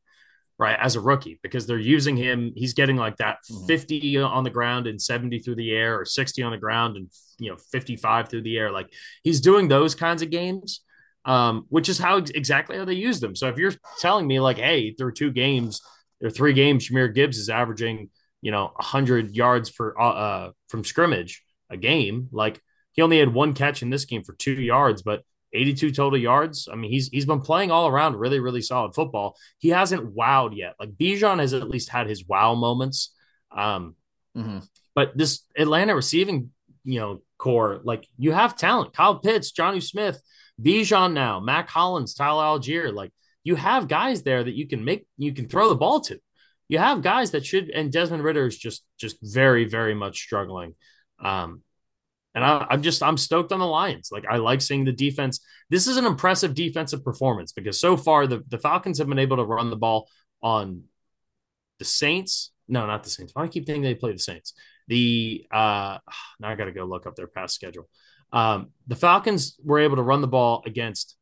[0.59, 3.66] right as a rookie because they're using him he's getting like that mm-hmm.
[3.66, 7.11] 50 on the ground and 70 through the air or 60 on the ground and
[7.39, 8.93] you know 55 through the air like
[9.23, 10.81] he's doing those kinds of games
[11.24, 14.59] um, which is how exactly how they use them so if you're telling me like
[14.59, 15.83] hey through two games
[16.23, 18.11] or three games Jahmyr Gibbs is averaging
[18.41, 22.61] you know 100 yards per uh, uh from scrimmage a game like
[22.93, 25.23] he only had one catch in this game for two yards but
[25.57, 26.69] 82 total yards.
[26.70, 29.37] I mean, he's he's been playing all around really, really solid football.
[29.59, 30.74] He hasn't wowed yet.
[30.78, 33.15] Like Bijan has at least had his wow moments.
[33.51, 33.95] Um,
[34.37, 34.59] mm-hmm.
[34.95, 36.51] but this Atlanta receiving,
[36.85, 38.93] you know, core, like you have talent.
[38.93, 40.20] Kyle Pitts, Jonnu Smith,
[40.61, 42.93] Bijan now, Mack Hollins, Tyler Allgeier.
[42.93, 43.12] Like
[43.45, 46.19] you have guys there that you can make you can throw the ball to.
[46.69, 50.74] You have guys that should and Desmond Ridder is just just very, very much struggling.
[51.19, 51.62] Um,
[52.37, 54.11] and I, am just I'm stoked on the Lions.
[54.13, 55.41] Like I like seeing the defense.
[55.71, 59.39] This is an impressive defensive performance because so far the, the Falcons have been able
[59.39, 60.09] to run the ball
[60.43, 60.83] on
[61.79, 62.53] the Saints.
[62.69, 63.35] No, not the Saints.
[63.35, 64.53] Why do I keep thinking they play the Saints?
[64.87, 65.99] The uh
[66.39, 67.89] now I gotta go look up their past schedule.
[68.33, 71.17] Um, the Falcons were able to run the ball against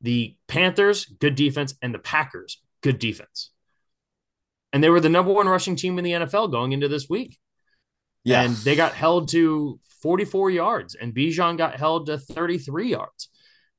[0.00, 3.50] the Panthers, good defense, and the Packers, good defense.
[4.72, 7.38] And they were the number one rushing team in the NFL going into this week.
[8.24, 8.42] Yeah.
[8.42, 13.28] And they got held to 44 yards, and Bijan got held to 33 yards.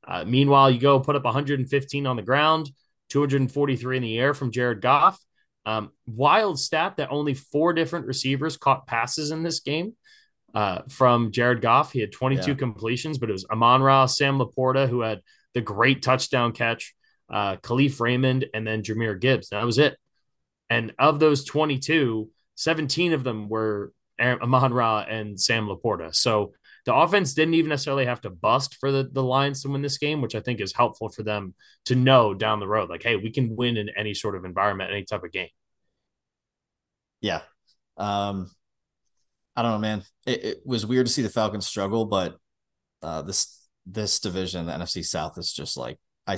[0.06, 2.70] Uh, meanwhile, you go put up 115 on the ground,
[3.12, 5.18] 243 in the air from Jared Goff.
[5.66, 9.94] Um, wild stat that only four different receivers caught passes in this game.
[10.54, 11.92] uh, from Jared Goff.
[11.92, 12.58] He had 22 Yeah.
[12.58, 15.22] completions, but it was Amon Ra, Sam Laporta, who had
[15.54, 16.96] the great touchdown catch,
[17.30, 19.50] uh, Kalif Raymond, and then Jahmyr Gibbs.
[19.50, 19.98] That was it.
[20.70, 26.14] And of those 22, 17 of them were Amon Ra and Sam Laporta.
[26.16, 26.54] So
[26.86, 29.98] the offense didn't even necessarily have to bust for the, the Lions to win this
[29.98, 31.54] game, which I think is helpful for them
[31.86, 32.90] to know down the road.
[32.90, 35.50] Like, hey, we can win in any sort of environment, any type of game.
[37.20, 37.42] Yeah.
[37.98, 38.50] Um,
[39.56, 40.04] I don't know, man.
[40.26, 42.38] It, it was weird to see the Falcons struggle, but
[43.02, 46.38] uh, this this division, the NFC South, is just like I.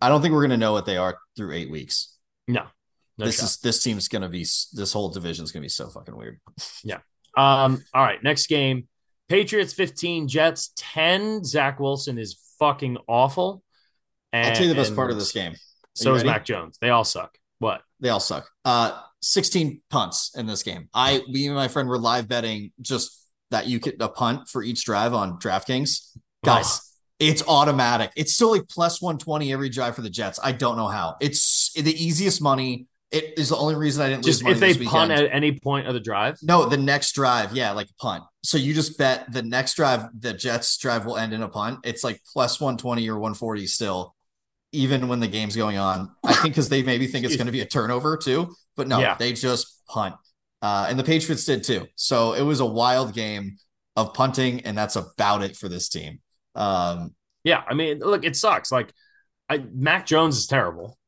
[0.00, 2.16] I don't think we're gonna know what they are through eight weeks.
[2.48, 2.66] No,
[3.18, 3.44] no this shot.
[3.44, 6.40] is this team's gonna be this whole division's gonna be so fucking weird.
[6.84, 6.98] Yeah.
[7.36, 8.88] Um, all right, next game.
[9.28, 11.44] Patriots 15, Jets 10.
[11.44, 13.62] Zach Wilson is fucking awful.
[14.32, 15.54] And, I'll tell you the best part of this game.
[15.94, 16.24] So is?
[16.24, 16.78] Mac Jones.
[16.80, 17.36] They all suck.
[17.58, 17.82] What?
[18.00, 18.48] They all suck.
[18.64, 20.88] Uh, 16 punts in this game.
[20.94, 24.62] I, me and my friend were live betting just that you get a punt for
[24.62, 26.16] each drive on DraftKings.
[26.44, 26.80] Guys,
[27.18, 28.12] it's automatic.
[28.14, 30.38] It's still like plus 120 every drive for the Jets.
[30.42, 31.16] I don't know how.
[31.20, 32.86] It's the easiest money.
[33.12, 35.94] It is the only reason I didn't Just if they punt at any point of
[35.94, 36.38] the drive.
[36.42, 38.24] No, the next drive, yeah, like a punt.
[38.42, 41.80] So you just bet the next drive, the Jets drive will end in a punt.
[41.84, 44.16] It's like plus 120 or 140 still,
[44.72, 46.10] even when the game's going on.
[46.24, 48.98] I think because they maybe think it's going to be a turnover too, but no,
[48.98, 49.14] Yeah.
[49.16, 50.16] they just punt.
[50.60, 51.86] Uh, and the Patriots did too.
[51.94, 53.58] So it was a wild game
[53.94, 56.20] of punting, and that's about it for this team.
[56.56, 57.14] Um,
[57.44, 58.72] Yeah, I mean, look, it sucks.
[58.72, 58.92] Like,
[59.48, 60.98] I, Mac Jones is terrible.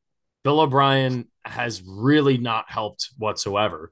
[0.45, 3.91] Bill O'Brien has really not helped whatsoever.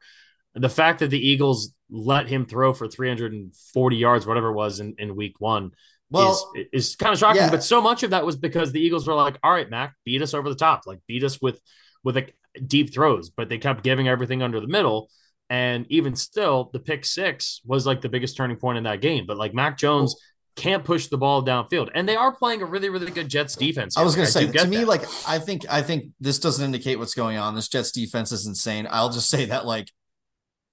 [0.54, 4.94] The fact that the Eagles let him throw for 340 yards, whatever it was in,
[4.98, 5.72] in week one,
[6.10, 7.42] well, is, is kind of shocking.
[7.42, 7.50] yeah.
[7.50, 10.22] But so much of that was because the Eagles were like, all right, Mac, beat
[10.22, 11.60] us over the top, like beat us with
[12.04, 12.28] with a,
[12.64, 15.10] deep throws, but they kept giving everything under the middle.
[15.48, 19.26] And even still, the pick six was like the biggest turning point in that game.
[19.26, 20.16] But like Mac Jones
[20.56, 23.96] can't push the ball downfield, and they are playing a really, really good Jets defense.
[23.96, 24.88] I was going to say to me, that.
[24.88, 27.54] like I think I think this doesn't indicate what's going on.
[27.54, 28.88] This Jets defense is insane.
[28.90, 29.90] I'll just say that like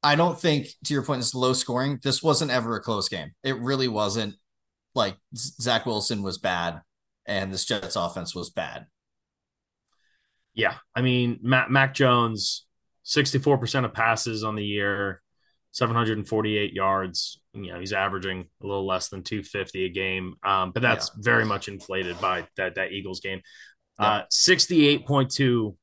[0.02, 2.00] I don't think to your point, this low scoring.
[2.04, 3.32] This wasn't ever a close game.
[3.44, 4.36] It really wasn't.
[4.96, 6.82] Like Zach Wilson was bad,
[7.26, 8.86] and this Jets offense was bad.
[10.54, 12.68] Yeah, I mean, Mac, Mac Jones,
[13.02, 15.23] sixty-four percent of passes on the year,
[15.74, 17.42] seven hundred and forty-eight yards.
[17.54, 21.12] You know, he's averaging a little less than two fifty a game, um, but that's
[21.18, 23.42] very much inflated by that that Eagles game.
[24.00, 24.06] Yeah.
[24.06, 25.78] Uh, Sixty-eight point two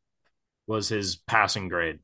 [0.66, 1.98] was his passing grade,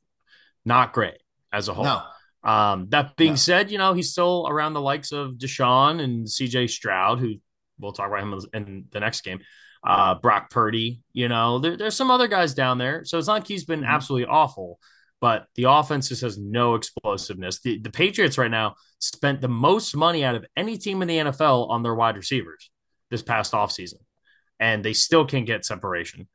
[0.64, 1.16] not great
[1.52, 1.84] as a whole.
[1.84, 2.02] No,
[2.42, 3.36] Um, that being No.
[3.36, 7.34] said, you know, he's still around the likes of Deshaun and CJ Stroud, who
[7.78, 9.40] we'll talk about him in the next game.
[9.84, 13.04] Uh, Brock Purdy, you know, there, there's some other guys down there.
[13.04, 13.88] So it's not like he's been Mhm.
[13.88, 14.80] absolutely awful,
[15.26, 17.58] but the offense just has no explosiveness.
[17.58, 21.16] The, the Patriots right now spent the most money out of any team in the
[21.16, 22.70] NFL on their wide receivers
[23.10, 23.98] this past offseason,
[24.60, 26.28] and they still can't get separation.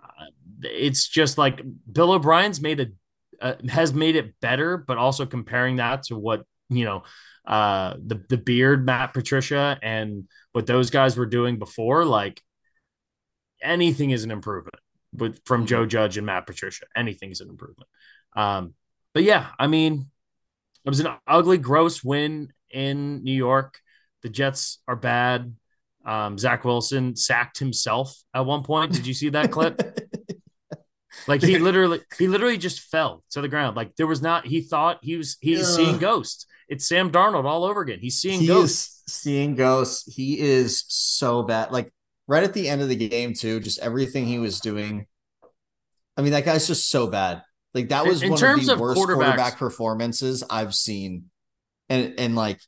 [0.00, 0.26] Uh,
[0.62, 1.60] it's just like
[1.90, 2.86] Bill O'Brien's made a
[3.40, 7.02] uh, has made it better, but also comparing that to what you know
[7.48, 12.40] uh, the the beard Matt Patricia and what those guys were doing before, like
[13.60, 14.78] anything is an improvement
[15.12, 15.68] with from Mhm.
[15.68, 16.84] Joe Judge and Matt Patricia.
[16.94, 17.88] Anything is an improvement.
[18.36, 18.74] Um,
[19.14, 20.10] but yeah, I mean,
[20.84, 23.80] it was an ugly, gross win in New York.
[24.22, 25.54] The Jets are bad.
[26.04, 28.92] Um, Zach Wilson sacked himself at one point.
[28.92, 29.80] Did you see that clip?
[31.26, 33.76] Like he literally, he literally just fell to the ground.
[33.76, 34.46] Like there was not.
[34.46, 35.36] He thought he was.
[35.40, 35.76] He's Ugh.
[35.76, 36.46] seeing ghosts.
[36.68, 37.98] It's Sam Darnold all over again.
[38.00, 39.02] He's seeing he ghosts.
[39.06, 40.12] is seeing ghosts.
[40.12, 41.72] He is so bad.
[41.72, 41.92] Like
[42.28, 43.60] right at the end of the game, too.
[43.60, 45.06] Just everything he was doing.
[46.16, 47.42] I mean, that guy's just so bad.
[47.76, 51.26] Like that was in one terms of of the worst quarterback performances I've seen,
[51.90, 52.58] and and like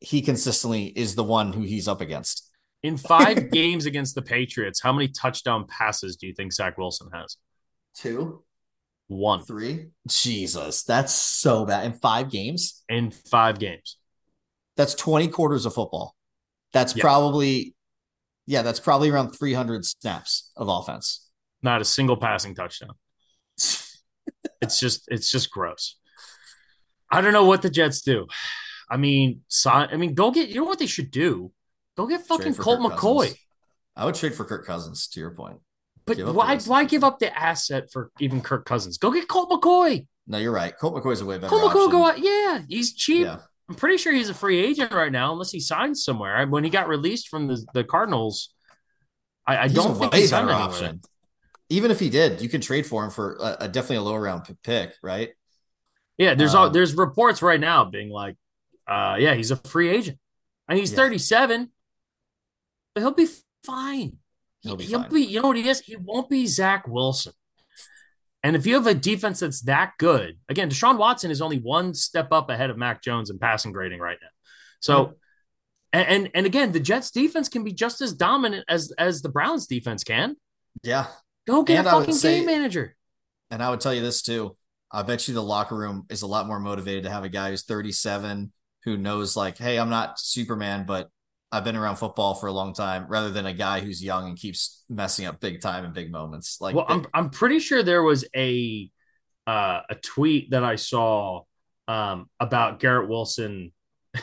[0.00, 2.46] he consistently is the one who he's up against.
[2.82, 7.08] In five games against the Patriots, how many touchdown passes do you think Zach Wilson
[7.14, 7.38] has?
[7.94, 8.44] Two,
[9.06, 9.86] One three.
[10.06, 11.86] Jesus, that's so bad.
[11.86, 13.96] In five games, in five games.
[14.76, 16.14] that's twenty quarters of football.
[16.74, 17.00] That's Yeah.
[17.04, 17.74] probably,
[18.44, 21.26] yeah, that's probably around three hundred snaps of offense.
[21.62, 22.90] Not a single passing touchdown.
[24.68, 25.96] It's just, it's just gross.
[27.10, 28.26] I don't know what the Jets do.
[28.90, 29.88] I mean, sign.
[29.92, 30.48] I mean, go get.
[30.48, 31.52] You know what they should do?
[31.96, 33.18] Go get fucking Colt Kirk McCoy.
[33.20, 33.38] Cousins.
[33.96, 35.08] I would trade for Kirk Cousins.
[35.08, 35.58] To your point,
[36.06, 36.58] But Give why?
[36.58, 38.98] Why give up the asset for even Kirk Cousins?
[38.98, 40.06] Go get Colt McCoy.
[40.26, 40.76] no, you're right.
[40.78, 41.48] Colt McCoy's a way better.
[41.48, 41.90] Colt McCoy option.
[41.90, 42.18] go out.
[42.18, 43.24] Yeah, he's cheap.
[43.24, 43.38] Yeah,
[43.68, 46.46] I'm pretty sure he's a free agent right now, unless he signs somewhere.
[46.46, 48.54] When he got released from the, the Cardinals,
[49.46, 50.74] I, I don't think way he signed better anywhere.
[50.74, 51.00] option.
[51.70, 54.16] Even if he did, you can trade for him for a, a definitely a low
[54.16, 55.30] round pick, right?
[56.16, 58.36] Yeah, there's all, Um, there's reports right now being like
[58.86, 60.18] Uh, yeah, he's a free agent,
[60.66, 60.96] and he's yeah.
[60.96, 61.70] 37,
[62.94, 63.28] but he'll be
[63.64, 64.16] fine.
[64.62, 65.10] He'll be, he'll fine.
[65.10, 65.80] be, you know what he is?
[65.80, 67.34] He won't be Zach Wilson.
[68.42, 71.92] And if you have a defense that's that good, again, Deshaun Watson is only one
[71.92, 74.28] step up ahead of Mac Jones in passing grading right now.
[74.80, 75.16] So,
[75.92, 76.00] yeah.
[76.00, 79.66] and and again, the Jets defense can be just as dominant as as the Browns
[79.66, 80.36] defense can.
[80.82, 81.06] Yeah,
[81.48, 82.94] go get and a fucking say, game manager.
[83.50, 84.56] And I would tell you this too.
[84.92, 87.50] I bet you the locker room is a lot more motivated to have a guy
[87.50, 88.52] who's 37
[88.84, 91.08] who knows like, hey, I'm not Superman, but
[91.50, 94.38] I've been around football for a long time, rather than a guy who's young and
[94.38, 96.60] keeps messing up big time in big moments.
[96.60, 98.90] Like, well, I'm I'm pretty sure there was a
[99.46, 101.42] uh, a tweet that I saw
[101.86, 103.72] um, about Garrett Wilson.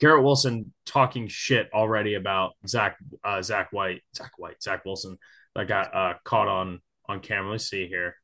[0.00, 5.18] Garrett Wilson talking shit already about Zach uh, Zach White, Zach White, Zach Wilson
[5.56, 7.52] that got uh, caught on on camera.
[7.52, 8.16] Let's see here.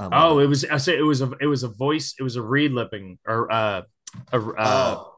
[0.00, 0.44] Oh, it.
[0.44, 0.46] it.
[0.48, 3.18] was I say it was a it was a voice it was a read lipping
[3.26, 3.82] or uh,
[4.32, 4.54] a uh,
[4.98, 5.14] oh.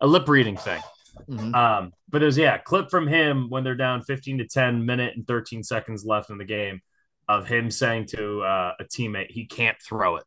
[0.00, 0.82] a lip reading thing.
[1.28, 1.54] Mm-hmm.
[1.54, 5.14] Um, but it was yeah, clip from him when they're down 15 to 10 minute
[5.16, 6.80] and 13 seconds left in the game
[7.28, 10.24] of him saying to uh, a teammate he can't throw it.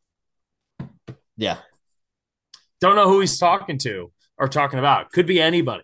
[1.35, 1.57] Yeah.
[2.80, 5.11] Don't know who he's talking to or talking about.
[5.11, 5.84] Could be anybody.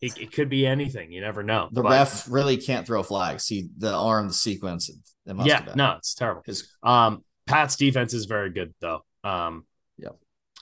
[0.00, 1.12] It, it could be anything.
[1.12, 1.68] You never know.
[1.70, 3.44] The but, ref really can't throw flags.
[3.44, 4.90] See the arm, the sequence.
[5.26, 6.42] yeah, no, it's terrible.
[6.82, 9.04] Um, Pat's defense is very good though.
[9.24, 10.10] Um, yeah,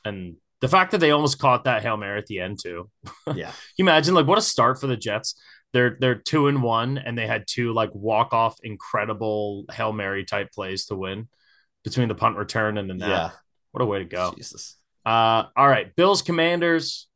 [0.04, 2.90] and the fact that they almost caught that hail mary at the end too.
[3.34, 5.34] Yeah, you imagine like what a start for the Jets.
[5.72, 10.24] They're they're two and one, and they had two like walk off incredible hail mary
[10.24, 11.28] type plays to win
[11.84, 13.08] between the punt return and the net.
[13.08, 13.30] Yeah.
[13.72, 14.32] What a way to go!
[14.36, 14.76] Jesus.
[15.04, 17.08] Uh, all right, Bills Commanders.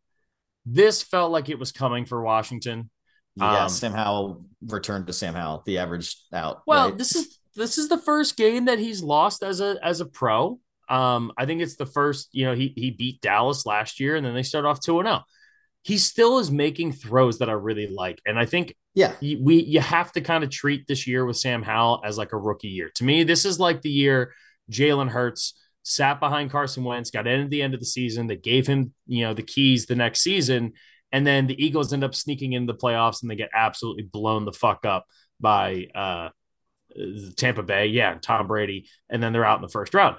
[0.66, 2.90] This felt like it was coming for Washington.
[3.36, 6.62] Yeah, um, Sam Howell returned to Sam Howell, the average out.
[6.66, 6.98] Well, right?
[6.98, 10.58] this is this is the first game that he's lost as a as a pro.
[10.88, 14.26] Um, I think it's the first, you know, he he beat Dallas last year and
[14.26, 15.22] then they start off 2 0.
[15.82, 18.20] He still is making throws that I really like.
[18.26, 21.62] And I think yeah, we you have to kind of treat this year with Sam
[21.62, 22.90] Howell as like a rookie year.
[22.96, 24.32] To me, this is like the year
[24.70, 28.26] Jalen Hurts sat behind Carson Wentz, got in at the end of the season.
[28.26, 30.72] They gave him, you know, the keys the next season.
[31.12, 34.44] And then the Eagles end up sneaking into the playoffs and they get absolutely blown
[34.44, 35.06] the fuck up
[35.40, 36.28] by uh,
[37.36, 40.16] Tampa Bay, yeah, Tom Brady, and then they're out in the first round.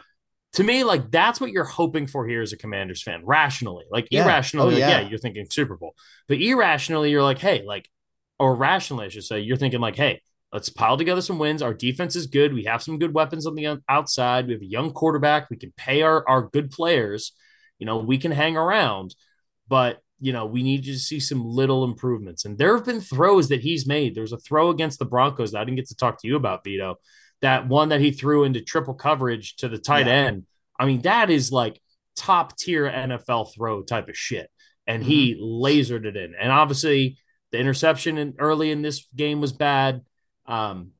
[0.55, 3.85] To me, like that's what you're hoping for here as a Commanders fan, rationally.
[3.89, 4.25] Like yeah.
[4.25, 4.88] irrationally, oh, yeah.
[4.88, 5.95] Like, yeah, you're thinking Super Bowl,
[6.27, 7.89] but irrationally, you're like, hey, like,
[8.38, 10.21] or rationally, I should say, you're thinking like, hey,
[10.52, 11.61] let's pile together some wins.
[11.61, 12.53] Our defense is good.
[12.53, 14.48] We have some good weapons on the outside.
[14.48, 15.49] We have a young quarterback.
[15.49, 17.34] We can pay our our good players.
[17.80, 19.15] You know, we can hang around,
[19.68, 22.45] but you know, we need to see some little improvements.
[22.45, 24.14] And there have been throws that he's made.
[24.14, 26.64] There's a throw against the Broncos that I didn't get to talk to you about,
[26.64, 26.95] Vido.
[27.41, 30.14] That one that he threw into triple coverage to the tight yeah.
[30.14, 30.45] end.
[30.80, 31.82] I mean, that is like
[32.15, 34.52] top tier NFL throw type of shit.
[34.86, 35.11] And mm-hmm.
[35.11, 36.36] he lasered it in.
[36.40, 37.18] And obviously,
[37.52, 40.02] the interception in, early in this game was bad.
[40.45, 40.91] Um,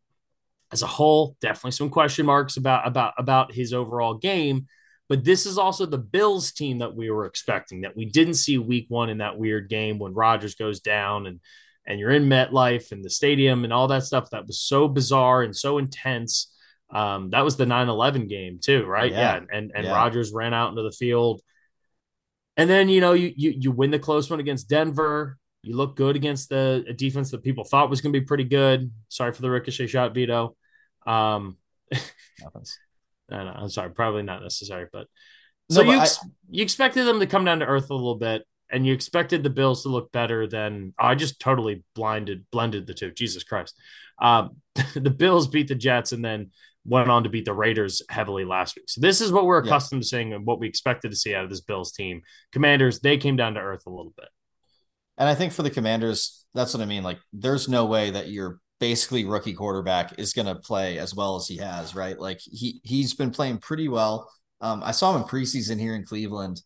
[0.72, 4.68] as a whole, definitely some question marks about about about his overall game.
[5.10, 8.58] But this is also the Bills team that we were expecting that we didn't see
[8.58, 11.42] week one in that weird game when Rodgers goes down and
[11.86, 15.42] and you're in MetLife and the stadium and all that stuff that was so bizarre
[15.42, 16.54] and so intense.
[16.90, 19.12] Um, that was the 9-11 game too, right?
[19.12, 19.20] Yeah.
[19.20, 19.42] yeah.
[19.52, 19.92] And and yeah.
[19.92, 21.42] Rodgers ran out into the field.
[22.56, 25.38] And then you know you, you you win the close one against Denver.
[25.64, 28.92] You look good against the defense that people thought was going to be pretty good.
[29.10, 30.56] Sorry for the ricochet shot, Vido.
[31.06, 31.58] Um,
[31.94, 35.08] I know, I'm sorry, probably not necessary, but
[35.70, 38.16] so no, you ex- I, you expected them to come down to earth a little
[38.16, 42.46] bit, and you expected the Bills to look better than oh, I just totally blinded
[42.52, 43.12] blended the two.
[43.12, 43.80] Jesus Christ,
[44.22, 44.58] um,
[44.96, 46.52] the Bills beat the Jets and then
[46.84, 48.90] went on to beat the Raiders heavily last week.
[48.90, 50.04] So this is what we're accustomed yeah.
[50.04, 52.22] to seeing and what we expected to see out of this Bills team.
[52.52, 54.30] Commanders they came down to earth a little bit,
[55.18, 57.04] and I think for the Commanders, that's what I mean.
[57.04, 61.36] Like, there's no way that you're basically rookie quarterback is going to play as well
[61.36, 62.20] as he has, right?
[62.20, 64.30] Like he he's been playing pretty well.
[64.60, 66.62] Um, I saw him in preseason here in Cleveland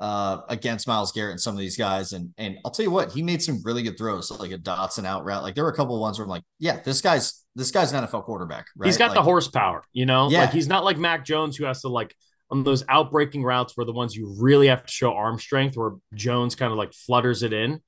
[0.00, 3.12] uh, against Myles Garrett and some of these guys, and and I'll tell you what,
[3.12, 5.44] he made some really good throws, so like a Dotson out route.
[5.44, 7.92] Like there were a couple of ones where I'm like, yeah, this guy's this guy's
[7.92, 8.86] an NFL quarterback, right?
[8.86, 10.28] He's got like, the horsepower, you know.
[10.30, 10.40] Yeah.
[10.40, 12.14] Like he's not like Mac Jones who has to like
[12.52, 15.92] on those outbreaking routes where the ones you really have to show arm strength, where
[16.14, 17.80] Jones kind of like flutters it in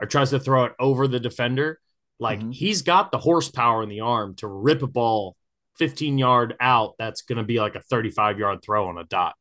[0.00, 1.80] or tries to throw it over the defender
[2.22, 2.50] like mm-hmm.
[2.52, 5.36] he's got the horsepower in the arm to rip a ball
[5.78, 6.94] 15 yard out.
[6.98, 9.34] That's going to be like a 35 yard throw on a dot.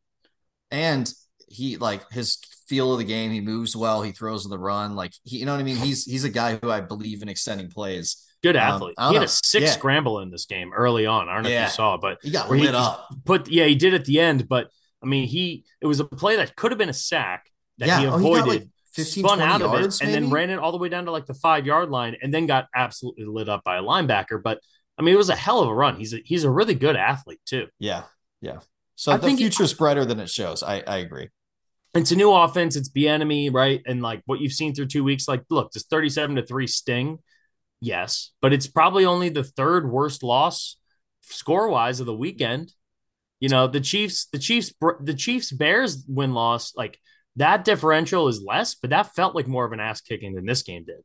[0.71, 1.11] And
[1.47, 3.31] he like his feel of the game.
[3.31, 4.01] He moves well.
[4.01, 4.95] He throws in the run.
[4.95, 5.75] Like he, you know what I mean.
[5.75, 8.25] He's he's a guy who I believe in extending plays.
[8.43, 8.95] Good um, athlete.
[8.97, 9.25] Um, he had know.
[9.25, 9.71] a six yeah.
[9.71, 11.29] scramble in this game early on.
[11.29, 11.65] I don't know yeah.
[11.65, 13.07] if you saw, but he got lit he, up.
[13.25, 14.69] Put yeah, he did at the end, but
[15.03, 17.99] I mean, he it was a play that could have been a sack that Yeah.
[17.99, 20.49] he Oh, he got, avoided, like, 15, spun out of yards, it, and then ran
[20.49, 23.25] it all the way down to like the five yard line, and then got absolutely
[23.25, 24.41] lit up by a linebacker.
[24.41, 24.59] But
[24.97, 25.95] I mean, it was a hell of a run.
[25.95, 27.67] He's a, he's a really good athlete too.
[27.79, 28.03] Yeah.
[28.41, 28.59] Yeah.
[28.95, 30.61] So I the think future's brighter than it shows.
[30.61, 31.29] I, I agree.
[31.93, 32.75] It's a new offense.
[32.75, 33.81] It's the enemy, right?
[33.85, 37.19] And like what you've seen through two weeks, like look, does thirty-seven to three sting?
[37.81, 40.77] Yes, but it's probably only the third worst loss
[41.21, 42.71] score wise of the weekend.
[43.39, 44.71] You know, the Chiefs, the Chiefs,
[45.01, 46.99] the Chiefs Bears win loss, like
[47.37, 50.61] that differential is less, but that felt like more of an ass kicking than this
[50.61, 51.01] game did.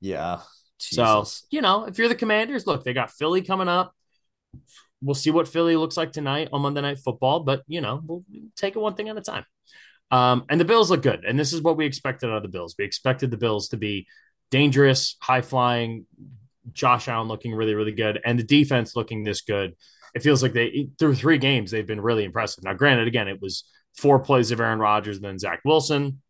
[0.00, 0.40] Yeah.
[0.78, 3.94] So, you know, if you're the commanders, look, they got Philly coming up.
[5.02, 8.24] We'll see what Philly looks like tonight on Monday Night Football, but, you know, we'll
[8.56, 9.44] take it one thing at a time.
[10.10, 11.24] Um, and the Bills look good.
[11.26, 12.74] And this is what we expected out of the Bills.
[12.78, 14.06] We expected the Bills to be
[14.50, 16.06] dangerous, high flying,
[16.72, 19.74] Josh Allen looking really, really good, and the defense looking this good.
[20.14, 22.64] It feels like they, through three games, they've been really impressive.
[22.64, 23.64] Now, granted, again, it was
[23.96, 26.22] four plays of Aaron Rodgers, then Zach Wilson.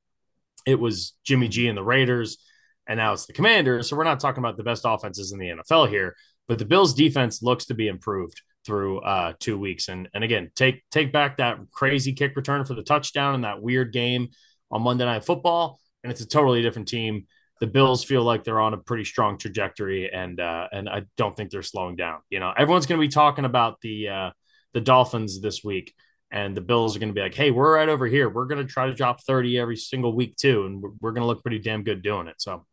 [0.67, 2.39] It was Jimmy G and the Raiders,
[2.87, 3.89] and now it's the Commanders.
[3.89, 6.17] So we're not talking about the best offenses in the NFL here,
[6.49, 9.89] but the Bills' defense looks to be improved through uh, two weeks.
[9.89, 13.63] And and again, take take back that crazy kick return for the touchdown in that
[13.63, 14.29] weird game
[14.71, 17.27] on Monday Night Football, and it's a totally different team.
[17.61, 21.35] The Bills feel like they're on a pretty strong trajectory, and uh, and I don't
[21.37, 22.21] think they're slowing down.
[22.29, 24.31] You know, everyone's going to be talking about the uh,
[24.75, 25.95] the Dolphins this week,
[26.31, 28.29] and the Bills are going to be like, "Hey, we're right over here.
[28.29, 31.23] We're going to try to drop thirty every single week too, and we're, we're going
[31.23, 32.67] to look pretty damn good doing it." So,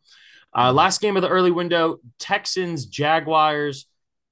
[0.54, 3.86] uh, last game of the early window: Texans Jaguars.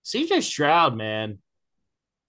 [0.03, 1.37] CJ Stroud, man,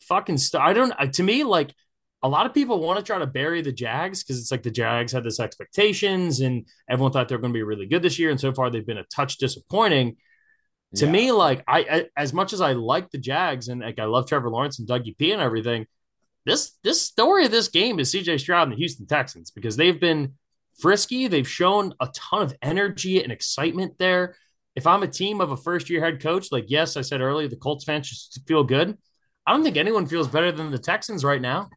[0.03, 0.39] fucking.
[0.39, 0.93] St- I don't.
[0.93, 1.74] uh, To me, like
[2.23, 4.70] a lot of people want to try to bury the Jags because it's like the
[4.70, 8.31] Jags had this expectations and everyone thought they're going to be really good this year,
[8.31, 10.16] and so far they've been a touch disappointing.
[10.97, 11.12] To Yeah.
[11.12, 14.28] me, like I, I, as much as I like the Jags and like I love
[14.28, 15.86] Trevor Lawrence and Dougie P and everything,
[16.44, 19.99] this this story of this game is CJ Stroud and the Houston Texans because they've
[20.01, 20.35] been
[20.78, 21.28] frisky.
[21.28, 24.36] They've shown a ton of energy and excitement there.
[24.77, 27.49] If I'm a team of a first year head coach, like yes, I said earlier,
[27.49, 28.97] the Colts fans should feel good.
[29.47, 31.69] I don't think anyone feels better than the Texans right now.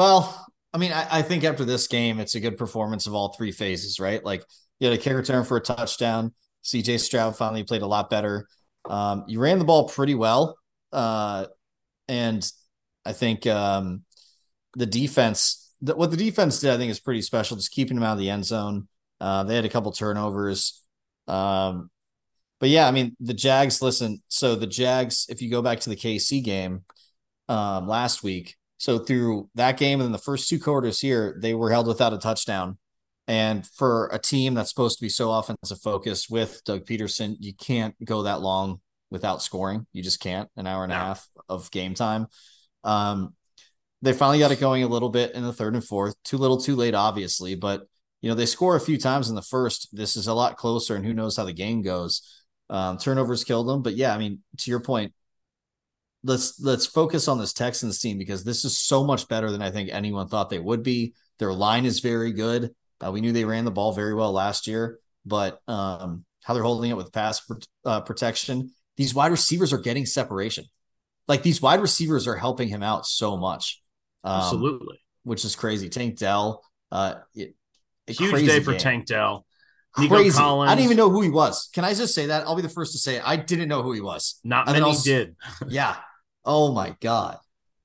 [0.00, 3.34] Well, I mean, I, I think after this game, it's a good performance of all
[3.34, 4.24] three phases, right?
[4.24, 4.42] Like
[4.78, 6.32] you had a kick return for a touchdown.
[6.64, 8.48] CJ Stroud finally played a lot better.
[8.88, 10.56] Um, you ran the ball pretty well.
[10.90, 11.48] Uh,
[12.08, 12.50] and
[13.04, 14.04] I think um,
[14.72, 18.04] the defense, the, what the defense did, I think is pretty special, just keeping them
[18.04, 18.88] out of the end zone.
[19.20, 20.82] Uh, they had a couple turnovers.
[21.28, 21.90] Um,
[22.58, 25.90] but yeah, I mean, the Jags, listen, so the Jags, if you go back to
[25.90, 26.84] the KC game
[27.50, 31.52] um, last week, so through that game and then the first two quarters here, they
[31.52, 32.78] were held without a touchdown.
[33.28, 37.52] And for a team that's supposed to be so offensive focused with Doug Pederson, you
[37.54, 38.80] can't go that long
[39.10, 39.86] without scoring.
[39.92, 40.48] You just can't.
[40.56, 42.26] An hour and a half of game time.
[42.82, 43.34] Um,
[44.00, 46.14] they finally got it going a little bit in the third and fourth.
[46.24, 47.56] Too little, too late, obviously.
[47.56, 47.86] But
[48.22, 49.94] you know they score a few times in the first.
[49.94, 52.22] This is a lot closer, and who knows how the game goes.
[52.70, 55.12] Um, turnovers killed them, but yeah, I mean, to your point,
[56.22, 59.70] let's let's focus on this Texans team because this is so much better than I
[59.70, 61.14] think anyone thought they would be.
[61.38, 62.74] Their line is very good.
[63.04, 66.62] Uh, we knew they ran the ball very well last year, but um, how they're
[66.62, 67.40] holding it with pass
[67.84, 70.64] uh, protection, these wide receivers are getting separation.
[71.26, 73.82] Like these wide receivers are helping him out so much,
[74.24, 75.00] um, Absolutely.
[75.22, 75.88] which is crazy.
[75.88, 77.54] Tank Dell, uh, it,
[78.08, 78.80] a Huge day for game.
[78.80, 79.46] Tank Dell.
[79.98, 80.38] Nico Crazy.
[80.38, 81.68] I didn't even know who he was.
[81.72, 82.46] Can I just say that?
[82.46, 83.22] I'll be the first to say it.
[83.26, 84.38] I didn't know who he was.
[84.44, 85.34] Not And many I'll- did.
[85.68, 85.96] Yeah.
[86.44, 87.38] Oh my god.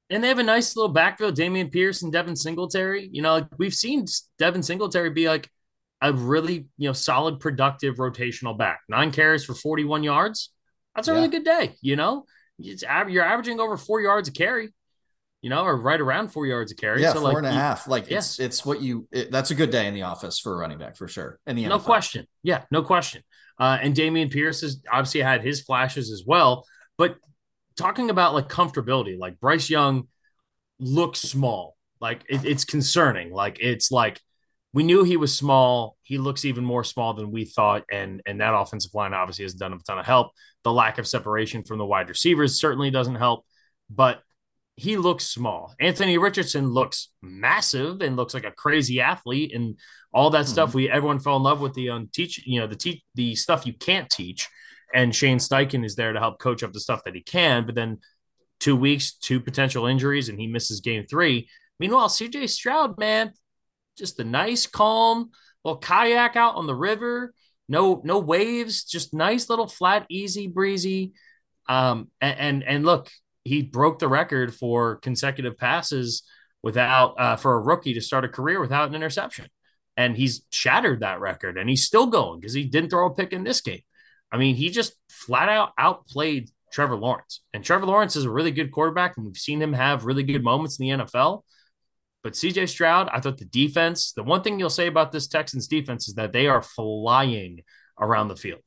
[0.09, 3.09] And they have a nice little backfield, Dameon Pierce and Devin Singletary.
[3.11, 4.05] You know, like we've seen
[4.37, 5.49] Devin Singletary be like
[6.01, 8.81] a really, you know, solid, productive rotational back.
[8.87, 10.51] Nine carries for 41 yards.
[10.95, 11.15] That's a Yeah.
[11.17, 12.25] really good day, you know?
[12.59, 14.73] It's you're averaging over four yards a carry,
[15.41, 17.01] you know, or right around four yards a carry.
[17.01, 17.87] Yeah, so four like and a you- half.
[17.87, 18.19] Like yeah.
[18.19, 19.07] it's it's what you.
[19.11, 21.39] It, that's a good day in the office for a running back for sure.
[21.47, 22.27] In the No question.
[22.43, 23.23] Yeah, no question.
[23.59, 26.65] Uh, and Dameon Pierce has obviously had his flashes as well.
[26.97, 27.17] But
[27.77, 30.07] talking about like comfortability, like Bryce Young
[30.79, 31.75] looks small.
[32.01, 33.31] Like it, it's concerning.
[33.31, 34.19] Like it's like
[34.73, 35.97] we knew he was small.
[36.01, 37.83] He looks even more small than we thought.
[37.91, 40.31] And and that offensive line obviously hasn't done a ton of help.
[40.63, 43.45] The lack of separation from the wide receivers certainly doesn't help.
[43.89, 44.21] But
[44.75, 45.73] he looks small.
[45.79, 49.77] Anthony Richardson looks massive and looks like a crazy athlete and
[50.13, 50.73] all that stuff.
[50.73, 53.65] We everyone fell in love with the um, teach, you know, the teach the stuff
[53.65, 54.49] you can't teach.
[54.95, 57.65] And Shane Steichen is there to help coach up the stuff that he can.
[57.65, 57.99] But then
[58.59, 61.49] two weeks, two potential injuries, and he misses game three.
[61.79, 63.33] Meanwhile, CJ Stroud, man,
[63.97, 65.31] just a nice, calm
[65.65, 67.33] little kayak out on the river.
[67.67, 71.13] No, no waves, just nice little flat, easy breezy.
[71.67, 73.09] Um, and, and and look,
[73.43, 76.23] he broke the record for consecutive passes
[76.61, 79.47] without uh, for a rookie to start a career without an interception.
[79.97, 83.33] And he's shattered that record and he's still going because he didn't throw a pick
[83.33, 83.81] in this game.
[84.31, 87.41] I mean, he just flat out outplayed Trevor Lawrence.
[87.53, 90.43] And Trevor Lawrence is a really good quarterback, and we've seen him have really good
[90.43, 91.43] moments in the NFL.
[92.23, 95.67] But CJ Stroud, I thought the defense, the one thing you'll say about this Texans
[95.67, 97.61] defense is that they are flying
[97.99, 98.61] around the field.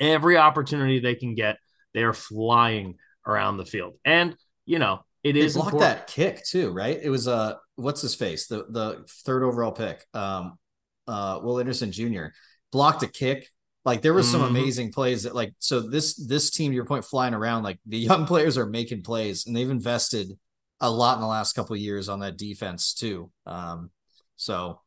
[0.00, 1.58] Every opportunity they can get,
[1.92, 2.96] they are flying
[3.26, 3.98] around the field.
[4.04, 5.98] And, you know, it they is blocked important.
[5.98, 6.98] that kick too, right?
[7.02, 8.46] It was uh what's his face?
[8.46, 10.04] The the third overall pick.
[10.14, 10.58] Um
[11.06, 12.26] uh Will Anderson Jr.
[12.72, 13.50] blocked a kick.
[13.86, 14.48] Like there was some Mhm.
[14.48, 17.98] amazing plays that like so this this team, to your point, flying around, like the
[17.98, 20.38] young players are making plays and they've invested
[20.80, 23.30] a lot in the last couple of years on that defense too.
[23.46, 23.90] Um
[24.36, 24.80] so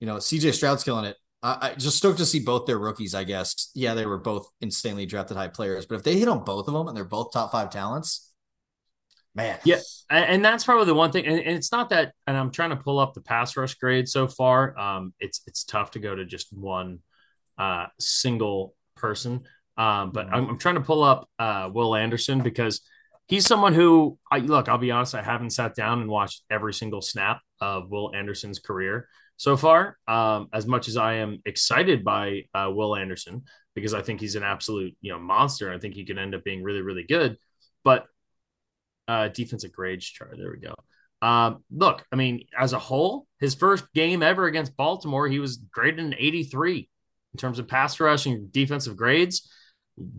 [0.00, 1.16] you know, CJ Stroud's killing it.
[1.42, 3.70] I, I just stoked to see both their rookies, I guess.
[3.74, 6.74] Yeah, they were both insanely drafted high players, but if they hit on both of
[6.74, 8.32] them and they're both top five talents,
[9.34, 9.58] man.
[9.64, 9.80] Yeah.
[10.10, 11.26] And, that's probably the one thing.
[11.26, 14.08] And, and it's not that, and I'm trying to pull up the pass rush grade
[14.08, 14.78] so far.
[14.78, 17.00] Um, it's it's tough to go to just one
[17.58, 19.44] uh, single person.
[19.76, 22.80] Um, but I'm, I'm trying to pull up uh, Will Anderson because
[23.28, 24.68] he's someone who I look.
[24.68, 25.14] I'll be honest.
[25.14, 29.98] I haven't sat down and watched every single snap of Will Anderson's career so far.
[30.08, 34.36] Um, as much as I am excited by uh, Will Anderson because I think he's
[34.36, 35.72] an absolute you know monster.
[35.72, 37.36] I think he can end up being really really good.
[37.84, 38.06] But
[39.08, 40.34] uh, defensive grades chart.
[40.36, 40.74] There we go.
[41.22, 45.56] Um, look, I mean, as a whole, his first game ever against Baltimore, he was
[45.56, 46.88] graded an 83
[47.36, 49.46] in terms of pass rush and defensive grades.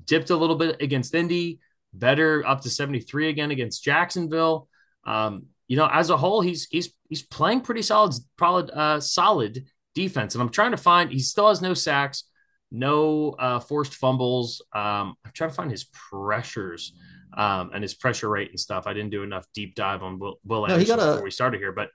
[0.05, 1.59] Dipped a little bit against Indy,
[1.93, 4.67] better up to 73 again against Jacksonville.
[5.03, 9.65] Um, you know, as a whole, he's he's he's playing pretty solid, solid, uh, solid
[9.95, 10.35] defense.
[10.35, 11.11] And I'm trying to find.
[11.11, 12.23] He still has no sacks,
[12.71, 14.61] no uh, forced fumbles.
[14.73, 16.93] Um, I'm trying to find his pressures
[17.35, 18.85] um, and his pressure rate and stuff.
[18.87, 21.23] I didn't do enough deep dive on Will, Will No, he Anderson got a- before
[21.23, 21.89] we started here, but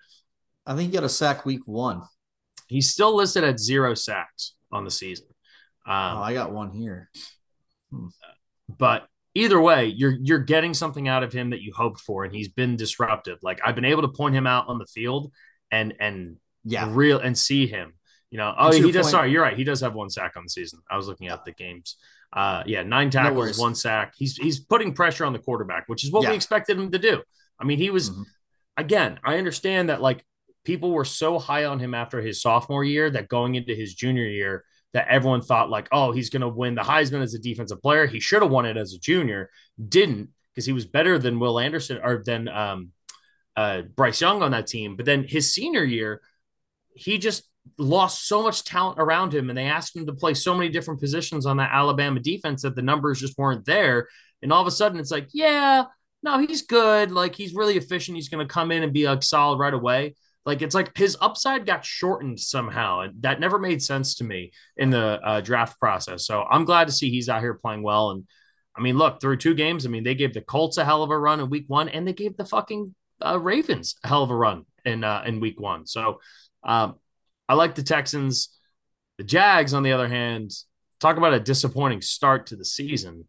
[0.66, 2.02] I think he got a sack week one.
[2.68, 5.26] he's still listed at zero sacks on the season.
[5.86, 7.10] Um, oh, I got one here.
[8.78, 12.34] but either way, you're you're getting something out of him that you hoped for, and
[12.34, 13.38] he's been disruptive.
[13.42, 15.32] Like I've been able to point him out on the field
[15.70, 16.88] and and Yeah.
[16.90, 17.94] real and see him.
[18.30, 19.06] You know, oh, he does.
[19.06, 19.56] point- Sorry, you're right.
[19.56, 20.80] He does have one sack on the season.
[20.90, 21.96] I was looking at the games.
[22.32, 23.58] Uh, yeah, nine tackles, worries.
[23.58, 24.14] one sack.
[24.16, 26.30] He's he's putting pressure on the quarterback, which is what Yeah.
[26.30, 27.22] we expected him to do.
[27.58, 28.24] I mean, he was Mhm.
[28.78, 29.20] again.
[29.22, 30.24] I understand that like
[30.64, 34.26] people were so high on him after his sophomore year that going into his junior
[34.26, 37.80] year that everyone thought like, oh, he's going to win the Heisman as a defensive
[37.80, 38.06] player.
[38.06, 39.50] He should have won it as a junior.
[39.88, 42.90] Didn't because he was better than Will Anderson or than um,
[43.56, 44.96] uh, Bryce Young on that team.
[44.96, 46.20] But then his senior year,
[46.94, 47.44] he just
[47.78, 51.00] lost so much talent around him, and they asked him to play so many different
[51.00, 54.08] positions on that Alabama defense that the numbers just weren't there.
[54.42, 55.84] And all of a sudden, it's like, yeah,
[56.22, 57.10] no, he's good.
[57.10, 58.16] Like he's really efficient.
[58.16, 60.16] He's going to come in and be like solid right away.
[60.44, 64.52] Like it's like his upside got shortened somehow, and that never made sense to me
[64.76, 66.26] in the uh, draft process.
[66.26, 68.10] So I'm glad to see he's out here playing well.
[68.10, 68.26] And
[68.76, 69.86] I mean, look through two games.
[69.86, 72.06] I mean, they gave the Colts a hell of a run in Week One, and
[72.06, 72.94] they gave the fucking
[73.24, 75.86] uh, Ravens a hell of a run in uh, in Week One.
[75.86, 76.20] So
[76.64, 76.96] um,
[77.48, 78.48] I like the Texans.
[79.18, 80.50] The Jags, on the other hand,
[80.98, 83.28] talk about a disappointing start to the season.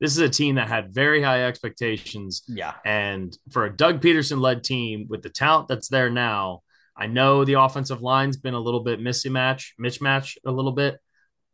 [0.00, 2.74] This is a team that had very high expectations Yeah.
[2.84, 6.62] and for a Doug Pederson led team with the talent that's there now,
[6.96, 10.98] I know the offensive line's been a little bit mismatch, mismatch a little bit.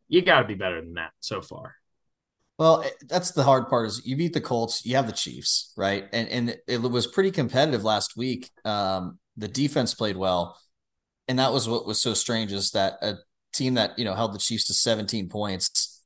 [0.07, 1.75] You got to be better than that so far.
[2.59, 6.07] Well, that's the hard part is you beat the Colts, you have the Chiefs, right?
[6.13, 8.51] And and it was pretty competitive last week.
[8.65, 10.59] Um, the defense played well,
[11.27, 13.15] and that was what was so strange is that a
[13.53, 16.00] team that you know held the Chiefs to 17 points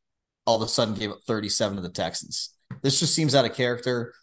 [0.46, 2.54] all of a sudden gave up 37 to the Texans.
[2.82, 4.14] This just seems out of character.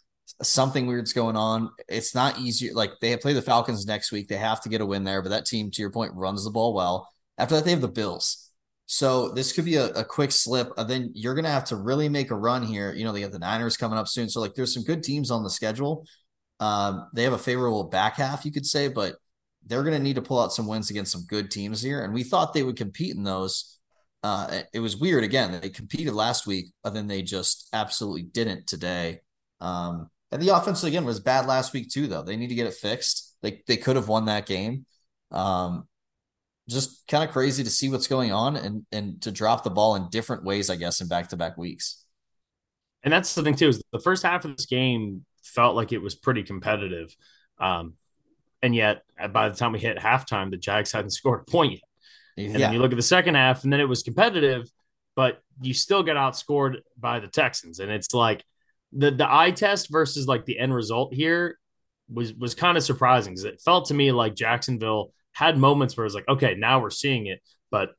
[0.41, 1.69] Something weird's going on.
[1.87, 2.71] It's not easy.
[2.73, 4.27] Like they play the Falcons next week.
[4.27, 6.51] They have to get a win there, but that team, to your point, runs the
[6.51, 7.09] ball well.
[7.37, 8.51] After that, they have the Bills.
[8.85, 10.71] So this could be a, a quick slip.
[10.77, 12.93] And then you're going to have to really make a run here.
[12.93, 14.29] You know, they have the Niners coming up soon.
[14.29, 16.05] So, like, there's some good teams on the schedule.
[16.59, 19.15] Um, they have a favorable back half, you could say, but
[19.65, 22.03] they're going to need to pull out some wins against some good teams here.
[22.03, 23.72] And we thought they would compete in those.
[24.23, 25.59] Uh, it was weird again.
[25.61, 29.19] They competed last week, but then they just absolutely didn't today.
[29.59, 32.23] Um, and the offense again was bad last week too, though.
[32.23, 33.35] They need to get it fixed.
[33.41, 34.85] They they could have won that game.
[35.29, 35.87] Um,
[36.69, 39.95] just kind of crazy to see what's going on and and to drop the ball
[39.95, 42.03] in different ways, I guess, in back to back weeks.
[43.03, 46.01] And that's the thing too is the first half of this game felt like it
[46.01, 47.13] was pretty competitive,
[47.59, 47.95] um,
[48.61, 51.81] and yet by the time we hit halftime, the Jags hadn't scored a point yet.
[52.37, 54.69] And Yeah, then you look at the second half, and then it was competitive,
[55.15, 58.43] but you still get outscored by the Texans, and it's like,
[58.95, 61.57] the the eye test versus like the end result here
[62.09, 66.03] was was kind of surprising because it felt to me like Jacksonville had moments where
[66.03, 67.41] it was like, okay, now we're seeing it,
[67.71, 67.89] but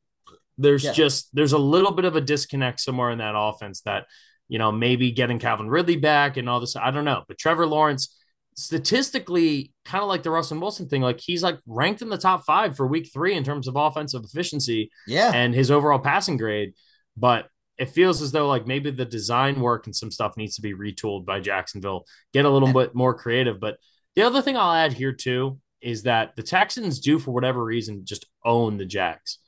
[0.57, 0.93] there's yeah.
[0.93, 4.07] just there's a little bit of a disconnect somewhere in that offense that
[4.49, 6.77] you know maybe getting Calvin Ridley back and all this.
[6.77, 8.17] I don't know, but Trevor Lawrence
[8.55, 12.45] statistically kind of like the Russell Wilson thing, like he's like ranked in the top
[12.45, 14.91] five for week three in terms of offensive efficiency.
[15.07, 15.33] Yeah.
[15.35, 16.75] And his overall passing grade.
[17.17, 20.63] But it feels as though like maybe the design work and some stuff needs to
[20.63, 23.59] be retooled by Jacksonville, get a little bit more creative.
[23.59, 23.79] But
[24.15, 28.05] the other thing I'll add here too is that the Texans do, for whatever reason,
[28.05, 29.39] just own the Jags.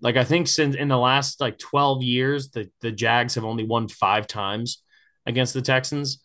[0.00, 3.64] Like I think since in the last like 12 years, the, the Jags have only
[3.64, 4.82] won five times
[5.26, 6.22] against the Texans.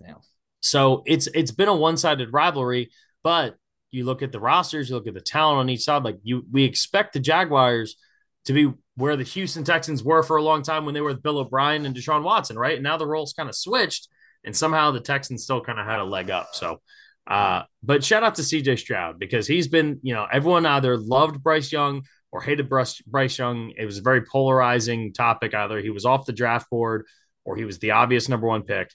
[0.00, 0.14] Yeah.
[0.60, 2.90] So it's it's been a one-sided rivalry,
[3.22, 3.56] but
[3.90, 6.44] you look at the rosters, you look at the talent on each side, like you
[6.50, 7.96] we expect the Jaguars
[8.44, 11.22] to be where the Houston Texans were for a long time when they were with
[11.22, 12.74] Bill O'Brien and Deshaun Watson, right?
[12.74, 14.08] And now the roles kind of switched,
[14.44, 16.48] and somehow the Texans still kind of had a leg up.
[16.52, 16.80] So,
[17.26, 21.42] uh, but shout out to CJ Stroud because he's been, you know, everyone either loved
[21.42, 22.02] Bryce Young
[22.32, 23.72] or hated Bryce, Bryce Young.
[23.76, 25.54] It was a very polarizing topic.
[25.54, 27.06] Either he was off the draft board
[27.44, 28.90] or he was the obvious number one pick.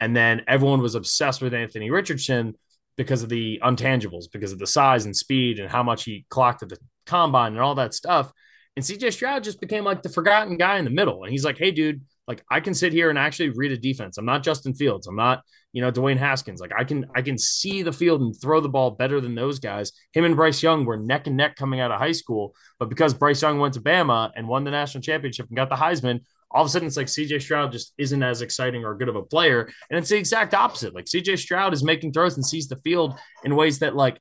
[0.00, 2.54] And then everyone was obsessed with Anthony Richardson
[2.96, 6.62] because of the untangibles, because of the size and speed and how much he clocked
[6.62, 8.32] at the combine and all that stuff.
[8.76, 11.22] And CJ Stroud just became like the forgotten guy in the middle.
[11.22, 14.18] And he's like, hey, dude, like I can sit here and actually read a defense.
[14.18, 15.06] I'm not Justin Fields.
[15.06, 15.42] I'm not,
[15.72, 16.60] you know, Dwayne Haskins.
[16.60, 19.58] Like I can I can see the field and throw the ball better than those
[19.58, 19.92] guys.
[20.12, 22.54] Him and Bryce Young were neck and neck coming out of high school.
[22.78, 25.76] But because Bryce Young went to Bama and won the national championship and got the
[25.76, 26.20] Heisman,
[26.54, 29.16] all of a sudden it's like CJ Stroud just isn't as exciting or good of
[29.16, 29.68] a player.
[29.90, 30.94] And it's the exact opposite.
[30.94, 34.20] Like CJ Stroud is making throws and sees the field in ways that like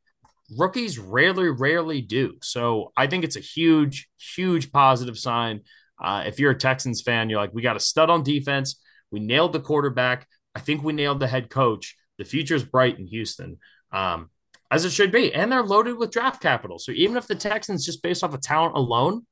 [0.58, 2.38] rookies rarely, rarely do.
[2.42, 5.62] So I think it's a huge, huge positive sign.
[6.04, 8.82] Uh, if you're a Texans fan, you're like, we got a stud on defense.
[9.12, 10.28] We nailed the quarterback.
[10.56, 11.96] I think we nailed the head coach.
[12.18, 13.60] The future is bright in Houston,
[13.92, 14.32] um,
[14.72, 15.34] as it should be.
[15.34, 16.80] And they're loaded with draft capital.
[16.80, 19.26] So even if the Texans, just based off of talent alone,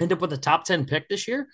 [0.00, 1.48] end up with a top 10 pick this year,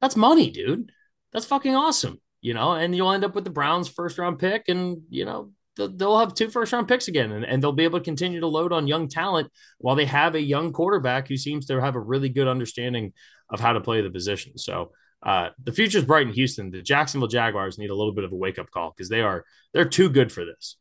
[0.00, 0.90] that's money, dude.
[1.32, 2.20] That's fucking awesome.
[2.40, 5.50] You know, and you'll end up with the Browns first round pick and, you know,
[5.76, 8.46] they'll have two first round picks again and, and they'll be able to continue to
[8.46, 12.00] load on young talent while they have a young quarterback who seems to have a
[12.00, 13.12] really good understanding
[13.50, 14.56] of how to play the position.
[14.58, 14.92] So
[15.22, 16.70] uh, the future is bright in Houston.
[16.70, 19.44] The Jacksonville Jaguars need a little bit of a wake up call because they are
[19.72, 20.76] they're too good for this.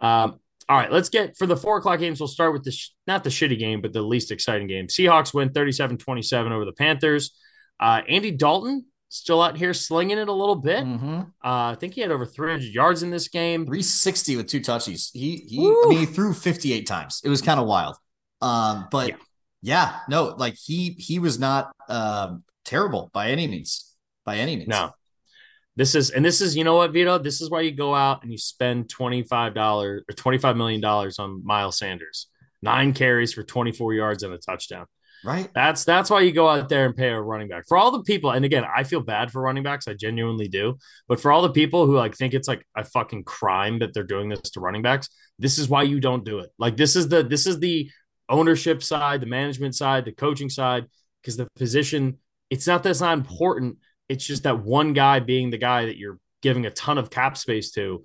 [0.00, 2.18] Um, all right, let's get for the four o'clock games.
[2.18, 4.86] We'll start with the sh- not the shitty game, but the least exciting game.
[4.86, 7.36] Seahawks win 37 27 over the Panthers.
[7.80, 10.84] Uh, Andy Dalton still out here slinging it a little bit.
[10.84, 11.20] Mm-hmm.
[11.20, 13.64] Uh, I think he had over 300 yards in this game.
[13.64, 15.10] 360 with two touches.
[15.12, 17.20] He he, I mean, he threw 58 times.
[17.24, 17.96] It was kind of wild.
[18.40, 19.16] Um, but yeah.
[19.62, 19.98] yeah.
[20.08, 23.94] no, like he he was not um, terrible by any means.
[24.24, 24.68] By any means.
[24.68, 24.92] No.
[25.76, 27.18] This is and this is you know what Vido.
[27.18, 30.56] This is why you go out and you spend twenty five dollars or twenty five
[30.56, 32.28] million dollars on Miles Sanders.
[32.62, 34.86] Nine carries for twenty four yards and a touchdown.
[35.24, 35.48] Right.
[35.54, 37.66] That's that's why you go out there and pay a running back.
[37.66, 39.88] For all the people, and again, I feel bad for running backs.
[39.88, 40.76] I genuinely do.
[41.08, 44.04] But for all the people who like think it's like a fucking crime that they're
[44.04, 46.50] doing this to running backs, this is why you don't do it.
[46.58, 47.90] Like this is the this is the
[48.28, 50.84] ownership side, the management side, the coaching side,
[51.22, 52.18] because the position,
[52.50, 53.78] it's not that it's not important.
[54.08, 57.38] It's just that one guy being the guy that you're giving a ton of cap
[57.38, 58.04] space to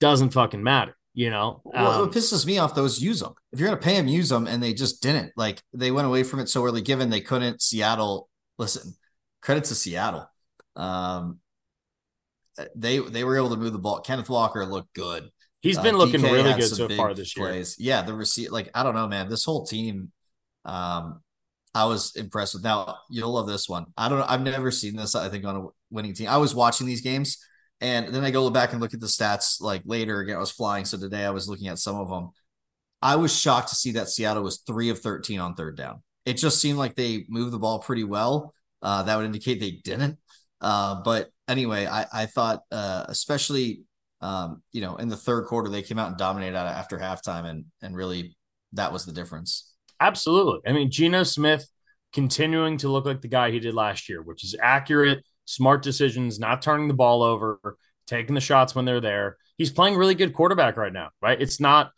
[0.00, 0.96] doesn't fucking matter.
[1.16, 3.32] You know, well, um, what pisses me off though is use them.
[3.50, 5.32] If you're going to pay them, use them, and they just didn't.
[5.34, 6.82] Like they went away from it so early.
[6.82, 8.28] Given they couldn't, Seattle.
[8.58, 8.94] Listen,
[9.40, 10.30] credit to Seattle.
[10.76, 11.38] Um,
[12.74, 14.02] they they were able to move the ball.
[14.02, 15.30] Kenneth Walker looked good.
[15.62, 17.46] He's been uh, looking DK really good so far this year.
[17.46, 17.76] Plays.
[17.78, 18.52] Yeah, the receipt.
[18.52, 19.30] Like I don't know, man.
[19.30, 20.12] This whole team,
[20.66, 21.22] um,
[21.74, 22.62] I was impressed with.
[22.62, 23.86] Now you'll love this one.
[23.96, 24.18] I don't.
[24.18, 25.14] Know, I've never seen this.
[25.14, 26.28] I think on a winning team.
[26.28, 27.38] I was watching these games
[27.80, 30.36] and then I go back and look at the stats like later again.
[30.36, 30.84] I was flying.
[30.84, 32.30] So today I was looking at some of them.
[33.02, 36.02] I was shocked to see that Seattle was three of 13 on third down.
[36.24, 38.54] It just seemed like they moved the ball pretty well.
[38.82, 40.18] Uh, that would indicate they didn't.
[40.60, 43.82] Uh, but anyway, I, I thought, uh, especially,
[44.20, 47.66] um, you know, in the third quarter, they came out and dominated after halftime, and
[47.82, 48.36] and really
[48.72, 49.72] that was the difference.
[50.00, 50.60] Absolutely.
[50.66, 51.66] I mean, Geno Smith
[52.12, 56.38] continuing to look like the guy he did last year, which is accurate, smart decisions,
[56.38, 59.38] not turning the ball over, taking the shots when they're there.
[59.56, 61.40] He's playing really good quarterback right now, right?
[61.40, 61.90] It's not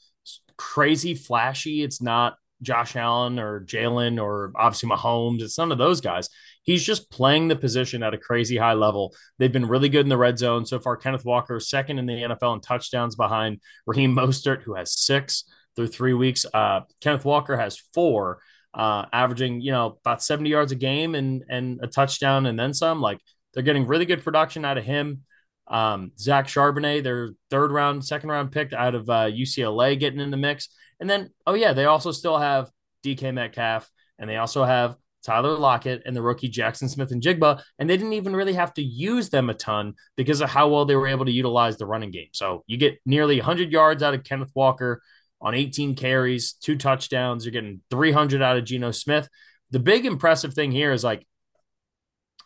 [0.56, 1.82] crazy flashy.
[1.82, 5.40] It's not Josh Allen or Jalen or obviously Mahomes.
[5.40, 6.28] It's none of those guys.
[6.62, 9.14] He's just playing the position at a crazy high level.
[9.38, 10.96] They've been really good in the red zone so far.
[10.96, 15.44] Kenneth Walker second in the NFL in touchdowns behind Raheem Mostert, who has six
[15.76, 16.44] through three weeks.
[16.52, 18.40] Uh, Kenneth Walker has four,
[18.74, 22.74] uh, averaging you know about seventy yards a game and and a touchdown and then
[22.74, 23.00] some.
[23.00, 23.18] Like
[23.52, 25.22] they're getting really good production out of him.
[25.66, 30.30] Um, Zach Charbonnet, their third round, second round pick out of uh, UCLA, getting in
[30.30, 30.68] the mix.
[31.00, 32.70] And then, oh yeah, they also still have
[33.04, 37.96] DK Metcalf, and they also have Tyler Lockett and the rookie Jackson Smith-Njigba, and they
[37.96, 41.06] didn't even really have to use them a ton because of how well they were
[41.06, 42.28] able to utilize the running game.
[42.32, 45.02] So you get nearly 100 yards out of Kenneth Walker
[45.40, 47.44] on 18 carries, two touchdowns.
[47.44, 49.28] You're getting 300 out of Geno Smith.
[49.70, 51.26] The big impressive thing here is like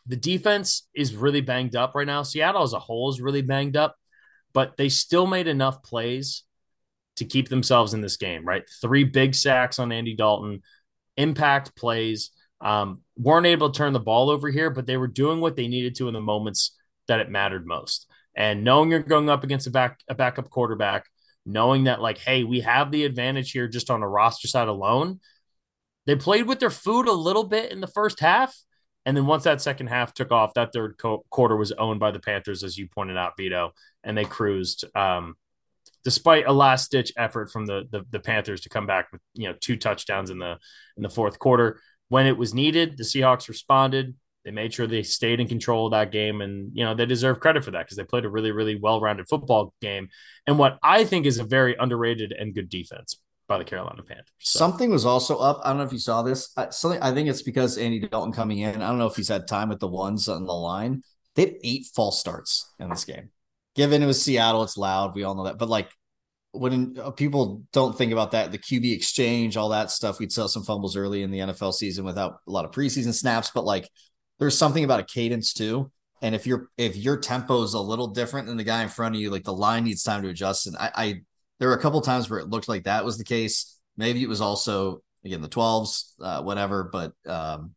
[0.07, 2.23] the defense is really banged up right now.
[2.23, 3.97] Seattle as a whole is really banged up,
[4.53, 6.45] but they still made enough plays
[7.17, 8.65] to keep themselves in this game, right?
[8.81, 10.63] Three big sacks on Andy Dalton,
[11.17, 12.31] impact plays.
[12.61, 15.69] Um, weren't able to turn the ball over here, but they were doing what they
[15.69, 16.77] needed to in the moments
[17.09, 18.07] that it mattered most.
[18.35, 21.07] And knowing you're going up against a back a backup quarterback,
[21.45, 25.21] knowing that like, hey, we have the advantage here just on a roster side alone.
[26.07, 28.57] They played with their food a little bit in the first half,
[29.05, 32.11] and then once that second half took off, that third co- quarter was owned by
[32.11, 33.73] the Panthers, as you pointed out, Vido,
[34.05, 34.85] and they cruised.
[34.95, 35.35] Um,
[36.05, 39.49] despite a last ditch effort from the, the, the Panthers to come back with you
[39.49, 40.59] know two touchdowns in the
[40.97, 41.81] in the fourth quarter
[42.13, 44.15] when it was needed, the Seahawks responded.
[44.45, 47.41] They made sure they stayed in control of that game, and you know they deserve
[47.41, 50.11] credit for that because they played a really, really well-rounded football game,
[50.47, 53.17] and what I think is a very underrated and good defense
[53.53, 54.33] by the Carolina Panthers.
[54.39, 54.59] So.
[54.59, 55.61] Something was also up.
[55.63, 56.55] I don't know if you saw this.
[56.71, 58.81] Something I think it's because Andy Dalton coming in.
[58.81, 61.03] I don't know if he's had time with the ones on the line.
[61.35, 63.29] They had eight false starts in this game.
[63.75, 65.15] Given it was Seattle, it's loud.
[65.15, 65.59] We all know that.
[65.59, 65.91] But like
[66.53, 70.49] when uh, people don't think about that, the QB exchange, all that stuff, we'd sell
[70.49, 73.51] some fumbles early in the NFL season without a lot of preseason snaps.
[73.55, 73.87] But like
[74.39, 75.91] there's something about a cadence too.
[76.23, 79.15] And if your if your tempo is a little different than the guy in front
[79.15, 80.67] of you, like the line needs time to adjust.
[80.67, 81.21] And I, I
[81.63, 83.79] there were a couple times where it looked like that was the case.
[83.97, 87.77] Maybe it was also again the 12s, uh, whatever, but um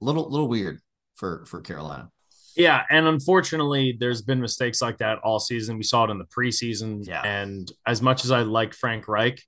[0.00, 0.80] little little weird
[1.16, 2.08] for for Carolina.
[2.56, 5.76] Yeah, and unfortunately, there's been mistakes like that all season.
[5.76, 7.06] We saw it in the preseason.
[7.06, 7.20] Yeah.
[7.20, 9.42] And as much as I like Frank Reich,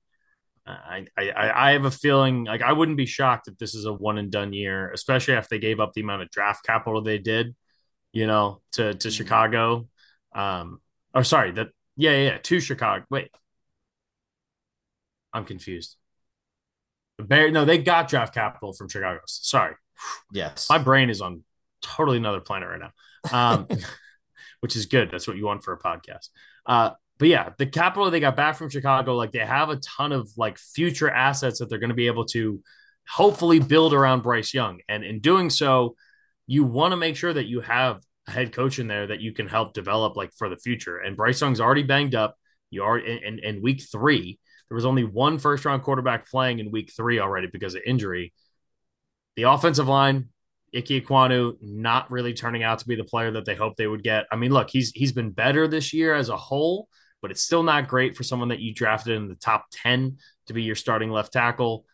[0.67, 3.95] I, I I have a feeling like I wouldn't be shocked if this is a
[3.95, 7.17] one and done year, especially if they gave up the amount of draft capital they
[7.17, 7.57] did,
[8.13, 9.09] you know, to to mm-hmm.
[9.09, 9.89] Chicago.
[10.35, 10.83] Um,
[11.15, 13.07] or sorry, that yeah, yeah, to Chicago.
[13.09, 13.31] Wait,
[15.35, 15.97] I'm confused.
[17.19, 19.21] Bear, no, they got draft capital from Chicago.
[19.27, 19.75] Sorry.
[20.33, 20.69] Yes.
[20.71, 21.45] My brain is on
[21.83, 22.91] totally another planet right now,
[23.33, 23.69] um,
[24.61, 25.11] which is good.
[25.11, 26.31] That's what you want for a podcast.
[26.65, 30.13] Uh, but yeah, the capital they got back from Chicago, like they have a ton
[30.13, 32.63] of like future assets that they're going to be able to
[33.09, 34.81] hopefully build around Bryce Young.
[34.89, 35.97] And in doing so,
[36.47, 39.33] you want to make sure that you have a head coach in there that you
[39.33, 40.99] can help develop like for the future.
[40.99, 42.37] And Bryce Young's already banged up.
[42.71, 44.41] You are in, in, in week three.
[44.75, 48.33] There was only one first round quarterback playing in week three already because of injury.
[49.37, 50.31] The offensive line
[50.75, 54.03] Ike Ekwonu not really turning out to be the player that they hoped they would
[54.03, 54.27] get.
[54.33, 56.89] I mean, look, he's he's been better this year as a whole,
[57.23, 60.19] but it's still not great for someone that you drafted in the top 10
[60.49, 61.85] to be your starting left tackle.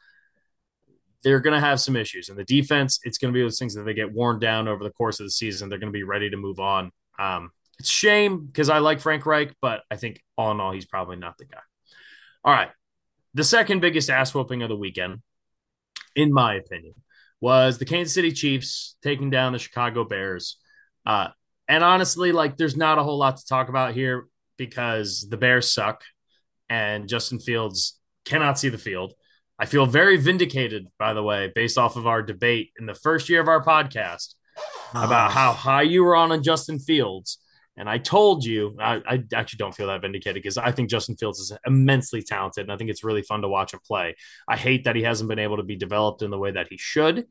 [1.23, 2.31] They're going to have some issues.
[2.31, 4.83] And the defense, it's going to be those things that they get worn down over
[4.83, 5.69] the course of the season.
[5.69, 6.93] They're going to be ready to move on.
[7.19, 10.87] Um, it's shame because I like Frank Reich, but I think all in all, he's
[10.87, 11.61] probably not the guy.
[12.45, 12.71] All right.
[13.35, 15.23] The second biggest ass whooping of the weekend,
[16.17, 16.95] in my opinion,
[17.41, 20.59] was the Kansas City Chiefs taking down the Chicago Bears.
[21.07, 21.29] Uh,
[21.69, 24.27] and honestly, like there's not a whole lot to talk about here
[24.57, 26.03] because the Bears suck
[26.69, 29.15] and Justin Fields cannot see the field.
[29.59, 33.29] I feel very vindicated, by the way, based off of our debate in the first
[33.29, 34.35] year of our podcast
[34.95, 37.39] about how high you were on on Justin Fields
[37.81, 41.17] and I told you, I, I actually don't feel that vindicated because I think Justin
[41.17, 44.17] Fields is immensely talented and I think it's really fun to watch him play.
[44.47, 46.77] I hate that he hasn't been able to be developed in the way that he
[46.77, 47.27] should.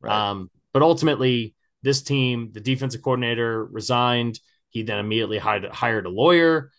[0.00, 0.30] Right.
[0.30, 4.38] Um, but ultimately, this team, the defensive coordinator resigned.
[4.68, 6.70] He then immediately hired, hired a lawyer.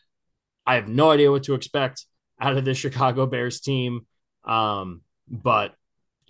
[0.65, 2.05] I have no idea what to expect
[2.39, 4.07] out of the Chicago Bears team.
[4.45, 5.75] Um, but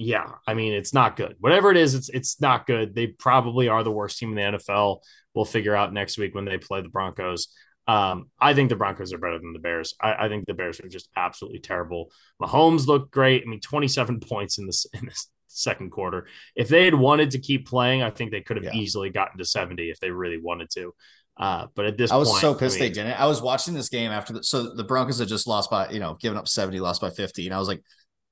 [0.02, 1.36] yeah, I mean, it's not good.
[1.42, 2.96] Whatever it is, it's it's not good.
[2.96, 5.00] They probably are the worst team in the NFL.
[5.36, 7.50] We'll figure out next week when they play the Broncos.
[7.86, 9.96] Um, I think the Broncos are better than the Bears.
[10.00, 12.12] I, I, think the Bears are just absolutely terrible.
[12.42, 13.44] Mahomes looked great.
[13.44, 16.28] I mean, 27 points in this in this second quarter.
[16.56, 18.80] If they had wanted to keep playing, I think they could have yeah.
[18.80, 20.94] easily gotten to 70 if they really wanted to.
[21.36, 23.20] Uh, but at this I was point, so pissed I mean, they didn't.
[23.20, 26.00] I was watching this game after the so the Broncos had just lost by, you
[26.00, 27.48] know, given up 70, lost by 50.
[27.48, 27.82] And I was like,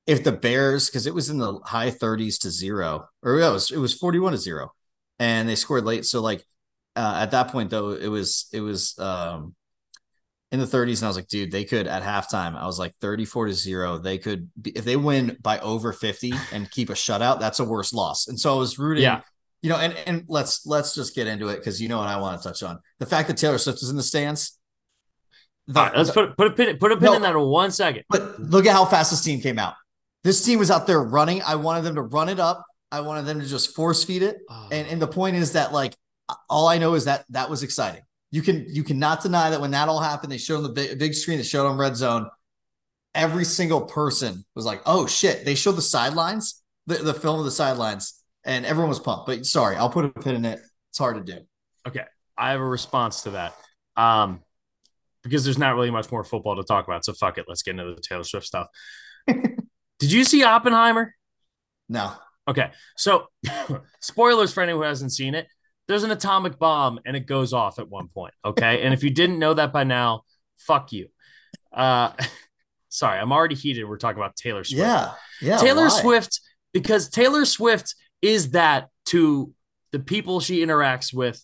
[0.07, 3.69] if the Bears, because it was in the high 30s to zero, or it was
[3.71, 4.71] it was 41 to zero,
[5.19, 6.05] and they scored late.
[6.05, 6.43] So like
[6.95, 9.53] uh, at that point though, it was it was um
[10.53, 12.55] in the 30s, and I was like, dude, they could at halftime.
[12.55, 13.97] I was like 34 to zero.
[13.97, 17.65] They could be, if they win by over 50 and keep a shutout, that's a
[17.65, 18.29] worse loss.
[18.29, 19.03] And so I was rooting.
[19.03, 19.21] Yeah.
[19.61, 22.17] You know, and and let's let's just get into it because you know what I
[22.17, 24.57] want to touch on the fact that Taylor Swift is in the stands.
[25.65, 27.41] The, right, let's the, put put a pin put a pin no, in that in
[27.41, 28.03] one second.
[28.07, 29.73] But look at how fast this team came out.
[30.27, 31.41] This team was out there running.
[31.41, 32.65] I wanted them to run it up.
[32.91, 34.39] I wanted them to just force feed it.
[34.49, 34.67] Oh.
[34.73, 35.95] And and the point is that like
[36.49, 38.01] all I know is that that was exciting.
[38.29, 40.99] You can you cannot deny that when that all happened, they showed on the big,
[40.99, 42.29] big screen, they showed on Red Zone.
[43.15, 47.45] Every single person was like, "Oh shit!" They showed the sidelines, the, the film of
[47.45, 49.27] the sidelines, and everyone was pumped.
[49.27, 50.59] But sorry, I'll put a pin in it.
[50.89, 51.39] It's hard to do.
[51.87, 52.03] Okay,
[52.37, 53.55] I have a response to that.
[53.95, 54.41] Um,
[55.23, 57.05] because there's not really much more football to talk about.
[57.05, 58.67] So fuck it, let's get into the Taylor Swift stuff.
[59.99, 61.15] Did you see Oppenheimer?
[61.89, 62.13] No.
[62.47, 63.27] Okay, so
[63.99, 65.47] spoilers for anyone who hasn't seen it
[65.87, 68.33] there's an atomic bomb and it goes off at one point.
[68.43, 68.83] Okay.
[68.83, 70.23] and if you didn't know that by now,
[70.57, 71.07] fuck you.
[71.71, 72.11] Uh,
[72.89, 73.85] sorry, I'm already heated.
[73.85, 74.79] We're talking about Taylor Swift.
[74.79, 75.11] Yeah.
[75.41, 75.57] Yeah.
[75.57, 76.01] Taylor why?
[76.01, 76.41] Swift,
[76.73, 79.53] because Taylor Swift is that to
[79.91, 81.41] the people she interacts with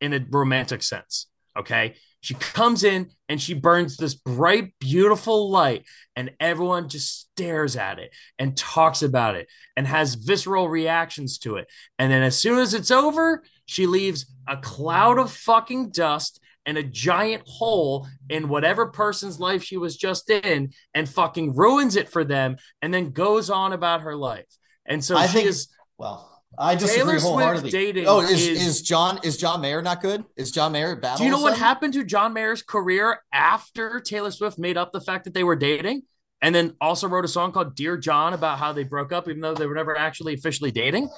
[0.00, 1.26] in a romantic sense.
[1.58, 1.96] Okay.
[2.22, 5.84] She comes in and she burns this bright, beautiful light,
[6.14, 11.56] and everyone just stares at it and talks about it and has visceral reactions to
[11.56, 11.68] it.
[11.98, 16.78] And then as soon as it's over, she leaves a cloud of fucking dust and
[16.78, 22.08] a giant hole in whatever person's life she was just in and fucking ruins it
[22.08, 24.46] for them and then goes on about her life.
[24.86, 25.68] And so I she think, is
[25.98, 27.70] well, I disagree Taylor wholeheartedly.
[27.70, 30.24] dating oh, is, is, is John is John Mayer not good?
[30.36, 31.18] Is John Mayer bad?
[31.18, 35.00] Do you know what happened to John Mayer's career after Taylor Swift made up the
[35.00, 36.02] fact that they were dating,
[36.42, 39.40] and then also wrote a song called "Dear John" about how they broke up, even
[39.40, 41.08] though they were never actually officially dating?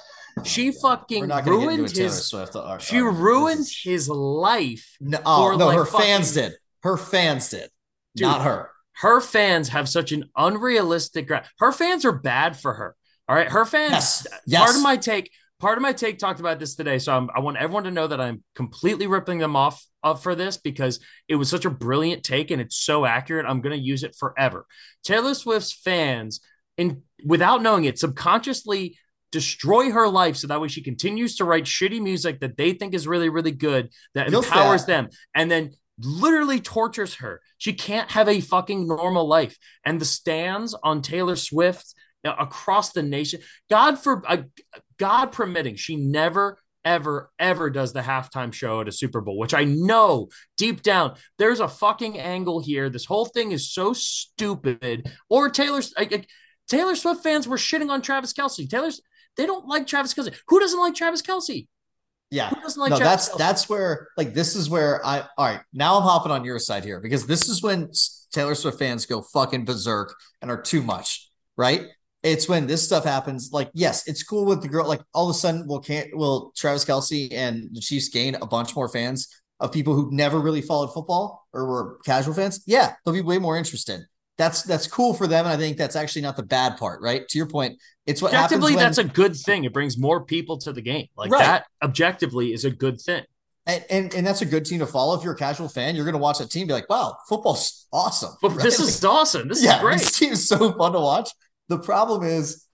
[0.43, 2.25] She fucking ruined his.
[2.25, 3.81] Swift, our, she uh, our, ruined is...
[3.83, 4.95] his life.
[5.01, 6.53] No, oh, no, like her fucking, fans did.
[6.83, 7.69] Her fans did,
[8.15, 8.69] dude, not her.
[8.97, 11.29] Her fans have such an unrealistic.
[11.59, 12.95] Her fans are bad for her.
[13.27, 13.91] All right, her fans.
[13.91, 14.27] Yes.
[14.45, 14.63] yes.
[14.63, 15.31] Part of my take.
[15.57, 18.07] Part of my take talked about this today, so I'm, i want everyone to know
[18.07, 20.99] that I'm completely ripping them off of for this because
[21.29, 23.45] it was such a brilliant take and it's so accurate.
[23.47, 24.65] I'm going to use it forever.
[25.05, 26.41] Taylor Swift's fans,
[26.77, 28.97] in without knowing it, subconsciously
[29.31, 32.93] destroy her life so that way she continues to write shitty music that they think
[32.93, 37.41] is really really good that You'll empowers them and then literally tortures her.
[37.57, 39.57] She can't have a fucking normal life.
[39.83, 41.93] And the stands on Taylor Swift
[42.25, 43.41] across the nation.
[43.69, 44.43] God for uh,
[44.97, 49.53] God permitting, she never ever ever does the halftime show at a Super Bowl, which
[49.53, 52.89] I know deep down there's a fucking angle here.
[52.89, 55.11] This whole thing is so stupid.
[55.29, 55.81] Or Taylor
[56.67, 58.69] Taylor Swift fans were shitting on Travis Kelce.
[58.69, 59.01] Taylor's
[59.37, 60.35] they don't like Travis Kelce.
[60.47, 61.67] Who doesn't like Travis Kelce?
[62.31, 63.37] Yeah, Who doesn't like no, Travis that's Kelce?
[63.37, 66.83] that's where like this is where I all right now I'm hopping on your side
[66.83, 67.91] here because this is when
[68.31, 71.85] Taylor Swift fans go fucking berserk and are too much, right?
[72.25, 73.51] It's when this stuff happens.
[73.53, 74.87] Like, yes, it's cool with the girl.
[74.87, 78.47] Like, all of a sudden, will can't will Travis Kelce and the Chiefs gain a
[78.47, 79.27] bunch more fans
[79.59, 82.63] of people who never really followed football or were casual fans?
[82.65, 84.01] Yeah, they'll be way more interested.
[84.39, 87.27] That's that's cool for them, and I think that's actually not the bad part, right?
[87.27, 89.63] To your point, it's what objectively when, that's a good thing.
[89.63, 91.07] It brings more people to the game.
[91.15, 91.39] Like right.
[91.39, 93.23] that objectively is a good thing.
[93.67, 95.17] And, and, and that's a good team to follow.
[95.17, 97.87] If you're a casual fan, you're going to watch that team be like, "Wow, football's
[97.93, 98.63] awesome!" But right?
[98.63, 99.47] this is awesome.
[99.47, 99.99] This yeah, is great.
[99.99, 101.29] This team is so fun to watch.
[101.67, 102.65] The problem is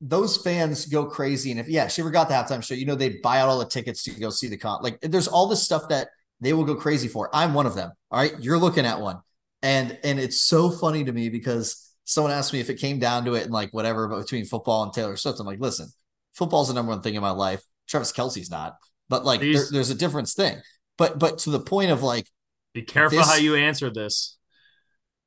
[0.00, 1.50] those fans go crazy.
[1.50, 3.58] And if yeah, she ever got the halftime show, you know, they buy out all
[3.58, 4.82] the tickets to go see the con.
[4.82, 6.08] Like there's all this stuff that
[6.40, 7.28] they will go crazy for.
[7.34, 7.92] I'm one of them.
[8.10, 8.32] All right.
[8.40, 9.20] You're looking at one.
[9.62, 13.26] And and it's so funny to me because someone asked me if it came down
[13.26, 15.38] to it and like whatever but between football and Taylor Swift.
[15.38, 15.88] I'm like, listen,
[16.32, 17.62] football's the number one thing in my life.
[17.86, 18.76] Travis Kelce's not.
[19.10, 20.56] But like there, there's a difference thing.
[20.96, 22.26] But but to the point of like
[22.72, 24.38] be careful this, how you answer this.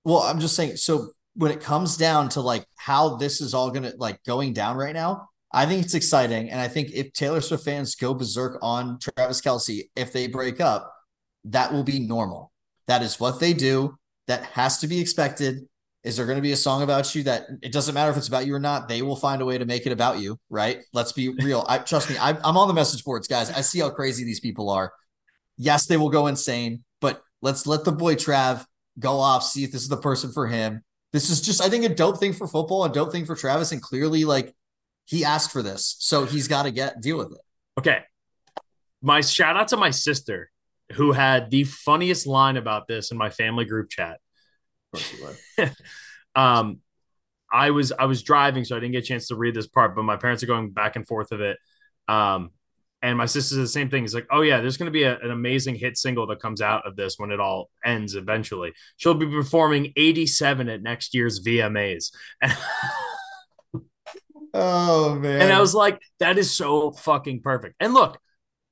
[0.04, 3.72] Well, I'm just saying so when it comes down to like how this is all
[3.72, 6.50] gonna like going down right now, I think it's exciting.
[6.50, 10.60] And I think if Taylor Swift fans go berserk on Travis Kelce, if they break
[10.60, 10.92] up,
[11.46, 12.52] that will be normal.
[12.88, 13.96] That is what they do.
[14.28, 15.68] That has to be expected.
[16.04, 18.28] Is there going to be a song about you that it doesn't matter if it's
[18.28, 18.90] about you or not?
[18.90, 20.80] They will find a way to make it about you, right?
[20.92, 21.66] Let's be real.
[21.70, 22.18] I trust me.
[22.18, 23.50] I, I'm on the message boards, guys.
[23.52, 24.92] I see how crazy these people are.
[25.56, 28.66] Yes, they will go insane, but let's let the boy Trav
[29.00, 30.84] go off, see if this is the person for him
[31.14, 33.72] this is just, I think, a dope thing for football, a dope thing for Travis,
[33.72, 34.54] and clearly, like,
[35.06, 37.42] he asked for this, so he's got to get deal with it.
[37.78, 38.00] Okay,
[39.02, 40.50] my shout out to my sister
[40.94, 44.20] who had the funniest line about this in my family group chat.
[46.36, 46.80] um,
[47.52, 49.96] I was I was driving, so I didn't get a chance to read this part,
[49.96, 51.58] but my parents are going back and forth of it.
[52.08, 52.52] Um,
[53.04, 54.06] and my sister says the same thing.
[54.06, 56.62] It's like, oh yeah, there's going to be a, an amazing hit single that comes
[56.62, 58.74] out of this when it all ends eventually.
[58.98, 62.12] She'll be performing 87 at next year's VMAs.
[64.56, 65.42] Oh man.
[65.42, 67.76] And I was like, that is so fucking perfect.
[67.80, 68.20] And look,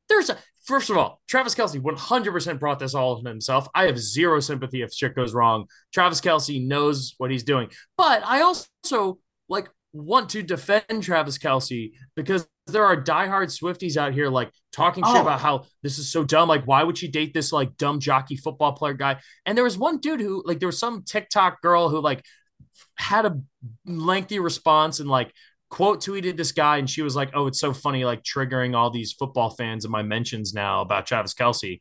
[0.10, 3.68] there's a first of all, Travis Kelce 100% brought this all on himself.
[3.74, 5.66] I have zero sympathy if shit goes wrong.
[5.92, 7.70] Travis Kelce knows what he's doing.
[7.98, 14.14] But I also like want to defend Travis Kelce because there are diehard Swifties out
[14.14, 15.22] here like talking shit Oh.
[15.22, 16.48] about how this is so dumb.
[16.50, 19.20] Like, why would she date this like dumb jockey football player guy?
[19.46, 22.24] And there was one dude who like there was some TikTok girl who like
[22.98, 23.40] had a
[23.86, 25.32] lengthy response and like
[25.70, 28.90] quote tweeted this guy and she was like, "Oh, it's so funny like triggering all
[28.90, 31.80] these football fans in my mentions now about Travis Kelce."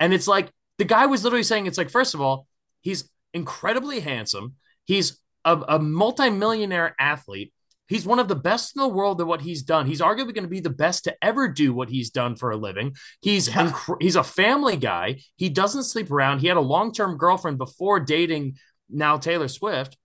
[0.00, 2.46] And it's like the guy was literally saying it's like first of all,
[2.80, 4.54] he's incredibly handsome.
[4.84, 7.52] He's a, a multimillionaire athlete.
[7.88, 9.86] He's one of the best in the world at what he's done.
[9.86, 12.56] He's arguably going to be the best to ever do what he's done for a
[12.56, 12.94] living.
[13.20, 13.70] He's Yeah.
[13.70, 15.20] inc- he's a family guy.
[15.36, 16.40] He doesn't sleep around.
[16.40, 18.56] He had a long-term girlfriend before dating
[18.88, 19.96] now Taylor Swift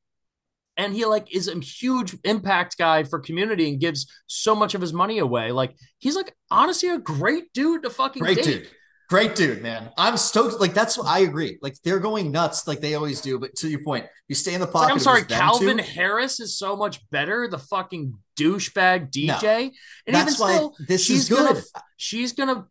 [0.78, 4.82] and he like is a huge impact guy for community and gives so much of
[4.82, 5.52] his money away.
[5.52, 8.46] Like he's like honestly a great dude to fucking Great date.
[8.46, 8.68] dude.
[9.10, 9.90] Great dude, man.
[9.98, 10.60] I'm stoked.
[10.60, 11.58] Like that's what I agree.
[11.62, 13.40] Like they're going nuts, like they always do.
[13.40, 14.84] But to your point, you stay in the pocket.
[14.86, 15.78] like, I'm sorry, Calvin.
[15.80, 17.48] Harris is so much better.
[17.48, 19.72] The fucking douchebag DJ,
[20.06, 21.48] and That's even why still, this she's is good.
[21.48, 21.62] gonna
[21.96, 22.68] she's gonna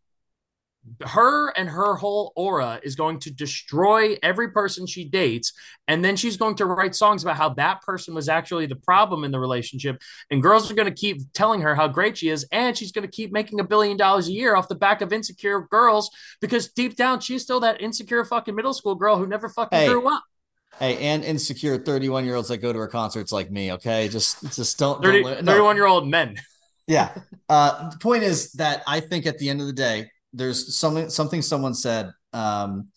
[1.04, 5.52] her and her whole aura is going to destroy every person she dates
[5.88, 9.24] and then she's going to write songs about how that person was actually the problem
[9.24, 10.00] in the relationship
[10.30, 13.02] and girls are going to keep telling her how great she is and she's going
[13.06, 16.10] to keep making a billion dollars a year off the back of insecure girls
[16.40, 19.88] because deep down she's still that insecure fucking middle school girl who never fucking Hey.
[19.88, 20.22] grew up
[20.78, 23.72] Hey, and insecure 31 year olds that go to her concerts like me.
[23.72, 25.02] Okay, just just don't.
[25.02, 25.52] 30, don't li- no.
[25.52, 26.36] 31 year old men
[26.86, 27.14] Yeah.
[27.48, 31.08] Uh, the point is that I think at the end of the day, there's something
[31.10, 32.88] something someone said, um,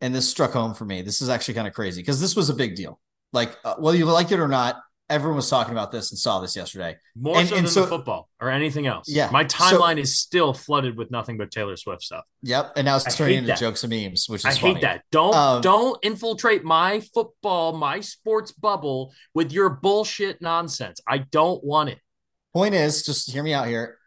[0.00, 1.02] and this struck home for me.
[1.02, 3.00] This is actually kind of crazy because this was a big deal.
[3.32, 4.76] Like uh, whether you like it or not,
[5.10, 6.96] everyone was talking about this and saw this yesterday.
[7.16, 9.30] more And- so and than so- the football or anything else Yeah.
[9.32, 12.96] my So- timeline is still flooded with nothing but taylor swift stuff Yep, and now
[12.96, 13.58] it's turning into that.
[13.58, 14.74] jokes and memes, which is I funny.
[14.74, 15.02] hate that.
[15.10, 21.00] Don't Um, don't infiltrate my football, my sports bubble with your bullshit nonsense.
[21.08, 21.98] I don't want it.
[22.54, 23.98] Point is, just hear me out here.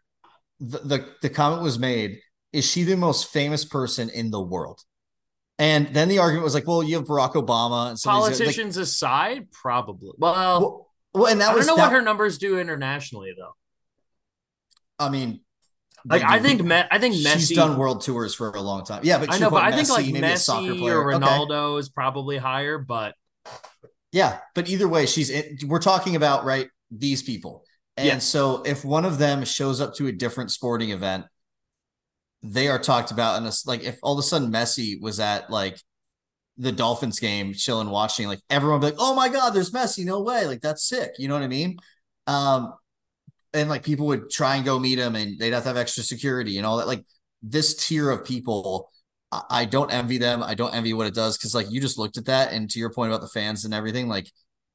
[0.60, 2.20] The, the the comment was made:
[2.52, 4.80] Is she the most famous person in the world?
[5.58, 8.76] And then the argument was like, well, you have Barack Obama and of like, Politicians
[8.76, 10.10] aside, probably.
[10.18, 13.32] Well, well, well, and that I don't was know that, what her numbers do internationally
[13.38, 13.54] though.
[14.98, 15.40] I mean,
[16.04, 17.54] Like I think Me- I think she's Messi.
[17.54, 19.02] done world tours for a long time.
[19.04, 20.98] Yeah, but I know, but point, I think like maybe a soccer Messi player.
[21.00, 21.24] or Okay.
[21.24, 22.78] Ronaldo is probably higher.
[22.78, 23.14] But
[24.10, 27.64] Yeah, but either way, she's in, we're talking about right these people.
[27.96, 28.18] And Yeah.
[28.18, 31.26] so if one of them shows up to a different sporting event,
[32.42, 35.50] they are talked about and it's like if all of a sudden Messi was at
[35.50, 35.80] like
[36.58, 40.04] the Dolphins game chilling watching like everyone be like, "Oh my god, there's Messi.
[40.04, 40.46] No way.
[40.46, 41.78] Like that's sick." You know what I mean?
[42.26, 42.74] Um
[43.54, 46.02] and like people would try and go meet him and they'd have to have extra
[46.02, 47.04] security and all that like
[47.42, 48.90] this tier of people
[49.32, 50.42] I- I don't envy them.
[50.42, 52.78] I don't envy what it does because like you just looked at that and to
[52.78, 54.30] your point about the fans and everything, like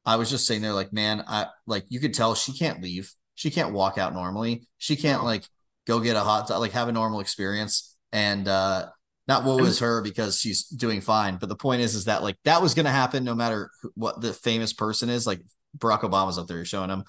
[0.06, 3.14] I was just saying there, like, man, I like you could tell she can't leave.
[3.36, 4.68] She can't walk out normally.
[4.78, 5.44] She can't like
[5.88, 7.96] go get a hot dog, like have a normal experience.
[8.12, 8.90] And uh
[9.28, 11.38] not what was her because she's doing fine.
[11.38, 14.22] But the point is, is that like that was gonna happen no matter who- what
[14.22, 15.28] the famous person is.
[15.28, 15.42] Like
[15.78, 17.04] Barack Obama's up there showing him.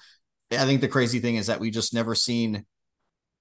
[0.51, 2.65] I think the crazy thing is that we just never seen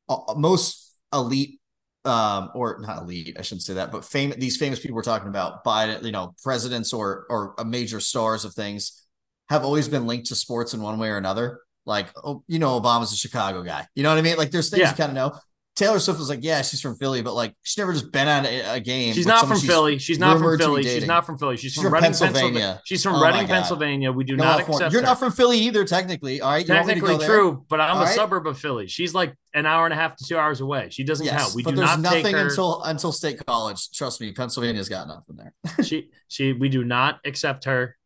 [0.09, 1.60] uh, most elite
[2.05, 5.28] um or not elite i shouldn't say that but fame these famous people we're talking
[5.28, 9.05] about biden you know presidents or or major stars of things
[9.48, 12.81] have always been linked to sports in one way or another like oh you know
[12.81, 14.90] obama's a chicago guy you know what i mean like there's things Yeah.
[14.90, 15.39] you kind of know
[15.74, 18.44] taylor swift was like yeah she's from philly but like she's never just been at
[18.44, 19.98] a, a game she's not from Philly.
[19.98, 20.98] She's not from rumored to be Philly.
[20.98, 21.56] She's not from Philly.
[21.56, 22.40] She's, She's from Reading, Pennsylvania.
[22.43, 22.81] Pennsylvania.
[22.85, 24.10] She's from Oh Reading, Pennsylvania.
[24.12, 25.06] We do No, not accept you're her.
[25.06, 27.97] not from philly either technically all right you want me to Technically true, but I'm
[27.97, 28.15] All a right.
[28.15, 28.89] suburb of Philly.
[28.89, 30.89] She's like an hour and a half to two hours away.
[30.90, 31.55] She doesn't yes count.
[31.55, 32.48] We but do there's not nothing take her.
[32.48, 35.55] until until state college trust me pennsylvania's got nothing there
[35.85, 37.97] she she we do not accept her.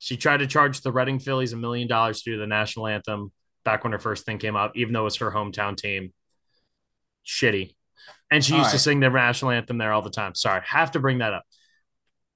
[0.00, 3.30] She tried to charge the Reading Phillies a million dollars to do the national anthem
[3.64, 6.12] back when her first thing came out, even though it was her hometown team.
[7.26, 7.74] Shitty.
[8.30, 10.34] And she All used to sing the national anthem there all the time.
[10.34, 11.44] Sorry, have to bring that up.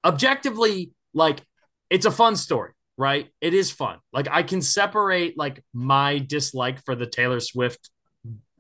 [0.05, 1.41] Objectively, like
[1.89, 3.31] it's a fun story, right?
[3.41, 3.99] It is fun.
[4.13, 7.89] Like I can separate like my dislike for the Taylor Swift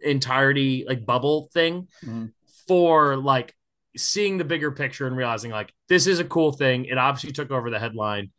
[0.00, 2.32] entirety like bubble thing Mhm.
[2.66, 3.54] for like
[3.96, 6.86] seeing the bigger picture and realizing like this is a cool thing.
[6.86, 8.32] It obviously took over the headline,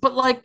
[0.00, 0.42] but like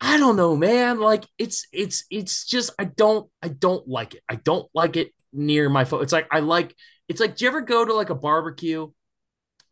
[0.00, 1.00] I don't know, man.
[1.00, 4.22] Like it's it's it's just I don't I don't like it.
[4.28, 6.02] I don't like it near my phone.
[6.02, 6.74] It's like I like
[7.08, 8.90] it's like do you ever go to like a barbecue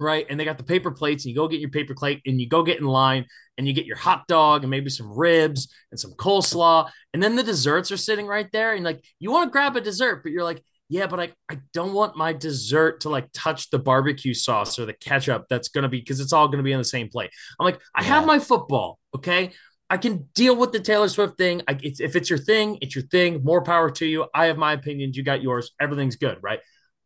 [0.03, 0.27] right?
[0.29, 2.49] And they got the paper plates, and you go get your paper plate and you
[2.49, 3.27] go get in line
[3.57, 6.91] and you get your hot dog and maybe some ribs and some coleslaw.
[7.15, 8.75] And then the desserts are sitting right there.
[8.75, 11.59] And like, you want to grab a dessert, but you're like, yeah, but I, I
[11.73, 15.85] don't want my dessert to like touch the barbecue sauce or the ketchup that's going
[15.85, 17.31] to be because it's all going to be on the same plate.
[17.59, 18.99] I'm like, I have my football.
[19.15, 19.53] Okay.
[19.89, 21.63] I can deal with the Taylor Swift thing.
[21.67, 23.43] I, it's, if it's your thing, it's your thing.
[23.43, 24.27] More power to you.
[24.35, 25.17] I have my opinions.
[25.17, 25.71] You got yours.
[25.81, 26.61] Everything's good, right?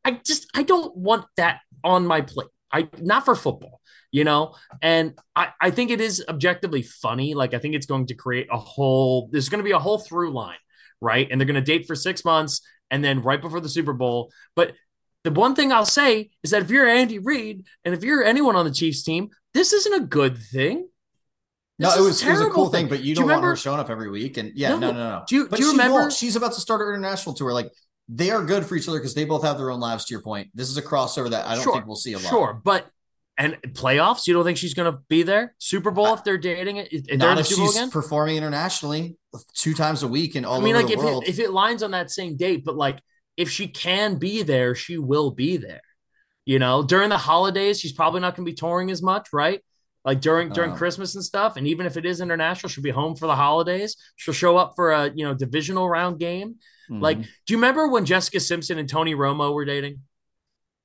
[0.04, 2.48] I just I don't want that on my plate.
[2.72, 3.80] I not for football,
[4.10, 4.56] you know.
[4.82, 7.34] And I I think it is objectively funny.
[7.34, 9.28] Like I think it's going to create a whole.
[9.30, 10.58] There's going to be a whole through line,
[11.00, 11.28] right?
[11.30, 14.30] And they're going to date for six months, and then right before the Super Bowl.
[14.54, 14.74] But
[15.24, 18.56] the one thing I'll say is that if you're Andy Reid and if you're anyone
[18.56, 20.88] on the Chiefs team, this isn't a good thing.
[21.78, 23.80] No, it was, it was a cool thing, but you don't you want her showing
[23.80, 24.38] up every week.
[24.38, 24.98] And yeah, no, no, no.
[24.98, 25.24] no.
[25.28, 26.00] Do you, do you remember?
[26.00, 26.12] Won't.
[26.12, 27.52] She's about to start her international tour.
[27.52, 27.70] Like
[28.08, 30.06] they are good for each other because they both have their own lives.
[30.06, 32.18] To your point, this is a crossover that I don't sure, think we'll see a
[32.18, 32.30] lot.
[32.30, 32.86] Sure, but
[33.38, 35.54] and playoffs, you don't think she's going to be there?
[35.58, 37.18] Super Bowl if they're dating it?
[37.18, 37.90] Not if she's again?
[37.90, 39.16] performing internationally
[39.54, 41.90] two times a week and all I mean, like if it, if it lines on
[41.90, 42.98] that same date, but like
[43.36, 45.82] if she can be there, she will be there.
[46.46, 49.60] You know, during the holidays, she's probably not going to be touring as much, right?
[50.04, 51.56] Like during during uh, Christmas and stuff.
[51.56, 53.96] And even if it is international, she'll be home for the holidays.
[54.14, 56.56] She'll show up for a you know divisional round game.
[56.88, 57.02] Mm-hmm.
[57.02, 60.02] Like, do you remember when Jessica Simpson and Tony Romo were dating?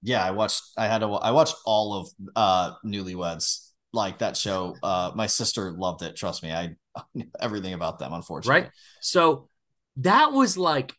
[0.01, 0.63] Yeah, I watched.
[0.77, 1.07] I had to.
[1.07, 3.67] I watched all of uh Newlyweds.
[3.93, 4.77] Like that show.
[4.81, 6.15] Uh, my sister loved it.
[6.15, 6.75] Trust me, I
[7.41, 8.13] everything about them.
[8.13, 8.71] Unfortunately, right.
[9.01, 9.49] So
[9.97, 10.93] that was like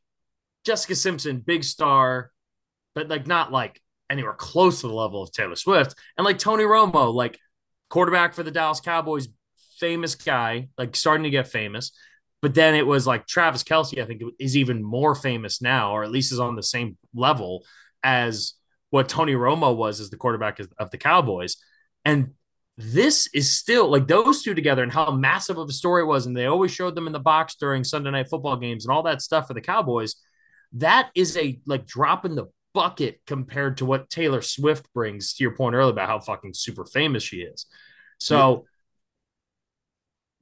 [0.65, 2.31] Jessica Simpson, big star,
[2.95, 3.81] but like not like
[4.11, 5.95] anywhere close to the level of Taylor Swift.
[6.17, 7.39] And like Tony Romo, like
[7.89, 9.29] quarterback for the Dallas Cowboys,
[9.81, 11.93] famous guy, like starting to get famous.
[12.41, 16.03] But then it was like Travis Kelce, I think, is even more famous now, or
[16.03, 17.65] at least is on the same level
[18.03, 18.55] as
[18.93, 21.57] what Tony Romo was as the quarterback of the Cowboys.
[22.05, 22.33] And
[22.77, 26.27] this is still like those two together and how massive of a story it was.
[26.27, 29.03] And they always showed them in the box during Sunday night football games and all
[29.05, 30.17] that stuff for the Cowboys.
[30.75, 35.45] That is a like drop in the bucket compared to what Taylor Swift brings to
[35.45, 37.65] your point earlier about how fucking super famous she is.
[38.19, 38.67] So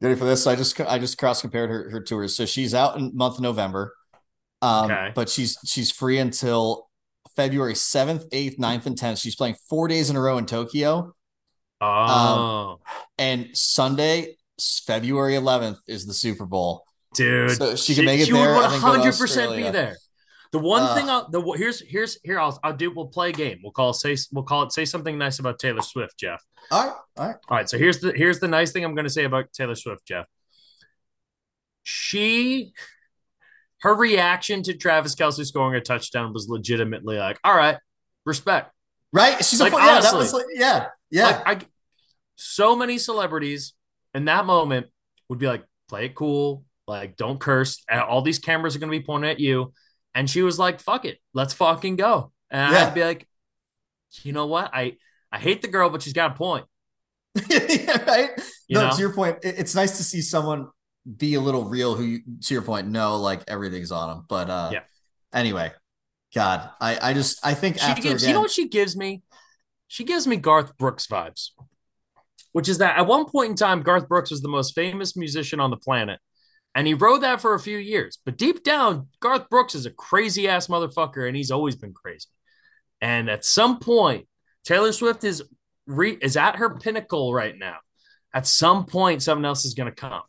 [0.00, 0.48] ready for this?
[0.48, 2.34] I just I just cross compared her, her tours.
[2.34, 3.94] So she's out in month of November.
[4.60, 5.12] Um, okay.
[5.14, 6.89] but she's she's free until
[7.36, 9.20] February 7th, 8th, 9th, and 10th.
[9.20, 11.14] She's playing four days in a row in Tokyo.
[11.80, 11.86] Oh.
[11.86, 12.78] Um,
[13.18, 14.36] and Sunday,
[14.86, 16.84] February 11th, is the Super Bowl.
[17.14, 17.50] Dude.
[17.52, 18.54] So she can make it she there.
[18.54, 19.96] She would 100% be there.
[20.52, 23.32] The one uh, thing I'll the here's here's here I'll I'll do we'll play a
[23.32, 23.60] game.
[23.62, 26.44] We'll call say we'll call it say something nice about Taylor Swift, Jeff.
[26.72, 27.36] All right, all right.
[27.48, 27.68] All right.
[27.68, 30.26] So here's the here's the nice thing I'm gonna say about Taylor Swift, Jeff.
[31.84, 32.72] She
[33.80, 37.78] her reaction to Travis Kelce scoring a touchdown was legitimately like, all right,
[38.24, 38.72] respect.
[39.12, 39.44] Right?
[39.44, 41.42] She's like, a, yeah, honestly, was like, yeah, yeah.
[41.44, 41.66] Like I,
[42.36, 43.74] so many celebrities
[44.14, 44.86] in that moment
[45.28, 47.82] would be like, play it cool, like don't curse.
[47.90, 49.72] All these cameras are gonna be pointing at you.
[50.14, 52.32] And she was like, fuck it, let's fucking go.
[52.50, 52.86] And yeah.
[52.86, 53.26] I'd be like,
[54.22, 54.70] you know what?
[54.72, 54.96] I
[55.32, 56.66] I hate the girl, but she's got a point.
[57.48, 58.30] yeah, right?
[58.68, 58.94] You no, know?
[58.94, 60.68] to your point, it's nice to see someone
[61.16, 64.70] be a little real who to your point, no, like everything's on him But uh
[64.72, 64.82] yeah.
[65.32, 65.72] anyway,
[66.34, 68.96] God, I I just I think she after gives, again, you know what she gives
[68.96, 69.22] me?
[69.88, 71.50] She gives me Garth Brooks vibes.
[72.52, 75.60] Which is that at one point in time, Garth Brooks was the most famous musician
[75.60, 76.18] on the planet.
[76.74, 78.18] And he rode that for a few years.
[78.24, 82.28] But deep down, Garth Brooks is a crazy ass motherfucker, and he's always been crazy.
[83.00, 84.26] And at some point,
[84.64, 85.42] Taylor Swift is
[85.86, 87.78] re- is at her pinnacle right now.
[88.32, 90.22] At some point, something else is going to come.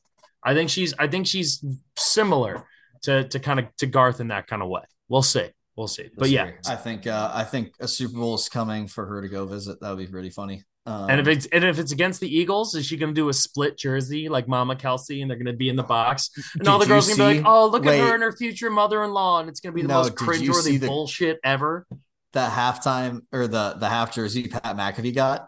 [0.43, 1.63] I think she's I think she's
[1.97, 2.65] similar
[3.03, 4.83] to to kind of to Garth in that kind of way.
[5.09, 5.49] We'll see.
[5.75, 6.09] We'll see.
[6.17, 9.27] But yeah, I think uh, I think a Super Bowl is coming for her to
[9.27, 9.79] go visit.
[9.81, 10.63] That would be really funny.
[10.85, 13.29] Um, and if it's and if it's against the Eagles, is she going to do
[13.29, 16.67] a split jersey like Mama Kelce, and they're going to be in the box, and
[16.67, 18.31] all the girls are going to be like, "Oh, look wait, at her and her
[18.31, 21.85] future mother-in-law," and it's going to be the no, most cringeworthy the, bullshit ever.
[22.33, 25.47] The halftime or the the half jersey Pat McAfee got.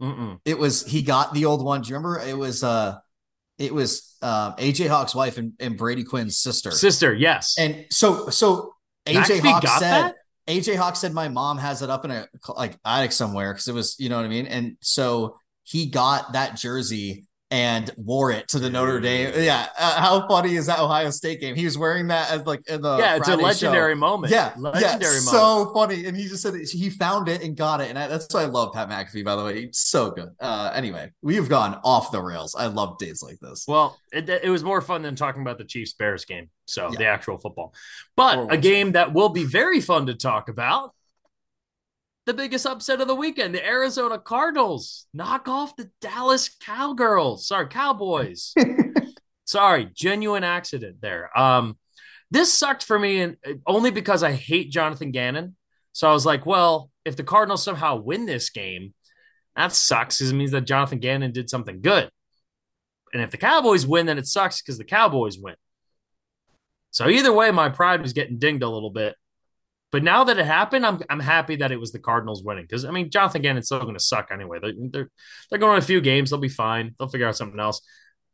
[0.00, 0.40] Mm-mm.
[0.44, 1.82] It was he got the old one.
[1.82, 2.18] Do you remember?
[2.18, 2.98] It was uh,
[3.58, 6.70] it was uh, AJ Hawk's wife and, and Brady Quinn's sister.
[6.70, 7.56] Sister, yes.
[7.58, 8.74] And so so
[9.06, 9.80] AJ Hawk said.
[9.80, 10.14] That?
[10.48, 12.26] AJ Hawk said my mom has it up in a
[12.56, 14.46] like attic somewhere because it was, you know what I mean?
[14.46, 19.30] And so he got that jersey and wore it to the Notre Dame.
[19.36, 21.54] Yeah, uh, how funny is that Ohio State game?
[21.54, 23.98] He was wearing that as like in the yeah, it's a legendary show.
[23.98, 24.32] moment.
[24.32, 25.22] Yeah, legendary yeah, moment.
[25.22, 28.32] So funny, and he just said he found it and got it, and I, that's
[28.32, 29.22] why I love Pat McAfee.
[29.22, 30.30] By the way, he's so good.
[30.40, 32.54] Uh, anyway, we've gone off the rails.
[32.58, 33.66] I love days like this.
[33.68, 36.48] Well, it, it was more fun than talking about the Chiefs Bears game.
[36.64, 36.98] So yeah.
[36.98, 37.74] the actual football,
[38.16, 40.94] but a game that will be very fun to talk about
[42.26, 43.54] the biggest upset of the weekend.
[43.54, 47.46] The Arizona Cardinals knock off the Dallas Cowgirls.
[47.46, 48.54] Sorry, Cowboys.
[49.44, 51.36] Sorry, genuine accident there.
[51.38, 51.76] Um,
[52.30, 53.36] this sucked for me, and
[53.66, 55.56] only because I hate Jonathan Gannon.
[55.92, 58.94] So I was like, well, if the Cardinals somehow win this game,
[59.56, 62.10] that sucks because it means that Jonathan Gannon did something good.
[63.12, 65.56] And if the Cowboys win, then it sucks because the Cowboys win.
[66.90, 69.14] So either way, my pride was getting dinged a little bit.
[69.92, 72.86] But now that it happened, I'm I'm happy that it was the Cardinals winning because
[72.86, 74.58] I mean Jonathan Gannon's still going to suck anyway.
[74.60, 75.10] They're, they're
[75.50, 76.30] they're going a few games.
[76.30, 76.94] They'll be fine.
[76.98, 77.82] They'll figure out something else.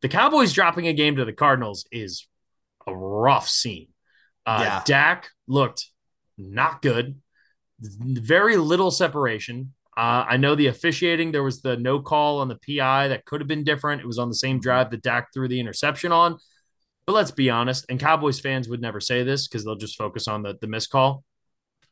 [0.00, 2.28] The Cowboys dropping a game to the Cardinals is
[2.86, 3.88] a rough scene.
[4.46, 4.82] Uh, yeah.
[4.86, 5.86] Dak looked
[6.38, 7.20] not good.
[7.80, 9.74] Very little separation.
[9.96, 11.32] Uh, I know the officiating.
[11.32, 14.00] There was the no call on the PI that could have been different.
[14.00, 16.38] It was on the same drive that Dak threw the interception on.
[17.04, 20.28] But let's be honest, and Cowboys fans would never say this because they'll just focus
[20.28, 21.24] on the, the missed call.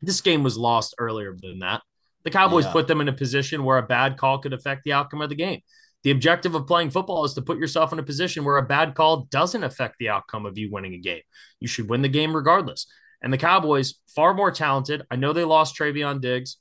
[0.02, 1.82] This game was lost earlier than that.
[2.24, 2.72] The Cowboys yeah.
[2.72, 5.36] put them in a position where a bad call could affect the outcome of the
[5.36, 5.60] game.
[6.02, 8.94] The objective of playing football is to put yourself in a position where a bad
[8.94, 11.22] call doesn't affect the outcome of you winning a game.
[11.60, 12.86] You should win the game regardless.
[13.22, 15.02] And the Cowboys, far more talented.
[15.10, 16.58] I know they lost Trevon Diggs.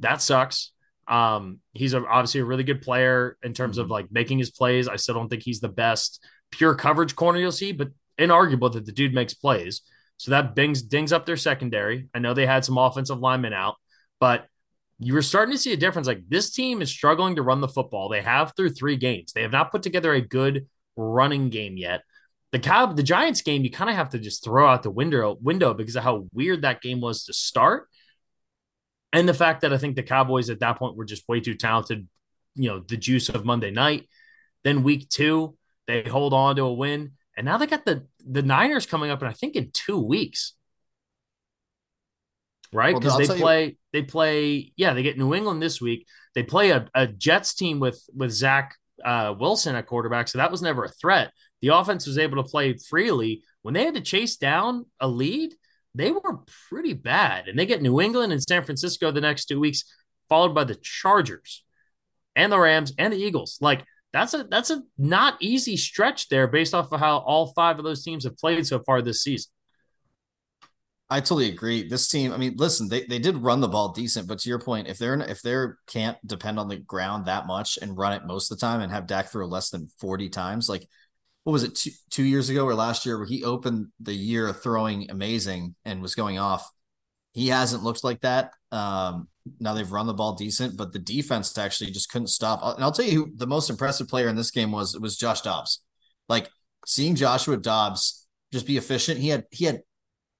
[0.00, 0.72] That sucks.
[1.08, 3.92] Um, he's a, obviously a really good player in terms of mm-hmm.
[3.92, 4.88] like making his plays.
[4.88, 7.88] I still don't think he's the best pure coverage corner you'll see, but
[8.18, 9.82] inarguable that the dude makes plays.
[10.16, 12.08] So that bings dings up their secondary.
[12.14, 13.76] I know they had some offensive linemen out,
[14.20, 14.46] but
[14.98, 16.06] you were starting to see a difference.
[16.06, 18.08] Like this team is struggling to run the football.
[18.08, 19.32] They have through three games.
[19.32, 20.66] They have not put together a good
[20.96, 22.02] running game yet.
[22.52, 25.36] The Cow, the Giants game, you kind of have to just throw out the window
[25.42, 27.88] window because of how weird that game was to start,
[29.12, 31.54] and the fact that I think the Cowboys at that point were just way too
[31.54, 32.08] talented.
[32.54, 34.08] You know, the juice of Monday night.
[34.62, 35.56] Then week two,
[35.88, 37.12] they hold on to a win.
[37.36, 40.54] And now they got the the Niners coming up, and I think in two weeks,
[42.72, 42.94] right?
[42.94, 43.76] Because well, they play you.
[43.92, 46.06] they play yeah they get New England this week.
[46.34, 50.50] They play a, a Jets team with with Zach uh, Wilson at quarterback, so that
[50.50, 51.32] was never a threat.
[51.60, 55.54] The offense was able to play freely when they had to chase down a lead.
[55.94, 59.60] They were pretty bad, and they get New England and San Francisco the next two
[59.60, 59.84] weeks,
[60.28, 61.64] followed by the Chargers
[62.36, 63.58] and the Rams and the Eagles.
[63.60, 63.84] Like
[64.14, 67.84] that's a that's a not easy stretch there based off of how all five of
[67.84, 69.50] those teams have played so far this season.
[71.10, 71.86] I totally agree.
[71.86, 74.60] This team, I mean, listen, they, they did run the ball decent, but to your
[74.60, 78.24] point, if they're if they can't depend on the ground that much and run it
[78.24, 80.86] most of the time and have Dak throw less than 40 times, like
[81.42, 84.52] what was it two, two years ago or last year where he opened the year
[84.52, 86.70] throwing amazing and was going off.
[87.32, 88.52] He hasn't looked like that.
[88.70, 89.28] Um,
[89.60, 92.60] now they've run the ball decent, but the defense actually just couldn't stop.
[92.62, 95.42] And I'll tell you who the most impressive player in this game was was Josh
[95.42, 95.82] Dobbs.
[96.28, 96.50] Like
[96.86, 99.20] seeing Joshua Dobbs just be efficient.
[99.20, 99.82] He had he had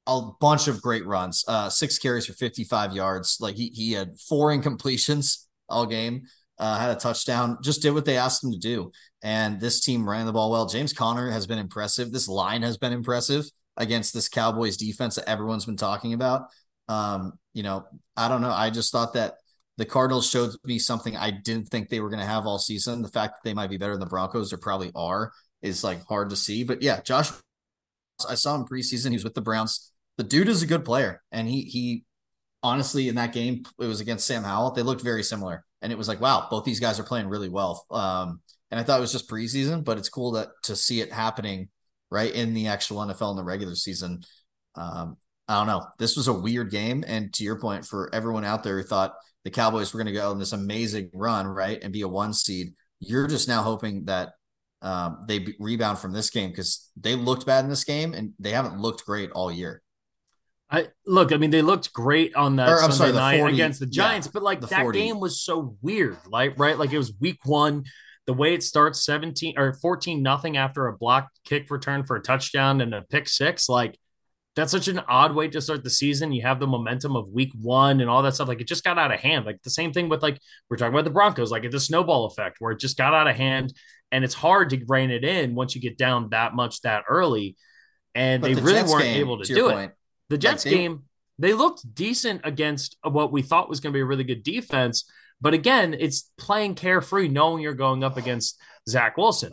[0.07, 1.45] a bunch of great runs.
[1.47, 3.39] Uh, six carries for 55 yards.
[3.41, 6.23] Like he he had four incompletions all game.
[6.59, 7.59] Uh, had a touchdown.
[7.63, 8.93] Just did what they asked him to do.
[9.23, 10.67] And this team ran the ball well.
[10.67, 12.13] James Conner has been impressive.
[12.13, 13.45] This line has been impressive
[13.77, 16.43] against this Cowboys defense that everyone's been talking about.
[16.89, 17.87] Um, you know,
[18.17, 18.51] I don't know.
[18.51, 19.35] I just thought that
[19.77, 23.03] the Cardinals showed me something I didn't think they were going to have all season.
[23.03, 25.33] The fact that they might be better than the Broncos, or probably are,
[25.63, 26.65] is like hard to see.
[26.65, 27.31] But yeah, Josh,
[28.29, 29.09] I saw him preseason.
[29.09, 29.91] He was with the Browns.
[30.17, 32.05] The dude is a good player, and he he
[32.63, 34.73] honestly in that game it was against Sam Howell.
[34.73, 37.49] They looked very similar, and it was like wow, both these guys are playing really
[37.49, 37.85] well.
[37.91, 38.41] Um,
[38.71, 41.69] and I thought it was just preseason, but it's cool that to see it happening
[42.11, 44.23] right in the actual NFL in the regular season.
[44.77, 45.17] Um,
[45.49, 45.87] I don't know.
[45.99, 47.05] This was a weird game.
[47.07, 49.15] And to your point, for everyone out there who thought
[49.45, 52.33] the Cowboys were going to go on this amazing run, right, and be a one
[52.33, 54.33] seed, you're just now hoping that
[54.81, 58.51] um, they rebound from this game because they looked bad in this game and they
[58.51, 59.83] haven't looked great all year.
[60.71, 63.81] I look, I mean, they looked great on that or, Sunday sorry, night 40, against
[63.81, 64.99] the Giants, yeah, but like that 40.
[64.99, 67.85] game was so weird, like right, like it was week one.
[68.27, 72.23] The way it starts 17 or 14 nothing after a block kick return for a
[72.23, 73.99] touchdown and a pick six, like
[74.57, 76.33] that's such an odd way to start the season.
[76.33, 78.49] You have the momentum of week one and all that stuff.
[78.49, 79.45] Like it just got out of hand.
[79.45, 80.41] Like the same thing with like
[80.71, 83.35] we're talking about the Broncos, like the snowball effect where it just got out of
[83.35, 83.73] hand
[84.13, 87.57] and it's hard to rein it in once you get down that much that early.
[88.15, 89.97] And but they the really Jets weren't game, able to, to do point, it.
[90.29, 91.03] The Jets like they, game,
[91.39, 95.11] they looked decent against what we thought was going to be a really good defense.
[95.41, 99.51] But again, it's playing carefree, knowing you're going up against Zach Wilson.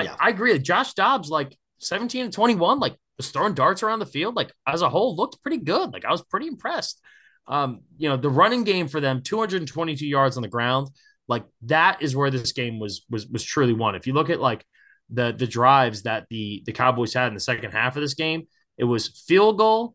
[0.00, 0.14] Yeah.
[0.20, 0.56] I, I agree.
[0.60, 4.82] Josh Dobbs, like 17 to 21, like was throwing darts around the field, like as
[4.82, 5.92] a whole, looked pretty good.
[5.92, 7.00] Like I was pretty impressed.
[7.46, 10.88] Um, you know, the running game for them, 222 yards on the ground,
[11.28, 13.94] like that is where this game was was was truly won.
[13.94, 14.64] If you look at like
[15.10, 18.46] the the drives that the the Cowboys had in the second half of this game,
[18.78, 19.94] it was field goal,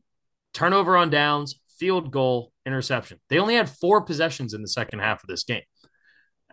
[0.54, 3.20] turnover on downs, field goal, interception.
[3.30, 5.64] They only had four possessions in the second half of this game.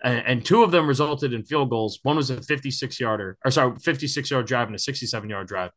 [0.03, 2.01] And, and two of them resulted in field goals.
[2.03, 5.71] One was a 56 yarder, or sorry, 56 yard drive and a 67 yard drive.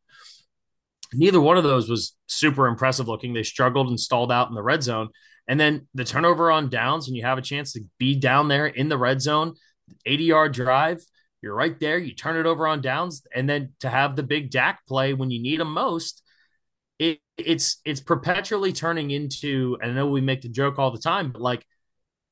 [1.14, 3.34] Neither one of those was super impressive looking.
[3.34, 5.10] They struggled and stalled out in the red zone.
[5.48, 8.68] And then the turnover on downs, and you have a chance to be down there
[8.68, 9.56] in the red zone,
[10.06, 11.02] 80 yard drive.
[11.42, 11.98] You're right there.
[11.98, 15.32] You turn it over on downs, and then to have the big Dak play when
[15.32, 16.22] you need him most,
[17.00, 19.78] it, it's it's perpetually turning into.
[19.82, 21.66] I know we make the joke all the time, but like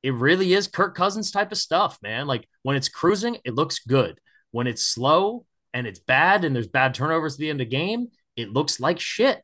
[0.04, 2.28] it really is Kirk Cousins type of stuff, man.
[2.28, 4.20] Like when it's cruising, it looks good.
[4.52, 7.76] When it's slow and it's bad, and there's bad turnovers at the end of the
[7.76, 9.42] game, it looks like shit.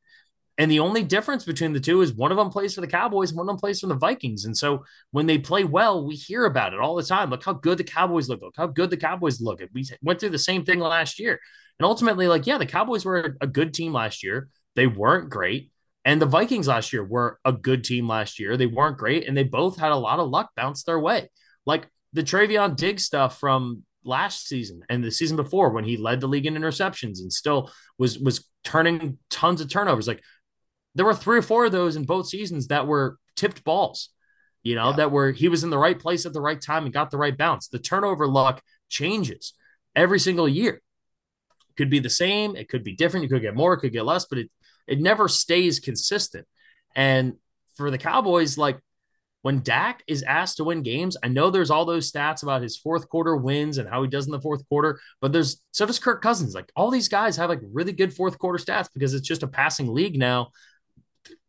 [0.58, 3.32] And the only difference between the two is one of them plays for the Cowboys
[3.32, 4.46] and one of them plays for the Vikings.
[4.46, 7.32] And so when they play well, we hear about it all the time.
[7.32, 8.42] Look how good the Cowboys look.
[8.42, 9.62] Look how good the Cowboys look.
[9.74, 11.40] We went through the same thing last year.
[11.80, 14.48] And ultimately, like, yeah, the Cowboys were a good team last year.
[14.76, 15.72] They weren't great.
[16.06, 18.56] And the Vikings last year were a good team last year.
[18.56, 19.28] They weren't great.
[19.28, 21.32] And they both had a lot of luck bounce their way.
[21.66, 26.22] Like the Trevon Diggs stuff from last season and the season before when he led
[26.22, 30.08] the league in interceptions and still was was turning tons of turnovers.
[30.08, 30.24] Like
[30.96, 34.10] there were three or four of those in both seasons that were tipped balls,
[34.62, 34.98] you know, yeah.
[34.98, 37.18] that were he was in the right place at the right time and got the
[37.18, 37.68] right bounce.
[37.68, 39.54] The turnover luck changes
[39.96, 40.82] every single year.
[41.76, 44.06] Could be the same, it could be different, you could get more, it could get
[44.06, 44.52] less, but it
[44.86, 46.46] it never stays consistent.
[46.96, 47.34] And
[47.76, 48.80] for the Cowboys, like
[49.44, 52.78] when Dak is asked to win games, I know there's all those stats about his
[52.78, 56.00] fourth quarter wins and how he does in the fourth quarter, but there's so does
[56.00, 56.56] Kirk Cousins.
[56.56, 59.48] Like all these guys have like really good fourth quarter stats because it's just a
[59.48, 60.52] passing league now.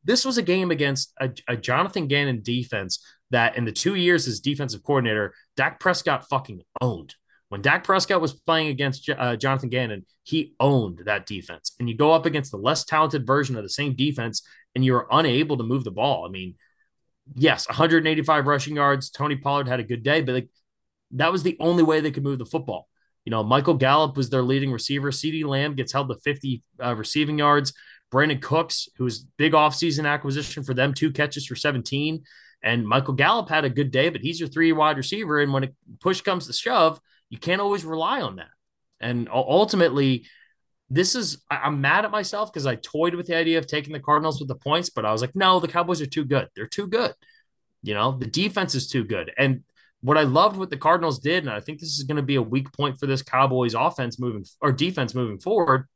[0.03, 3.01] This was a game against a, a Jonathan Gannon defense
[3.31, 7.15] that in the two years as defensive coordinator, Dak Prescott fucking owned.
[7.49, 11.77] When Dak Prescott was playing against uh, Jonathan Gannon, he owned that defense.
[11.79, 14.43] And you go up against the less talented version of the same defense,
[14.75, 16.27] and you're unable to move the ball.
[16.27, 16.57] I mean,
[17.35, 19.11] yes, 185 rushing yards.
[19.11, 20.49] Tony Pollard had a good day, but like
[21.13, 22.89] that was the only way they could move the football.
[23.25, 25.11] You know, Michael Gallup was their leading receiver.
[25.11, 27.73] CeeDee Lamb gets held to 50 uh, receiving yards.
[28.13, 32.23] Brandin Cooks, who's big offseason acquisition for them, two catches for 17.
[32.63, 35.41] And Michael Gallup had a good day, but he's your three wide receiver.
[35.41, 38.49] And when push comes to shove, you can't always rely on that.
[39.01, 40.27] And ultimately,
[40.91, 44.01] this is I'm mad at myself because I toyed with the idea of taking the
[44.01, 46.49] Cardinals with the points, but I was like, no, the Cowboys are too good.
[46.55, 47.15] They're too good.
[47.83, 49.33] You know, the defense is too good.
[49.37, 49.65] And
[50.01, 52.37] what I loved what the Cardinals did, and I think this is going to be
[52.37, 55.87] a weak point for this Cowboys offense moving or defense moving forward,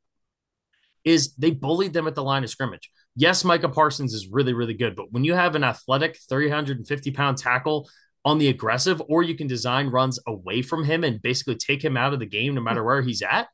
[1.03, 2.91] is they bullied them at the line of scrimmage.
[3.15, 7.37] Yes, Micah Parsons is really, really good, but when you have an athletic 350 pound
[7.37, 7.89] tackle
[8.25, 11.95] on the aggressive, or you can design runs away from him and basically take him
[11.95, 13.47] out of the game no matter where he's at,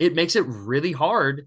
[0.00, 1.46] it makes it really hard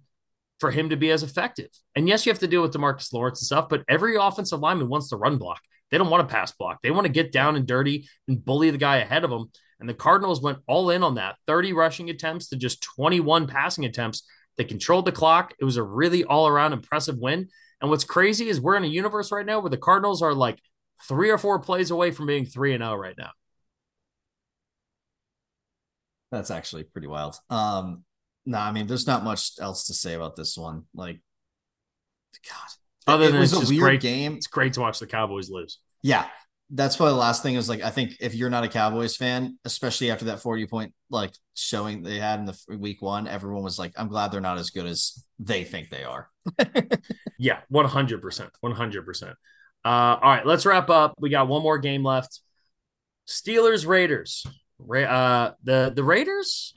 [0.60, 1.70] for him to be as effective.
[1.96, 4.88] And yes, you have to deal with Demarcus Lawrence and stuff, but every offensive lineman
[4.88, 5.60] wants to run block.
[5.92, 6.80] They don't want to pass block.
[6.82, 9.52] They want to get down and dirty and bully the guy ahead of them.
[9.80, 13.84] And the Cardinals went all in on that 30 rushing attempts to just 21 passing
[13.86, 14.24] attempts.
[14.56, 15.54] They controlled the clock.
[15.60, 17.50] It was a really all around impressive win.
[17.82, 20.60] And what's crazy is we're in a universe right now where the Cardinals are like
[21.08, 23.32] three or four plays away from being 3 and 0 right now.
[26.32, 27.36] That's actually pretty wild.
[27.50, 28.06] Um,
[28.46, 30.84] no, nah, I mean, there's not much else to say about this one.
[30.94, 31.22] Like,
[32.50, 34.36] God, other than it was it's a weird great, game.
[34.36, 35.80] It's great to watch the Cowboys lose.
[36.02, 36.26] Yeah,
[36.70, 39.58] that's probably the last thing is like I think if you're not a Cowboys fan,
[39.64, 43.78] especially after that 40 point like showing they had in the week one, everyone was
[43.78, 46.30] like, I'm glad they're not as good as they think they are.
[47.38, 49.36] yeah, 100 percent, 100 percent.
[49.86, 51.16] Uh, all right, let's wrap up.
[51.20, 52.40] We got one more game left.
[53.28, 54.46] Steelers Raiders.
[54.80, 56.74] Ra- uh, the the Raiders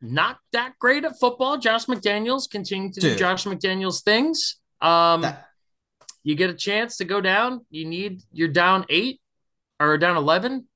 [0.00, 1.58] not that great at football.
[1.58, 3.12] Josh McDaniels continuing to Dude.
[3.12, 4.56] do Josh McDaniels things.
[4.80, 5.46] Um, that-
[6.22, 7.64] you get a chance to go down.
[7.70, 9.20] You need you're down eight
[9.78, 10.66] or down eleven.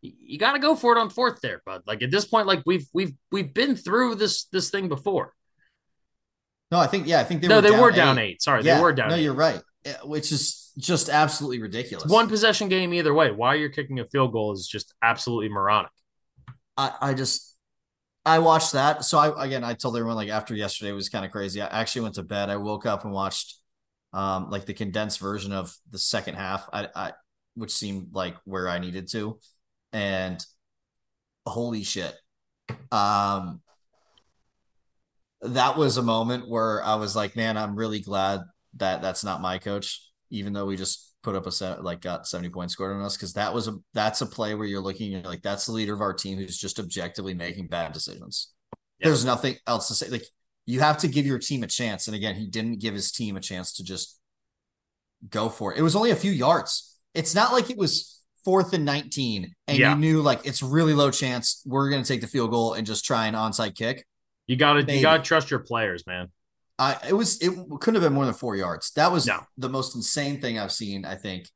[0.00, 1.82] You got to go for it on fourth there, bud.
[1.86, 5.32] Like at this point, like we've we've we've been through this this thing before.
[6.70, 8.22] No, I think yeah, I think they no, were they down were down eight.
[8.32, 8.42] eight.
[8.42, 9.10] Sorry, yeah, they were down.
[9.10, 9.60] No, you you're right.
[10.02, 12.04] Which is just absolutely ridiculous.
[12.04, 13.30] It's one possession game either way.
[13.30, 15.92] Why you're kicking a field goal is just absolutely moronic.
[16.76, 17.55] I, I just
[18.26, 19.04] I watched that.
[19.04, 21.62] So I again I told everyone like after yesterday was kind of crazy.
[21.62, 22.50] I actually went to bed.
[22.50, 23.54] I woke up and watched
[24.12, 26.68] um like the condensed version of the second half.
[26.72, 27.12] I, I
[27.54, 29.38] which seemed like where I needed to.
[29.92, 30.44] And
[31.46, 32.14] holy shit.
[32.90, 33.62] Um
[35.42, 38.40] that was a moment where I was like, man, I'm really glad
[38.78, 42.24] that that's not my coach, even though we just put up a set like got
[42.28, 45.10] 70 points scored on us because that was a that's a play where you're looking
[45.10, 48.52] you're like that's the leader of our team who's just objectively making bad decisions.
[49.00, 49.08] Yeah.
[49.08, 50.08] There's nothing else to say.
[50.08, 50.22] Like
[50.66, 52.06] you have to give your team a chance.
[52.06, 54.20] And again, he didn't give his team a chance to just
[55.28, 55.78] go for it.
[55.80, 56.96] It was only a few yards.
[57.12, 59.94] It's not like it was fourth and 19 and Yeah.
[59.94, 62.86] you knew like it's really low chance we're going to take the field goal and
[62.86, 64.06] just try an onside kick.
[64.46, 64.98] You gotta Maybe.
[64.98, 66.28] you gotta trust your players, man.
[66.78, 68.90] I it was it couldn't have been more than four yards.
[68.92, 69.40] That was No.
[69.56, 71.04] the most insane thing I've seen.
[71.04, 71.48] I think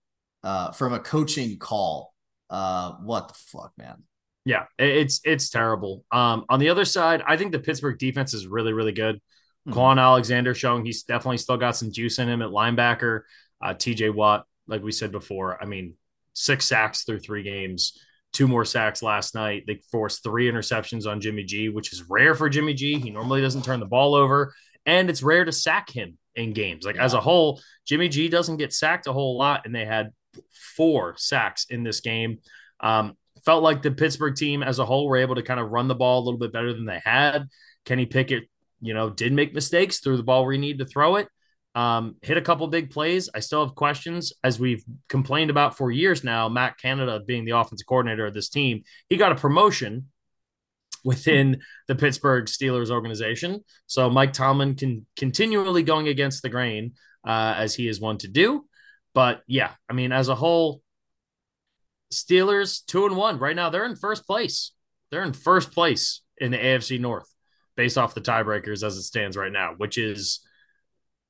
[0.43, 2.15] uh, from a coaching call.
[2.49, 4.03] Uh, what the fuck, man?
[4.45, 6.05] Yeah, it's it's terrible.
[6.11, 9.21] Um, on the other side, I think the Pittsburgh defense is really really good.
[9.69, 9.75] Mhm.
[9.75, 13.21] Kwon Alexander showing he's definitely still got some juice in him at linebacker.
[13.63, 14.09] Uh, T.J.
[14.11, 15.95] Watt, like we said before, I mean,
[16.33, 18.01] six sacks through three games,
[18.33, 19.65] two more sacks last night.
[19.67, 22.99] They forced three interceptions on Jimmy G, which is rare for Jimmy G.
[22.99, 24.55] He normally doesn't turn the ball over,
[24.91, 26.85] and it's rare to sack him in games.
[26.85, 30.11] Like as a whole, Jimmy G doesn't get sacked a whole lot, and they had
[30.77, 32.39] four sacks in this game.
[32.81, 35.87] Um, felt like the Pittsburgh team as a whole were able to kind of run
[35.87, 37.47] the ball a little bit better than they had.
[37.85, 41.17] Kenny Pickett, you know, did make mistakes, threw the ball where he needed to throw
[41.17, 41.29] it,
[41.77, 43.31] um, hit a couple big plays.
[43.33, 46.49] I still have questions, as we've complained about for years now.
[46.49, 50.09] Matt Canada being the offensive coordinator of this team, he got a promotion
[51.05, 53.65] within the Pittsburgh Steelers organization.
[53.87, 56.93] So Mike Tomlin can continually going against the grain
[57.27, 58.67] uh, as he is one to do.
[59.15, 60.83] But yeah, I mean, as a whole,
[62.13, 63.71] Steelers two and one right now.
[63.71, 64.73] They're in first place.
[65.11, 67.33] They're in first place in the AFC North
[67.77, 70.41] based off the tiebreakers as it stands right now, which is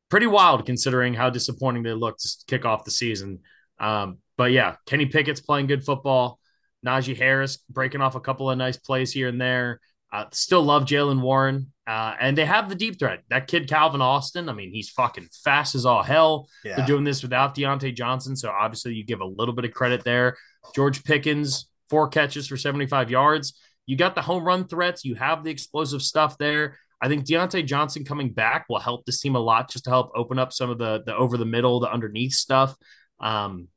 [0.08, 3.40] pretty wild considering how disappointing they looked to kick off the season.
[3.78, 6.39] Um, but yeah, Kenny Pickett's playing good football.
[6.86, 9.80] Najee Harris breaking off a couple of nice plays here and there.
[10.12, 11.72] Uh, still love Jaylen Warren.
[11.86, 13.22] Uh, and they have the deep threat.
[13.30, 16.48] That kid, Calvin Austin, I mean, he's fucking fast as all hell.
[16.64, 16.76] Yeah.
[16.76, 18.36] They're doing this without Diontae Johnson.
[18.36, 20.36] So obviously you give a little bit of credit there.
[20.74, 23.58] George Pickens, four catches for 75 yards.
[23.86, 25.04] You got the home run threats.
[25.04, 26.78] You have the explosive stuff there.
[27.00, 30.12] I think Diontae Johnson coming back will help this team a lot just to help
[30.14, 32.76] open up some of the the over the middle, the underneath stuff.
[33.20, 33.68] Um,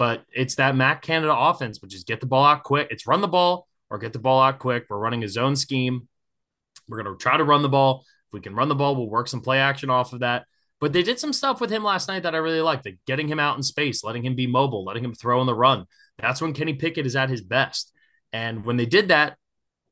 [0.00, 2.88] but it's that Matt Canada offense, which is get the ball out quick.
[2.90, 4.86] It's run the ball or get the ball out quick.
[4.88, 6.08] We're running a zone scheme.
[6.88, 8.06] We're going to try to run the ball.
[8.28, 10.46] If we can run the ball, we'll work some play action off of that.
[10.80, 13.28] But they did some stuff with him last night that I really liked, like getting
[13.28, 15.84] him out in space, letting him be mobile, letting him throw on the run.
[16.18, 17.92] That's when Kenny Pickett is at his best.
[18.32, 19.36] And when they did that,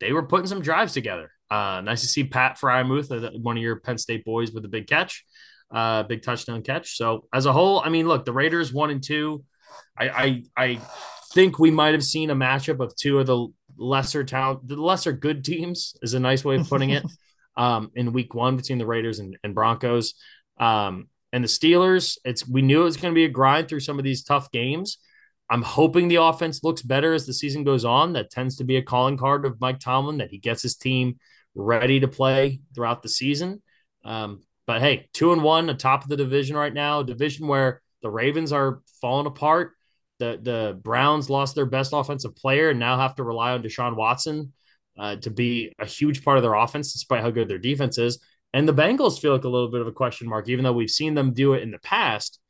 [0.01, 1.33] they were putting some drives together.
[1.51, 4.69] Uh, nice to see Pat Freiermuth, uh, one of your Penn State boys, with a
[4.69, 5.27] big catch,
[5.71, 6.97] uh, big touchdown catch.
[6.97, 9.45] So as a whole, I mean, look, the Raiders one and two.
[9.97, 10.81] I I, I
[11.33, 15.13] think we might have seen a matchup of two of the lesser talent, the lesser
[15.13, 17.05] good teams is a nice way of putting it.
[17.59, 20.15] um, in week one between the Raiders and, and Broncos.
[20.59, 23.81] Um, and the Steelers, it's we knew it was going to be a grind through
[23.81, 24.99] some of these tough games.
[25.51, 28.13] I'm hoping the offense looks better as the season goes on.
[28.13, 31.19] That tends to be a calling card of Mike Tomlin that he gets his team
[31.55, 33.63] ready to play throughout the season.
[34.05, 37.83] Um, but hey, two and one, atop of the division right now, a division where
[38.03, 39.73] the Ravens are falling apart.
[40.19, 43.97] The the Browns lost their best offensive player and now have to rely on Deshaun
[43.97, 44.53] Watson
[44.99, 48.19] uh, to be a huge part of their offense, despite how good their defense is.
[48.53, 50.91] And the Bengals feel like a little bit of a question mark, even though we've
[50.91, 52.41] seen them do it in the past.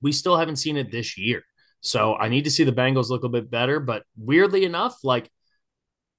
[0.00, 1.42] We still haven't seen it this year.
[1.80, 3.80] So I need to see the Bengals look a bit better.
[3.80, 5.30] But weirdly enough, like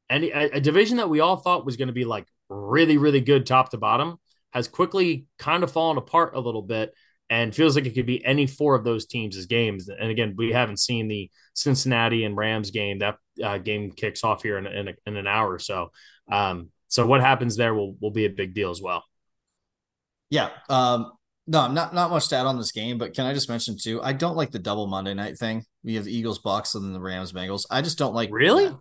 [0.10, 3.22] any a, a division that we all thought was going to be like really, really
[3.22, 4.18] good top to bottom
[4.52, 6.93] has quickly kind of fallen apart a little bit
[7.30, 9.90] and feels like it could be any four of those teams' as games.
[9.90, 13.00] And again, we haven't seen the Cincinnati and Rams game.
[13.00, 15.92] That uh, game kicks off here in, in, a, in an hour or so.
[16.32, 19.03] Um, so what happens there will will be a big deal as well.
[20.30, 20.50] Yeah.
[20.69, 21.11] Um,
[21.48, 24.02] no, not not much to add on this game, but can I just mention too?
[24.02, 25.66] I don't like the double Monday night thing.
[25.84, 27.66] We have the Eagles Bucks and then the Rams Bengals.
[27.69, 28.68] I just don't like Really?
[28.69, 28.77] that.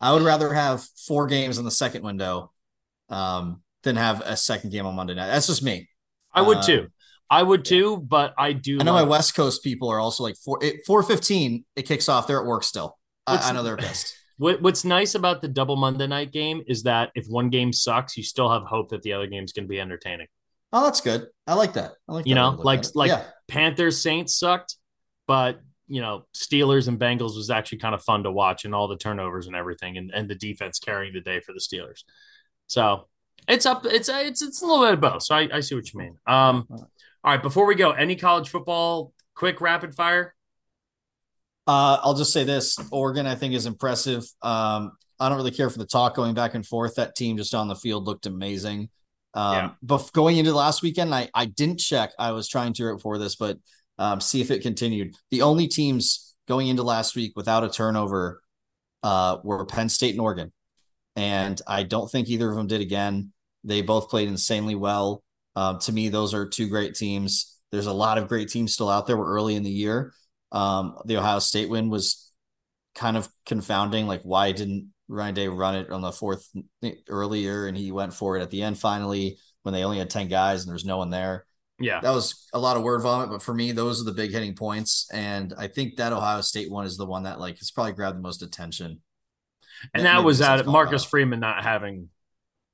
[0.00, 2.50] I would rather have four games in the second window
[3.08, 5.28] um, than have a second game on Monday night.
[5.28, 5.88] That's just me.
[6.32, 6.86] I would Uh, too.
[7.30, 8.78] I would too, but I do.
[8.80, 11.64] I know like- my West Coast people are also like four it, four fifteen.
[11.76, 12.26] It kicks off.
[12.26, 12.98] They're at work still.
[13.26, 14.14] I, I know they're pissed.
[14.36, 18.16] What, what's nice about the double Monday night game is that if one game sucks,
[18.16, 20.26] you still have hope that the other game's going to be entertaining.
[20.72, 21.28] Oh, that's good.
[21.46, 21.92] I like that.
[22.08, 23.22] I like You know, way to look like- like- yeah.
[23.46, 24.74] Panthers Saints sucked,
[25.28, 28.88] but you know Steelers and Bengals was actually kind of fun to watch, and all
[28.88, 32.02] the turnovers and everything, and, and the defense carrying the day for the Steelers.
[32.66, 33.06] So
[33.46, 33.86] it's up.
[33.86, 35.22] It's it's it's a little bit of both.
[35.22, 36.16] So I, I see what you mean.
[36.26, 36.66] Um,
[37.24, 37.42] all right.
[37.42, 40.34] Before we go, any college football quick rapid fire?
[41.66, 44.24] Uh, I'll just say this: Oregon, I think, is impressive.
[44.42, 46.96] Um, I don't really care for the talk going back and forth.
[46.96, 48.90] That team just on the field looked amazing.
[49.32, 49.70] Um, Yeah.
[49.82, 52.12] But going into last weekend, I I didn't check.
[52.18, 53.58] I was trying to before this, but
[53.98, 55.14] um, see if it continued.
[55.30, 58.42] The only teams going into last week without a turnover
[59.02, 60.52] uh, were Penn State and Oregon,
[61.16, 63.32] and I don't think either of them did again.
[63.62, 65.22] They both played insanely well.
[65.56, 67.58] Um, to me, those are two great teams.
[67.70, 69.16] There's a lot of great teams still out there.
[69.16, 70.12] We're early in the year.
[70.52, 72.30] Um, the Ohio State win was
[72.94, 74.06] kind of confounding.
[74.06, 76.48] Like, why didn't Ryan Day run it on the fourth
[77.08, 80.28] earlier and he went for it at the end finally when they only had 10
[80.28, 81.46] guys and there's no one there?
[81.80, 82.00] Yeah.
[82.00, 84.54] That was a lot of word vomit, but for me, those are the big hitting
[84.54, 85.08] points.
[85.12, 88.16] And I think that Ohio State one is the one that like has probably grabbed
[88.16, 89.00] the most attention.
[89.92, 92.08] And that was at Marcus Freeman not having,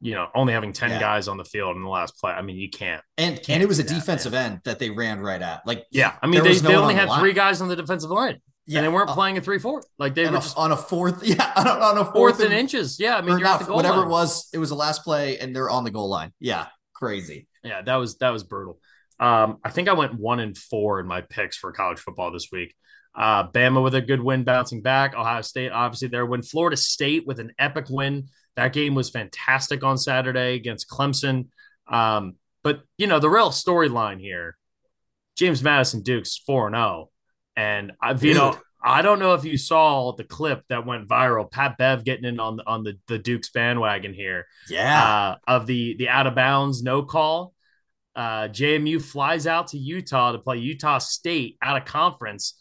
[0.00, 1.00] you know, only having 10 yeah.
[1.00, 2.32] guys on the field in the last play.
[2.32, 3.02] I mean, you can't.
[3.18, 5.66] And can't and it was a defensive end that they ran right at.
[5.66, 8.10] Like, yeah, I mean, they, no they only had the three guys on the defensive
[8.10, 8.40] line.
[8.66, 9.82] Yeah, and they weren't uh, playing a three four.
[9.98, 11.22] Like they were just on a fourth.
[11.26, 12.98] Yeah, on a, on a fourth, fourth and, and, inches.
[13.00, 14.06] Yeah, I mean, not, whatever line.
[14.06, 16.32] it was, it was the last play, and they're on the goal line.
[16.40, 17.48] Yeah, crazy.
[17.64, 18.78] Yeah, that was that was brutal.
[19.18, 22.48] Um, I think I went one and four in my picks for college football this
[22.50, 22.74] week.
[23.14, 25.14] Uh, Bama with a good win, bouncing back.
[25.14, 26.24] Ohio State, obviously, there.
[26.24, 28.28] When Florida State with an epic win.
[28.60, 31.48] That game was fantastic on Saturday against Clemson.
[31.88, 34.56] Um, but you know the real storyline here:
[35.36, 37.10] James Madison Duke's four and zero,
[37.56, 41.50] and you know I don't know if you saw the clip that went viral.
[41.50, 44.46] Pat Bev getting in on the on the, the Duke's bandwagon here.
[44.68, 47.54] Yeah, uh, of the the out of bounds no call
[48.16, 52.54] uh, JMU flies out to Utah to play Utah State out of conference.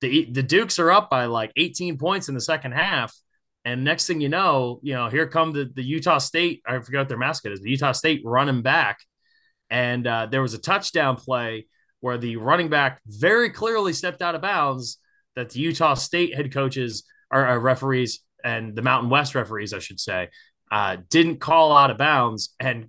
[0.00, 3.14] The the Dukes are up by like 18 points in the second half.
[3.64, 6.62] And next thing you know, you know, here come the, the Utah State.
[6.66, 7.60] I forget what their mascot is.
[7.60, 8.98] The Utah State running back,
[9.68, 11.66] and uh, there was a touchdown play
[12.00, 14.98] where the running back very clearly stepped out of bounds.
[15.36, 19.78] That the Utah State head coaches or, or referees and the Mountain West referees, I
[19.78, 20.28] should say,
[20.72, 22.88] uh, didn't call out of bounds, and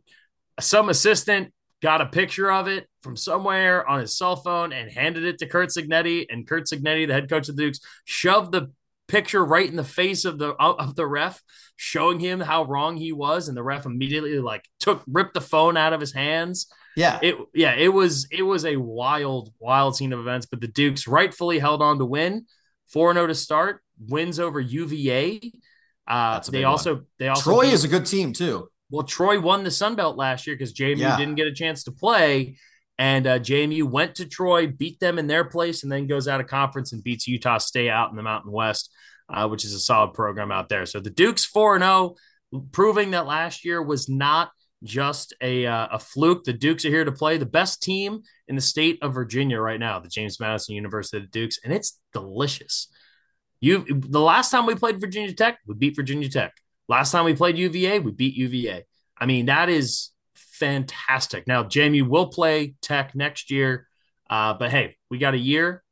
[0.59, 5.23] some assistant got a picture of it from somewhere on his cell phone and handed
[5.23, 6.27] it to Curt Cignetti.
[6.29, 8.71] And Curt Cignetti, the head coach of the Dukes, shoved the
[9.11, 11.43] picture right in the face of the of the ref,
[11.75, 13.47] showing him how wrong he was.
[13.47, 16.67] And the ref immediately like took ripped the phone out of his hands.
[16.95, 17.19] Yeah.
[17.21, 20.45] It yeah, it was it was a wild, wild scene of events.
[20.45, 22.45] But the Dukes rightfully held on to win.
[22.93, 25.53] 4-0 to start, wins over UVA.
[26.05, 27.05] Uh, they also one.
[27.19, 28.67] they also Troy beat, is a good team too.
[28.89, 31.17] Well, Troy won the Sun Belt last year because JMU yeah.
[31.17, 32.57] didn't get a chance to play.
[33.01, 36.39] And uh, JMU went to Troy, beat them in their place, and then goes out
[36.39, 38.93] of conference and beats Utah State out in the Mountain West,
[39.31, 40.85] uh, which is a solid program out there.
[40.85, 42.15] So the Dukes 4 0,
[42.71, 44.51] proving that last year was not
[44.83, 46.43] just a, uh, a fluke.
[46.43, 49.79] The Dukes are here to play the best team in the state of Virginia right
[49.79, 52.87] now, the James Madison University of the Dukes, and it's delicious.
[53.59, 56.53] You the last time we played Virginia Tech, we beat Virginia Tech.
[56.87, 58.85] Last time we played UVA, we beat UVA.
[59.17, 61.47] I mean, that is fantastic.
[61.47, 63.87] Now, JMU will play Tech next year,
[64.29, 65.83] uh, but hey, we got a year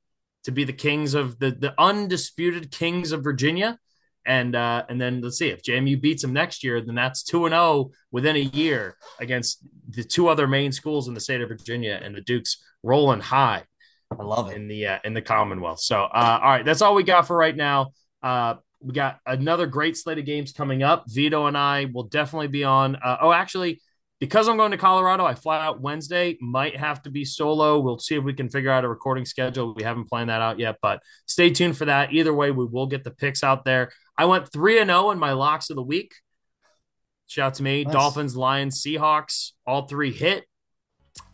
[0.44, 3.78] to be the kings of the the undisputed kings of Virginia,
[4.26, 7.46] and uh, and then let's see if JMU beats them next year, then that's two
[7.46, 11.42] and zero oh within a year against the two other main schools in the state
[11.42, 13.64] of Virginia, and the Dukes rolling high.
[14.12, 15.82] I love it in the uh, in the Commonwealth.
[15.82, 17.92] So, uh, all right, that's all we got for right now.
[18.24, 21.06] Uh, we got another great slate of games coming up.
[21.08, 22.96] Vido and I will definitely be on.
[22.96, 23.82] Uh, oh, actually,
[24.20, 26.38] because I'm going to Colorado, I fly out Wednesday.
[26.42, 27.80] Might have to be solo.
[27.80, 29.74] We'll see if we can figure out a recording schedule.
[29.74, 32.12] We haven't planned that out yet, but stay tuned for that.
[32.12, 33.92] Either way, we will get the picks out there.
[34.18, 36.14] I went 3 and 0 in my locks of the week.
[37.28, 37.86] Shout out to me.
[37.86, 37.94] Nice.
[37.94, 40.46] Dolphins, Lions, Seahawks, all three hit.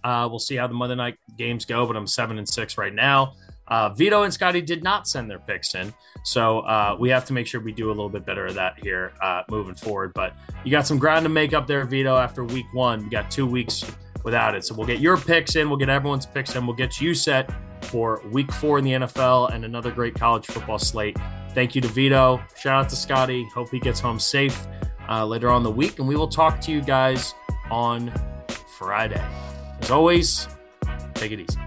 [0.03, 2.93] Uh, we'll see how the Monday night games go, but I'm 7 and 6 right
[2.93, 3.33] now.
[3.67, 5.93] Uh, Vido and Scotty did not send their picks in.
[6.23, 8.79] So uh, we have to make sure we do a little bit better of that
[8.79, 10.13] here uh, moving forward.
[10.13, 13.03] But you got some ground to make up there, Vido, after week one.
[13.03, 13.85] We got two weeks
[14.23, 14.65] without it.
[14.65, 15.69] So we'll get your picks in.
[15.69, 16.65] We'll get everyone's picks in.
[16.65, 17.51] We'll get you set
[17.83, 21.17] for week four in the NFL and another great college football slate.
[21.53, 22.43] Thank you to Vido.
[22.57, 23.47] Shout out to Scotty.
[23.53, 24.67] Hope he gets home safe
[25.07, 25.99] uh, later on the week.
[25.99, 27.33] And we will talk to you guys
[27.71, 28.11] on
[28.77, 29.23] Friday.
[29.79, 30.47] As always,
[31.13, 31.64] take it easy.